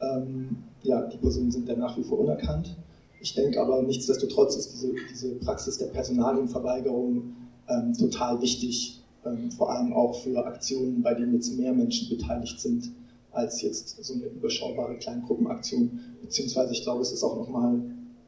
Ähm, 0.00 0.56
ja, 0.82 1.02
die 1.02 1.16
Personen 1.16 1.50
sind 1.50 1.68
ja 1.68 1.76
nach 1.76 1.96
wie 1.96 2.02
vor 2.02 2.20
unerkannt. 2.20 2.76
Ich 3.20 3.34
denke 3.34 3.60
aber, 3.60 3.82
nichtsdestotrotz 3.82 4.56
ist 4.56 4.72
diese, 4.72 4.92
diese 5.10 5.34
Praxis 5.36 5.78
der 5.78 5.86
Personalienverweigerung 5.86 7.34
ähm, 7.68 7.92
total 7.94 8.40
wichtig, 8.42 9.00
ähm, 9.24 9.50
vor 9.50 9.70
allem 9.70 9.92
auch 9.92 10.20
für 10.22 10.44
Aktionen, 10.44 11.02
bei 11.02 11.14
denen 11.14 11.34
jetzt 11.34 11.56
mehr 11.56 11.72
Menschen 11.72 12.08
beteiligt 12.14 12.60
sind, 12.60 12.90
als 13.32 13.62
jetzt 13.62 14.04
so 14.04 14.14
eine 14.14 14.26
überschaubare 14.26 14.96
Kleingruppenaktion. 14.96 15.98
Beziehungsweise 16.22 16.72
ich 16.72 16.82
glaube, 16.82 17.02
es 17.02 17.12
ist 17.12 17.22
auch 17.22 17.36
nochmal 17.36 17.80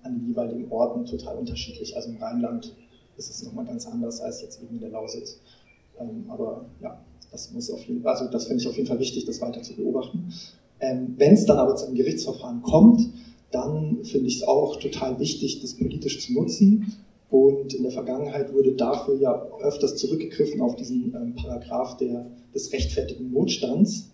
an 0.06 0.18
den 0.18 0.28
jeweiligen 0.28 0.70
Orten 0.70 1.04
total 1.04 1.36
unterschiedlich. 1.36 1.96
Also 1.96 2.10
im 2.10 2.16
Rheinland 2.16 2.74
ist 3.16 3.30
es 3.30 3.42
nochmal 3.42 3.64
ganz 3.64 3.86
anders 3.86 4.20
als 4.20 4.42
jetzt 4.42 4.62
eben 4.62 4.74
in 4.74 4.80
der 4.80 4.90
Lausitz. 4.90 5.40
Ähm, 5.98 6.24
aber 6.28 6.66
ja, 6.80 7.02
das 7.30 7.52
muss 7.52 7.70
auf 7.70 7.82
jeden 7.84 8.06
also 8.06 8.28
das 8.28 8.46
finde 8.46 8.62
ich 8.62 8.68
auf 8.68 8.76
jeden 8.76 8.88
Fall 8.88 8.98
wichtig, 8.98 9.24
das 9.24 9.40
weiter 9.40 9.62
zu 9.62 9.74
beobachten. 9.74 10.32
Ähm, 10.80 11.14
Wenn 11.16 11.34
es 11.34 11.46
dann 11.46 11.58
aber 11.58 11.76
zu 11.76 11.86
einem 11.86 11.96
Gerichtsverfahren 11.96 12.62
kommt, 12.62 13.08
dann 13.50 14.04
finde 14.04 14.26
ich 14.26 14.36
es 14.36 14.42
auch 14.42 14.76
total 14.78 15.18
wichtig, 15.18 15.60
das 15.60 15.74
politisch 15.74 16.26
zu 16.26 16.32
nutzen. 16.32 16.96
Und 17.28 17.74
in 17.74 17.82
der 17.82 17.92
Vergangenheit 17.92 18.52
wurde 18.52 18.72
dafür 18.72 19.16
ja 19.16 19.46
öfters 19.60 19.96
zurückgegriffen 19.96 20.60
auf 20.60 20.76
diesen 20.76 21.14
ähm, 21.14 21.34
Paragraph 21.34 21.96
der, 21.96 22.30
des 22.54 22.72
rechtfertigen 22.72 23.32
Notstands. 23.32 24.10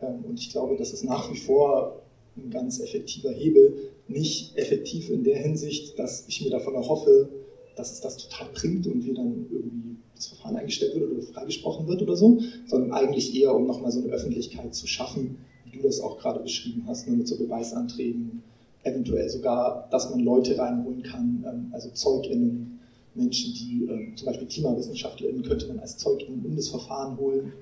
Ähm, 0.00 0.24
und 0.28 0.38
ich 0.38 0.50
glaube, 0.50 0.76
das 0.76 0.92
ist 0.92 1.04
nach 1.04 1.32
wie 1.32 1.36
vor 1.36 2.02
ein 2.36 2.50
ganz 2.50 2.80
effektiver 2.80 3.30
Hebel. 3.30 3.90
Nicht 4.08 4.56
effektiv 4.56 5.10
in 5.10 5.24
der 5.24 5.38
Hinsicht, 5.38 5.98
dass 5.98 6.24
ich 6.28 6.42
mir 6.42 6.50
davon 6.50 6.74
erhoffe, 6.74 7.28
dass 7.74 7.92
es 7.92 8.00
das 8.00 8.16
total 8.16 8.48
bringt 8.54 8.86
und 8.86 9.04
wie 9.04 9.14
dann 9.14 9.46
irgendwie 9.50 9.96
das 10.14 10.28
Verfahren 10.28 10.56
eingestellt 10.56 10.94
wird 10.94 11.10
oder 11.10 11.22
freigesprochen 11.22 11.86
wird 11.86 12.02
oder 12.02 12.16
so, 12.16 12.40
sondern 12.66 12.92
eigentlich 12.92 13.34
eher, 13.34 13.54
um 13.54 13.66
nochmal 13.66 13.92
so 13.92 14.00
eine 14.00 14.12
Öffentlichkeit 14.12 14.74
zu 14.74 14.86
schaffen, 14.86 15.38
wie 15.64 15.76
du 15.76 15.82
das 15.82 16.00
auch 16.00 16.18
gerade 16.18 16.40
beschrieben 16.40 16.84
hast, 16.86 17.06
nur 17.06 17.16
mit 17.16 17.28
so 17.28 17.36
Beweisanträgen, 17.36 18.42
eventuell 18.82 19.28
sogar, 19.28 19.88
dass 19.90 20.10
man 20.10 20.20
Leute 20.20 20.56
reinholen 20.56 21.02
kann, 21.02 21.44
ähm, 21.46 21.68
also 21.72 21.90
ZeugInnen, 21.90 22.78
Menschen, 23.14 23.54
die 23.54 23.86
ähm, 23.90 24.16
zum 24.16 24.26
Beispiel 24.26 24.46
KlimawissenschaftlerInnen 24.46 25.42
könnte 25.42 25.68
man 25.68 25.80
als 25.80 25.96
ZeugInnen 25.98 26.44
in 26.44 26.56
das 26.56 26.68
Verfahren 26.68 27.16
holen, 27.18 27.52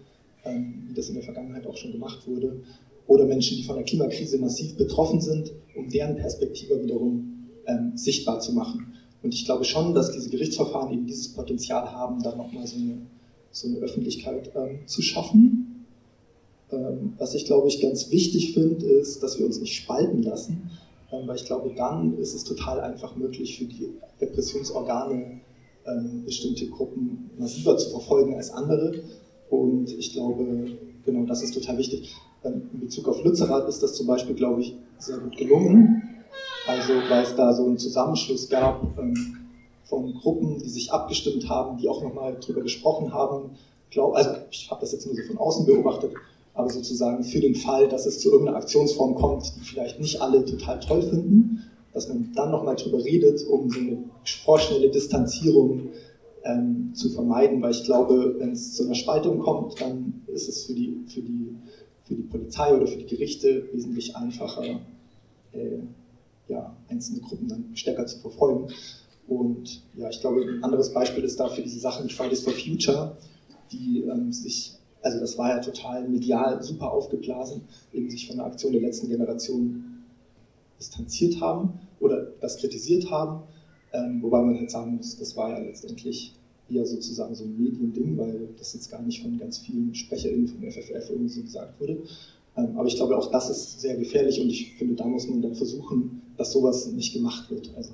ähm, 0.44 0.84
wie 0.88 0.94
das 0.94 1.08
in 1.08 1.14
der 1.14 1.22
Vergangenheit 1.22 1.66
auch 1.66 1.76
schon 1.76 1.92
gemacht 1.92 2.26
wurde, 2.26 2.60
oder 3.06 3.26
Menschen, 3.26 3.56
die 3.56 3.64
von 3.64 3.76
der 3.76 3.84
Klimakrise 3.84 4.38
massiv 4.38 4.76
betroffen 4.76 5.20
sind, 5.20 5.52
um 5.76 5.88
deren 5.88 6.16
Perspektive 6.16 6.82
wiederum 6.82 7.30
sichtbar 7.94 8.40
zu 8.40 8.52
machen. 8.52 8.94
Und 9.24 9.32
ich 9.32 9.46
glaube 9.46 9.64
schon, 9.64 9.94
dass 9.94 10.12
diese 10.12 10.28
Gerichtsverfahren 10.28 10.92
eben 10.92 11.06
dieses 11.06 11.32
Potenzial 11.32 11.90
haben, 11.90 12.22
da 12.22 12.36
nochmal 12.36 12.66
so 12.66 12.76
eine, 12.76 12.98
so 13.50 13.68
eine 13.68 13.78
Öffentlichkeit 13.78 14.50
ähm, 14.54 14.80
zu 14.86 15.00
schaffen. 15.00 15.86
Ähm, 16.70 17.14
was 17.16 17.34
ich, 17.34 17.46
glaube 17.46 17.68
ich, 17.68 17.80
ganz 17.80 18.10
wichtig 18.10 18.52
finde, 18.52 18.84
ist, 18.84 19.22
dass 19.22 19.38
wir 19.38 19.46
uns 19.46 19.58
nicht 19.60 19.74
spalten 19.74 20.22
lassen, 20.22 20.70
ähm, 21.10 21.26
weil 21.26 21.36
ich 21.36 21.46
glaube, 21.46 21.72
dann 21.74 22.18
ist 22.18 22.34
es 22.34 22.44
total 22.44 22.80
einfach 22.80 23.16
möglich 23.16 23.56
für 23.56 23.64
die 23.64 23.88
Repressionsorgane, 24.20 25.40
ähm, 25.86 26.22
bestimmte 26.26 26.66
Gruppen 26.66 27.30
massiver 27.38 27.78
zu 27.78 27.88
verfolgen 27.88 28.34
als 28.34 28.50
andere. 28.50 29.04
Und 29.48 29.90
ich 29.90 30.12
glaube, 30.12 30.76
genau 31.02 31.24
das 31.24 31.42
ist 31.42 31.54
total 31.54 31.78
wichtig. 31.78 32.14
In 32.44 32.80
Bezug 32.80 33.08
auf 33.08 33.24
Lützerath 33.24 33.68
ist 33.68 33.82
das 33.82 33.94
zum 33.94 34.06
Beispiel, 34.06 34.34
glaube 34.34 34.60
ich, 34.60 34.76
sehr 34.98 35.18
gut 35.18 35.36
gelungen 35.36 36.14
also 36.66 36.94
weil 37.08 37.22
es 37.22 37.34
da 37.36 37.52
so 37.52 37.66
einen 37.66 37.78
Zusammenschluss 37.78 38.48
gab 38.48 38.98
ähm, 38.98 39.36
von 39.84 40.14
Gruppen, 40.14 40.58
die 40.58 40.68
sich 40.68 40.92
abgestimmt 40.92 41.48
haben, 41.48 41.76
die 41.76 41.88
auch 41.88 42.02
nochmal 42.02 42.38
drüber 42.40 42.62
gesprochen 42.62 43.12
haben. 43.12 43.50
Glaub, 43.90 44.14
also 44.14 44.30
ich 44.50 44.70
habe 44.70 44.80
das 44.80 44.92
jetzt 44.92 45.06
nur 45.06 45.14
so 45.14 45.22
von 45.22 45.38
außen 45.38 45.66
beobachtet 45.66 46.12
aber 46.56 46.70
sozusagen 46.70 47.24
für 47.24 47.40
den 47.40 47.56
Fall, 47.56 47.88
dass 47.88 48.06
es 48.06 48.20
zu 48.20 48.30
irgendeiner 48.30 48.58
Aktionsform 48.58 49.16
kommt, 49.16 49.52
die 49.56 49.64
vielleicht 49.64 49.98
nicht 49.98 50.22
alle 50.22 50.44
total 50.44 50.78
toll 50.78 51.02
finden, 51.02 51.64
dass 51.92 52.08
man 52.08 52.30
dann 52.36 52.52
nochmal 52.52 52.76
drüber 52.76 53.04
redet, 53.04 53.44
um 53.48 53.68
so 53.68 53.80
eine 53.80 54.04
vorschnelle 54.44 54.88
Distanzierung 54.88 55.88
ähm, 56.44 56.92
zu 56.94 57.10
vermeiden, 57.10 57.60
weil 57.60 57.72
ich 57.72 57.82
glaube, 57.82 58.36
wenn 58.38 58.52
es 58.52 58.74
zu 58.74 58.84
einer 58.84 58.94
Spaltung 58.94 59.40
kommt, 59.40 59.80
dann 59.80 60.22
ist 60.28 60.48
es 60.48 60.66
für 60.66 60.74
die, 60.74 60.96
für 61.08 61.22
die, 61.22 61.56
für 62.04 62.14
die 62.14 62.22
Polizei 62.22 62.74
oder 62.74 62.86
für 62.86 62.98
die 62.98 63.06
Gerichte 63.06 63.68
wesentlich 63.72 64.14
einfacher, 64.14 64.80
äh, 65.52 65.78
ja, 66.48 66.76
einzelne 66.88 67.20
Gruppen 67.20 67.48
dann 67.48 67.70
stärker 67.74 68.06
zu 68.06 68.18
verfolgen. 68.18 68.68
Und 69.26 69.82
ja, 69.96 70.10
ich 70.10 70.20
glaube, 70.20 70.42
ein 70.42 70.62
anderes 70.62 70.92
Beispiel 70.92 71.24
ist 71.24 71.40
dafür 71.40 71.64
diese 71.64 71.80
Sache 71.80 72.02
mit 72.02 72.12
Fridays 72.12 72.42
for 72.42 72.52
Future, 72.52 73.16
die 73.72 74.02
ähm, 74.02 74.30
sich, 74.32 74.74
also 75.02 75.18
das 75.18 75.38
war 75.38 75.48
ja 75.48 75.60
total 75.60 76.06
medial 76.06 76.62
super 76.62 76.92
aufgeblasen, 76.92 77.62
eben 77.92 78.10
sich 78.10 78.26
von 78.26 78.36
der 78.36 78.46
Aktion 78.46 78.72
der 78.72 78.82
letzten 78.82 79.08
Generation 79.08 80.02
distanziert 80.78 81.40
haben 81.40 81.80
oder 82.00 82.32
das 82.40 82.58
kritisiert 82.58 83.10
haben, 83.10 83.44
ähm, 83.92 84.22
wobei 84.22 84.42
man 84.42 84.58
halt 84.58 84.70
sagen 84.70 84.96
muss, 84.96 85.16
das 85.18 85.36
war 85.36 85.50
ja 85.50 85.58
letztendlich 85.58 86.34
eher 86.70 86.86
sozusagen 86.86 87.34
so 87.34 87.44
ein 87.44 87.56
Mediending, 87.56 88.16
weil 88.16 88.48
das 88.58 88.74
jetzt 88.74 88.90
gar 88.90 89.02
nicht 89.02 89.22
von 89.22 89.38
ganz 89.38 89.58
vielen 89.58 89.94
SprecherInnen 89.94 90.48
vom 90.48 90.62
FFF 90.62 91.10
irgendwie 91.10 91.28
so 91.28 91.42
gesagt 91.42 91.80
wurde. 91.80 92.02
Ähm, 92.56 92.76
aber 92.76 92.86
ich 92.86 92.96
glaube, 92.96 93.16
auch 93.16 93.30
das 93.30 93.50
ist 93.50 93.80
sehr 93.80 93.96
gefährlich 93.96 94.40
und 94.40 94.48
ich 94.48 94.74
finde, 94.74 94.94
da 94.94 95.06
muss 95.06 95.28
man 95.28 95.42
dann 95.42 95.54
versuchen, 95.54 96.22
dass 96.36 96.52
sowas 96.52 96.86
nicht 96.86 97.12
gemacht 97.12 97.50
wird. 97.50 97.70
Also 97.76 97.92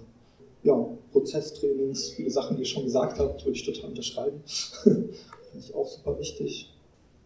ja, 0.62 0.74
Prozesstrainings, 1.12 2.10
viele 2.10 2.30
Sachen, 2.30 2.56
die 2.56 2.62
ihr 2.62 2.66
schon 2.66 2.84
gesagt 2.84 3.18
habt, 3.18 3.44
würde 3.44 3.56
ich 3.56 3.64
total 3.64 3.90
unterschreiben. 3.90 4.40
Finde 4.82 5.14
ich 5.58 5.74
auch 5.74 5.88
super 5.88 6.18
wichtig. 6.18 6.70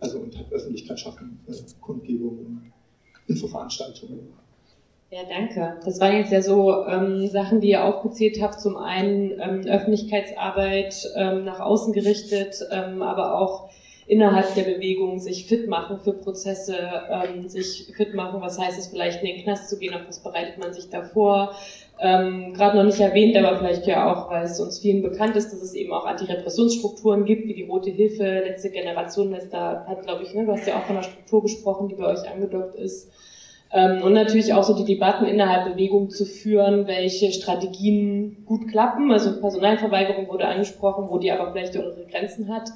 Also 0.01 0.19
und 0.19 0.37
halt 0.37 0.53
Öffentlichkeit 0.53 1.01
schaffen, 1.01 1.41
äh, 1.47 1.55
Kundgebungen, 1.81 2.73
Infoveranstaltungen. 3.27 4.44
Ja, 5.15 5.21
danke. 5.29 5.77
Das 5.85 6.01
waren 6.01 6.17
jetzt 6.17 6.33
ja 6.33 6.43
so 6.43 6.89
ähm, 6.89 7.29
Sachen, 7.29 7.61
die 7.61 7.71
ihr 7.71 7.85
aufgezählt 7.85 8.43
habt. 8.43 8.61
Zum 8.61 8.77
einen 8.77 9.31
ähm, 9.41 9.61
Öffentlichkeitsarbeit 9.65 11.09
ähm, 11.15 11.45
nach 11.45 11.61
außen 11.61 11.93
gerichtet, 11.93 12.57
ähm, 12.73 13.01
aber 13.01 13.39
auch 13.39 13.71
innerhalb 14.09 14.53
der 14.57 14.65
Bewegung 14.65 15.21
sich 15.21 15.47
fit 15.47 15.69
machen 15.69 16.01
für 16.01 16.15
Prozesse, 16.15 16.77
ähm, 17.09 17.49
sich 17.49 17.93
fit 17.97 18.13
machen, 18.15 18.41
was 18.41 18.59
heißt 18.59 18.77
es 18.77 18.89
vielleicht 18.89 19.23
in 19.23 19.29
den 19.29 19.45
Knast 19.45 19.71
zu 19.71 19.79
gehen, 19.79 19.95
auf 19.95 20.01
was 20.09 20.21
bereitet 20.21 20.59
man 20.59 20.73
sich 20.73 20.91
davor. 20.91 21.55
Ähm, 22.01 22.53
Gerade 22.53 22.77
noch 22.77 22.85
nicht 22.85 22.99
erwähnt, 22.99 23.37
aber 23.37 23.57
vielleicht 23.59 23.87
ja 23.87 24.13
auch, 24.13 24.29
weil 24.33 24.47
es 24.47 24.59
uns 24.59 24.81
vielen 24.81 25.01
bekannt 25.01 25.37
ist, 25.37 25.53
dass 25.53 25.63
es 25.63 25.75
eben 25.75 25.93
auch 25.93 26.07
Antirepressionsstrukturen 26.07 27.25
gibt, 27.25 27.47
wie 27.47 27.55
die 27.55 27.67
Rote 27.67 27.91
Hilfe, 27.91 28.25
letzte 28.25 28.71
Generation, 28.71 29.31
das 29.31 29.49
da 29.49 29.87
hat, 29.87 30.03
glaube 30.03 30.25
ich, 30.25 30.35
ne, 30.35 30.45
du 30.45 30.51
hast 30.51 30.67
ja 30.67 30.77
auch 30.77 30.87
von 30.87 30.97
einer 30.97 31.05
Struktur 31.05 31.43
gesprochen, 31.43 31.87
die 31.87 31.95
bei 31.95 32.07
euch 32.07 32.29
angedockt 32.29 32.75
ist. 32.75 33.13
Ähm, 33.75 34.03
und 34.03 34.13
natürlich 34.13 34.55
auch 34.55 34.63
so 34.63 34.73
die 34.75 34.85
Debatten 34.85 35.27
innerhalb 35.27 35.73
Bewegung 35.73 36.09
zu 36.09 36.25
führen, 36.25 36.87
welche 36.87 37.33
Strategien 37.33 38.45
gut 38.47 38.69
klappen. 38.69 39.11
Also 39.11 39.41
Personalverweigerung 39.41 40.29
wurde 40.29 40.47
angesprochen, 40.47 41.09
wo 41.11 41.19
die 41.19 41.33
aber 41.33 41.51
vielleicht 41.51 41.75
ihre 41.75 42.07
Grenzen 42.09 42.55
hat. 42.55 42.71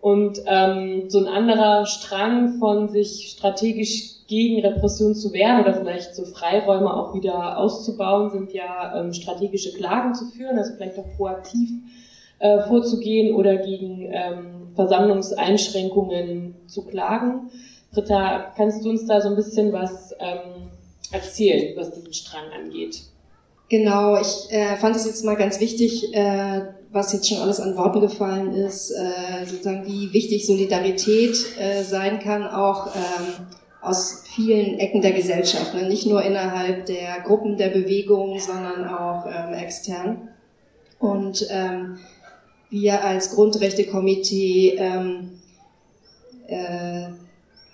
Und 0.00 0.38
ähm, 0.46 1.10
so 1.10 1.18
ein 1.18 1.26
anderer 1.26 1.86
Strang 1.86 2.58
von 2.60 2.88
sich 2.88 3.34
strategisch 3.36 4.26
gegen 4.28 4.64
Repression 4.64 5.14
zu 5.16 5.32
wehren 5.32 5.60
oder 5.60 5.74
vielleicht 5.74 6.14
so 6.14 6.24
Freiräume 6.24 6.94
auch 6.94 7.14
wieder 7.14 7.58
auszubauen, 7.58 8.30
sind 8.30 8.52
ja 8.52 9.00
ähm, 9.00 9.12
strategische 9.12 9.72
Klagen 9.72 10.14
zu 10.14 10.26
führen, 10.26 10.56
also 10.56 10.72
vielleicht 10.76 10.98
auch 10.98 11.16
proaktiv 11.16 11.68
äh, 12.38 12.60
vorzugehen 12.60 13.34
oder 13.34 13.56
gegen 13.56 14.08
ähm, 14.12 14.68
Versammlungseinschränkungen 14.74 16.54
zu 16.66 16.86
klagen. 16.86 17.50
Britta, 17.92 18.52
kannst 18.56 18.84
du 18.84 18.90
uns 18.90 19.06
da 19.06 19.20
so 19.20 19.28
ein 19.28 19.36
bisschen 19.36 19.72
was 19.72 20.14
ähm, 20.18 20.70
erzählen, 21.10 21.76
was 21.76 21.92
diesen 21.92 22.12
Strang 22.12 22.50
angeht? 22.52 23.02
Genau, 23.68 24.20
ich 24.20 24.50
äh, 24.50 24.76
fand 24.76 24.96
es 24.96 25.06
jetzt 25.06 25.24
mal 25.24 25.36
ganz 25.36 25.60
wichtig, 25.60 26.14
äh, 26.14 26.62
was 26.90 27.12
jetzt 27.12 27.28
schon 27.28 27.38
alles 27.38 27.60
an 27.60 27.76
Worten 27.76 28.00
gefallen 28.00 28.54
ist, 28.54 28.90
äh, 28.90 29.46
sozusagen 29.46 29.86
wie 29.86 30.12
wichtig 30.12 30.46
Solidarität 30.46 31.36
äh, 31.58 31.82
sein 31.82 32.18
kann, 32.18 32.46
auch 32.46 32.94
ähm, 32.94 33.46
aus 33.80 34.24
vielen 34.26 34.78
Ecken 34.78 35.02
der 35.02 35.12
Gesellschaft, 35.12 35.74
ne? 35.74 35.88
nicht 35.88 36.06
nur 36.06 36.22
innerhalb 36.22 36.86
der 36.86 37.20
Gruppen 37.20 37.56
der 37.56 37.70
Bewegung, 37.70 38.38
sondern 38.38 38.86
auch 38.86 39.26
ähm, 39.26 39.54
extern. 39.54 40.28
Und 40.98 41.46
ähm, 41.50 41.98
wir 42.70 43.04
als 43.04 43.34
Grundrechtekomitee 43.34 44.76
ähm, 44.78 45.40
äh, 46.46 47.08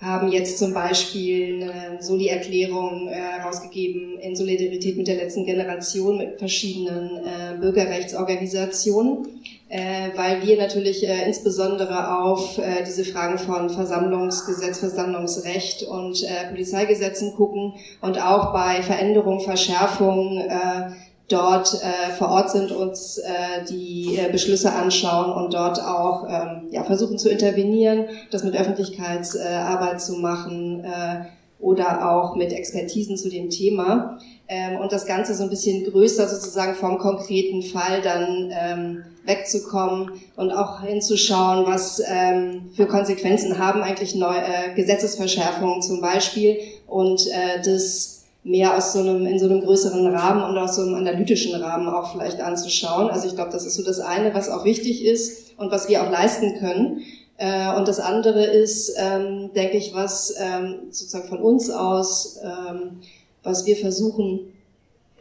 haben 0.01 0.31
jetzt 0.31 0.57
zum 0.57 0.73
Beispiel 0.73 1.61
eine 1.61 2.01
Soli-Erklärung 2.01 3.09
äh, 3.09 3.15
herausgegeben 3.15 4.17
in 4.19 4.35
Solidarität 4.35 4.95
mit 4.95 5.07
der 5.07 5.15
letzten 5.15 5.45
Generation 5.45 6.17
mit 6.17 6.39
verschiedenen 6.39 7.17
äh, 7.17 7.57
Bürgerrechtsorganisationen, 7.59 9.27
äh, 9.67 10.09
weil 10.15 10.45
wir 10.47 10.57
natürlich 10.57 11.05
äh, 11.05 11.25
insbesondere 11.27 12.17
auf 12.21 12.57
äh, 12.59 12.83
diese 12.87 13.03
Fragen 13.03 13.37
von 13.37 13.69
Versammlungsgesetz, 13.69 14.79
Versammlungsrecht 14.79 15.83
und 15.83 16.23
äh, 16.23 16.49
Polizeigesetzen 16.49 17.33
gucken 17.35 17.73
und 17.99 18.21
auch 18.21 18.53
bei 18.53 18.81
Veränderung, 18.81 19.41
Verschärfung 19.41 20.37
äh, 20.37 20.91
dort 21.29 21.75
äh, 21.75 22.11
vor 22.13 22.29
Ort 22.29 22.51
sind, 22.51 22.71
uns 22.71 23.17
äh, 23.19 23.63
die 23.69 24.17
äh, 24.17 24.31
Beschlüsse 24.31 24.73
anschauen 24.73 25.31
und 25.31 25.53
dort 25.53 25.81
auch 25.81 26.25
ähm, 26.27 26.67
ja, 26.71 26.83
versuchen 26.83 27.17
zu 27.17 27.29
intervenieren, 27.29 28.05
das 28.31 28.43
mit 28.43 28.55
Öffentlichkeitsarbeit 28.55 29.95
äh, 29.95 29.97
zu 29.97 30.13
machen 30.13 30.83
äh, 30.83 31.25
oder 31.59 32.11
auch 32.11 32.35
mit 32.35 32.51
Expertisen 32.51 33.17
zu 33.17 33.29
dem 33.29 33.49
Thema. 33.49 34.17
Ähm, 34.47 34.79
und 34.79 34.91
das 34.91 35.05
Ganze 35.05 35.35
so 35.35 35.43
ein 35.43 35.49
bisschen 35.49 35.85
größer 35.85 36.27
sozusagen 36.27 36.73
vom 36.73 36.97
konkreten 36.97 37.61
Fall 37.61 38.01
dann 38.01 38.51
ähm, 38.51 39.03
wegzukommen 39.25 40.13
und 40.35 40.51
auch 40.51 40.81
hinzuschauen, 40.81 41.67
was 41.67 42.01
ähm, 42.07 42.71
für 42.75 42.87
Konsequenzen 42.87 43.59
haben 43.59 43.83
eigentlich 43.83 44.15
neu, 44.15 44.35
äh, 44.35 44.73
Gesetzesverschärfungen 44.75 45.83
zum 45.83 46.01
Beispiel 46.01 46.57
und 46.87 47.27
äh, 47.27 47.61
das 47.63 48.18
mehr 48.43 48.77
aus 48.77 48.93
so 48.93 48.99
einem, 48.99 49.25
in 49.25 49.37
so 49.37 49.45
einem 49.45 49.61
größeren 49.61 50.07
Rahmen 50.07 50.43
und 50.43 50.57
aus 50.57 50.75
so 50.75 50.81
einem 50.83 50.95
analytischen 50.95 51.61
Rahmen 51.61 51.87
auch 51.87 52.13
vielleicht 52.13 52.39
anzuschauen. 52.39 53.09
Also 53.09 53.27
ich 53.27 53.35
glaube, 53.35 53.51
das 53.51 53.65
ist 53.65 53.75
so 53.75 53.83
das 53.83 53.99
eine, 53.99 54.33
was 54.33 54.49
auch 54.49 54.65
wichtig 54.65 55.05
ist 55.05 55.57
und 55.57 55.71
was 55.71 55.89
wir 55.89 56.01
auch 56.03 56.09
leisten 56.09 56.57
können. 56.59 57.01
Äh, 57.37 57.75
und 57.75 57.87
das 57.87 57.99
andere 57.99 58.45
ist, 58.45 58.95
ähm, 58.97 59.51
denke 59.55 59.77
ich, 59.77 59.93
was 59.93 60.35
ähm, 60.39 60.75
sozusagen 60.89 61.27
von 61.27 61.39
uns 61.39 61.69
aus, 61.69 62.39
ähm, 62.43 62.99
was 63.43 63.65
wir 63.65 63.75
versuchen, 63.75 64.53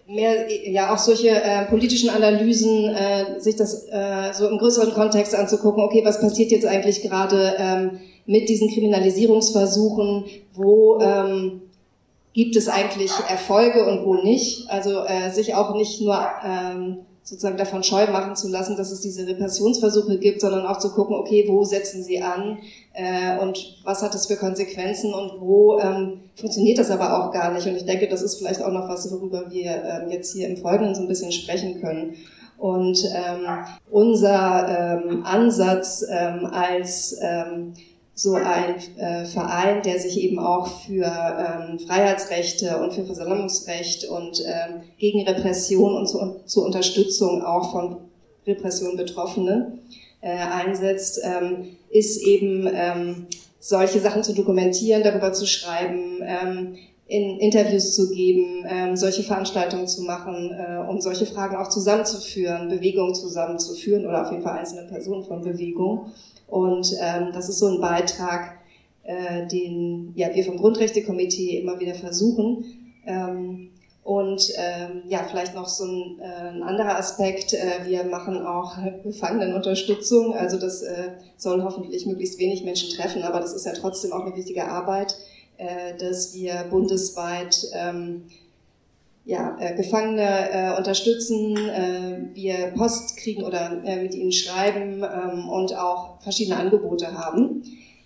mehr 0.09 0.47
ja 0.69 0.95
auch 0.95 0.99
solche 0.99 1.29
äh, 1.29 1.67
politischen 1.67 2.09
Analysen, 2.09 2.87
äh, 2.87 3.41
sich 3.41 3.57
das 3.57 3.87
äh, 3.91 4.33
so 4.33 4.49
im 4.49 4.59
größeren 4.59 4.93
Kontext 4.93 5.35
anzugucken, 5.35 5.83
okay, 5.83 6.03
was 6.05 6.21
passiert 6.21 6.51
jetzt 6.51 6.67
eigentlich 6.67 7.03
gerade 7.03 7.55
ähm, 7.59 8.01
mit 8.25 8.49
diesen 8.49 8.71
Kriminalisierungsversuchen, 8.71 10.25
wo 10.55 10.99
ähm, 11.01 11.63
gibt 12.39 12.55
es 12.55 12.69
eigentlich 12.69 13.11
Erfolge 13.29 13.85
und 13.85 14.07
wo 14.07 14.15
nicht. 14.15 14.71
Also 14.71 15.03
äh, 15.05 15.29
sich 15.29 15.57
auch 15.57 15.75
nicht 15.75 16.01
nur 16.01 16.17
ähm, 16.45 16.99
sozusagen 17.25 17.57
davon 17.57 17.83
scheu 17.83 18.07
machen 18.13 18.37
zu 18.37 18.47
lassen, 18.47 18.77
dass 18.77 18.93
es 18.93 19.01
diese 19.01 19.27
Repressionsversuche 19.27 20.19
gibt, 20.19 20.41
sondern 20.41 20.65
auch 20.65 20.79
zu 20.79 20.93
gucken, 20.93 21.17
okay, 21.17 21.47
wo 21.49 21.65
setzen 21.65 22.05
sie 22.05 22.23
an 22.23 22.59
äh, 22.93 23.37
und 23.41 23.81
was 23.83 24.05
hat 24.05 24.15
das 24.15 24.29
für 24.29 24.37
Konsequenzen 24.37 25.13
und 25.13 25.41
wo 25.41 25.81
ähm, 25.81 26.21
funktioniert 26.37 26.79
das 26.79 26.93
aber 26.93 27.19
auch 27.19 27.33
gar 27.33 27.53
nicht. 27.53 27.67
Und 27.67 27.75
ich 27.75 27.87
denke, 27.87 28.07
das 28.07 28.23
ist 28.23 28.37
vielleicht 28.37 28.63
auch 28.63 28.71
noch 28.71 28.89
was, 28.89 29.11
worüber 29.11 29.51
wir 29.51 29.73
ähm, 29.73 30.11
jetzt 30.13 30.33
hier 30.33 30.47
im 30.47 30.59
Folgenden 30.59 30.95
so 30.95 31.03
ein 31.03 31.09
bisschen 31.09 31.33
sprechen 31.33 31.81
können. 31.81 32.15
Und 32.57 33.03
ähm, 33.17 33.49
unser 33.91 35.03
ähm, 35.03 35.25
Ansatz 35.25 36.05
ähm, 36.09 36.47
als 36.47 37.19
ähm, 37.21 37.75
so 38.19 38.35
ein 38.35 38.75
äh, 38.97 39.25
Verein, 39.27 39.81
der 39.83 40.01
sich 40.01 40.19
eben 40.21 40.41
auch 40.41 40.67
für 40.67 41.05
ähm, 41.07 41.79
Freiheitsrechte 41.79 42.79
und 42.79 42.93
für 42.93 43.05
Versammlungsrecht 43.05 44.07
und 44.07 44.43
ähm, 44.45 44.83
gegen 44.99 45.23
Repression 45.23 45.95
und 45.95 46.09
zu, 46.09 46.41
zur 46.45 46.67
Unterstützung 46.67 47.43
auch 47.45 47.71
von 47.71 47.99
Repression 48.45 48.97
Betroffenen 48.97 49.83
äh, 50.21 50.31
einsetzt, 50.31 51.21
ähm, 51.23 51.77
ist 51.91 52.21
eben 52.27 52.69
ähm, 52.75 53.27
solche 53.61 54.01
Sachen 54.01 54.25
zu 54.25 54.35
dokumentieren, 54.35 55.05
darüber 55.05 55.33
zu 55.33 55.47
schreiben, 55.47 56.21
ähm, 56.23 56.75
in 57.07 57.39
Interviews 57.39 57.95
zu 57.95 58.11
geben, 58.11 58.67
ähm, 58.69 58.97
solche 58.97 59.23
Veranstaltungen 59.23 59.87
zu 59.87 60.03
machen, 60.03 60.51
äh, 60.51 60.91
um 60.91 61.01
solche 61.01 61.25
Fragen 61.25 61.55
auch 61.55 61.69
zusammenzuführen, 61.69 62.69
Bewegungen 62.69 63.15
zusammenzuführen 63.15 64.07
oder 64.07 64.23
auf 64.27 64.33
jeden 64.33 64.43
Fall 64.43 64.59
einzelne 64.59 64.89
Personen 64.89 65.25
von 65.25 65.43
Bewegung. 65.43 66.13
Und 66.49 66.93
ähm, 67.01 67.31
das 67.33 67.49
ist 67.49 67.59
so 67.59 67.69
ein 67.69 67.81
Beitrag, 67.81 68.59
äh, 69.05 69.47
den 69.47 70.13
ja, 70.17 70.35
wir 70.35 70.45
vom 70.45 70.57
Grundrechtekomitee 70.57 71.61
immer 71.61 71.79
wieder 71.79 71.95
versuchen. 71.95 72.65
Ähm, 73.07 73.71
Und 74.05 74.53
ähm, 74.57 75.03
ja, 75.07 75.23
vielleicht 75.29 75.55
noch 75.55 75.69
so 75.69 75.85
ein, 75.85 76.19
äh, 76.19 76.49
ein 76.49 76.63
anderer 76.63 76.97
Aspekt, 76.97 77.53
äh, 77.53 77.85
wir 77.85 78.05
machen 78.05 78.41
auch 78.47 78.79
Gefangenenunterstützung, 79.05 80.33
also 80.33 80.59
das 80.59 80.81
äh, 80.81 81.11
soll 81.37 81.63
hoffentlich 81.63 82.07
möglichst 82.07 82.39
wenig 82.39 82.65
Menschen 82.65 82.89
treffen, 82.89 83.23
aber 83.23 83.39
das 83.39 83.53
ist 83.53 83.67
ja 83.67 83.73
trotzdem 83.75 84.15
auch 84.15 84.25
eine 84.25 84.35
wichtige 84.35 84.65
Arbeit, 84.65 85.15
äh, 85.59 85.95
dass 85.99 86.33
wir 86.33 86.65
bundesweit 86.71 87.67
ähm, 87.75 88.23
ja, 89.29 89.59
äh, 89.61 89.77
Gefangene 89.77 90.51
äh, 90.51 90.77
unterstützen, 90.79 91.55
äh, 91.55 92.35
wir 92.35 92.73
Post 92.75 93.19
kriegen 93.19 93.43
oder 93.43 93.79
äh, 93.85 94.03
mit 94.03 94.15
ihnen 94.15 94.33
schreiben 94.33 95.05
ähm, 95.05 95.51
und 95.51 95.77
auch 95.77 96.19
verschiedene 96.23 96.57
Angebote 96.57 97.13
haben. 97.13 97.63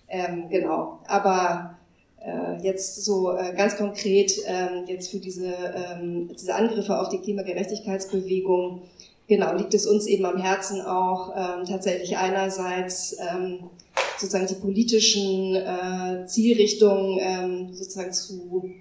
Ähm, 0.09 0.49
genau, 0.51 0.99
aber 1.07 1.79
äh, 2.21 2.61
jetzt 2.65 3.05
so 3.05 3.37
äh, 3.37 3.55
ganz 3.57 3.77
konkret 3.77 4.33
ähm, 4.49 4.83
jetzt 4.89 5.13
für 5.13 5.19
diese, 5.19 5.47
ähm, 5.47 6.29
diese 6.37 6.57
Angriffe 6.57 6.99
auf 6.99 7.09
die 7.09 7.19
Klimagerechtigkeitsbewegung, 7.19 8.83
genau, 9.29 9.55
liegt 9.55 9.75
es 9.75 9.87
uns 9.87 10.09
eben 10.09 10.27
am 10.27 10.39
Herzen 10.39 10.81
auch 10.81 11.35
ähm, 11.37 11.65
tatsächlich 11.67 12.17
einerseits 12.17 13.17
ähm, 13.21 13.71
sozusagen 14.19 14.49
die 14.49 14.55
politischen 14.55 15.55
äh, 15.55 16.27
Zielrichtungen 16.27 17.19
ähm, 17.21 17.75
sozusagen 17.75 18.13
zu 18.13 18.73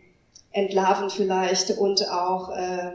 entlarven 0.52 1.10
vielleicht 1.10 1.78
und 1.78 2.10
auch 2.10 2.50
äh, 2.50 2.92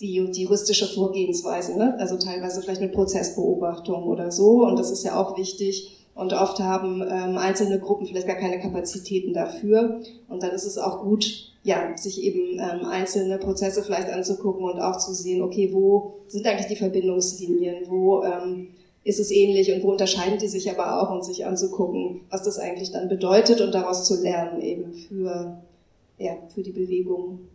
die, 0.00 0.30
die 0.32 0.42
juristische 0.42 0.86
Vorgehensweise, 0.86 1.78
ne? 1.78 1.96
also 1.98 2.16
teilweise 2.18 2.60
vielleicht 2.60 2.80
mit 2.80 2.92
Prozessbeobachtung 2.92 4.04
oder 4.04 4.30
so. 4.30 4.64
Und 4.64 4.78
das 4.78 4.90
ist 4.90 5.04
ja 5.04 5.20
auch 5.20 5.36
wichtig. 5.36 5.98
Und 6.14 6.34
oft 6.34 6.58
haben 6.58 7.02
ähm, 7.02 7.38
einzelne 7.38 7.78
Gruppen 7.78 8.06
vielleicht 8.06 8.26
gar 8.26 8.36
keine 8.36 8.60
Kapazitäten 8.60 9.32
dafür. 9.32 10.00
Und 10.28 10.42
dann 10.42 10.50
ist 10.50 10.66
es 10.66 10.76
auch 10.76 11.02
gut, 11.02 11.52
ja, 11.62 11.96
sich 11.96 12.22
eben 12.22 12.58
ähm, 12.58 12.84
einzelne 12.86 13.38
Prozesse 13.38 13.82
vielleicht 13.82 14.10
anzugucken 14.10 14.64
und 14.64 14.80
auch 14.80 14.98
zu 14.98 15.14
sehen, 15.14 15.42
okay, 15.42 15.70
wo 15.72 16.14
sind 16.26 16.46
eigentlich 16.46 16.66
die 16.66 16.76
Verbindungslinien, 16.76 17.88
wo 17.88 18.24
ähm, 18.24 18.68
ist 19.04 19.20
es 19.20 19.30
ähnlich? 19.30 19.72
Und 19.72 19.82
wo 19.82 19.92
unterscheiden 19.92 20.38
die 20.38 20.48
sich 20.48 20.70
aber 20.70 21.00
auch? 21.00 21.14
Und 21.14 21.24
sich 21.24 21.46
anzugucken, 21.46 22.22
was 22.30 22.42
das 22.42 22.58
eigentlich 22.58 22.90
dann 22.90 23.08
bedeutet 23.08 23.60
und 23.60 23.72
daraus 23.72 24.04
zu 24.04 24.20
lernen 24.20 24.60
eben 24.60 24.92
für 24.92 25.62
ja, 26.22 26.36
für 26.48 26.62
die 26.62 26.72
Bewegung. 26.72 27.51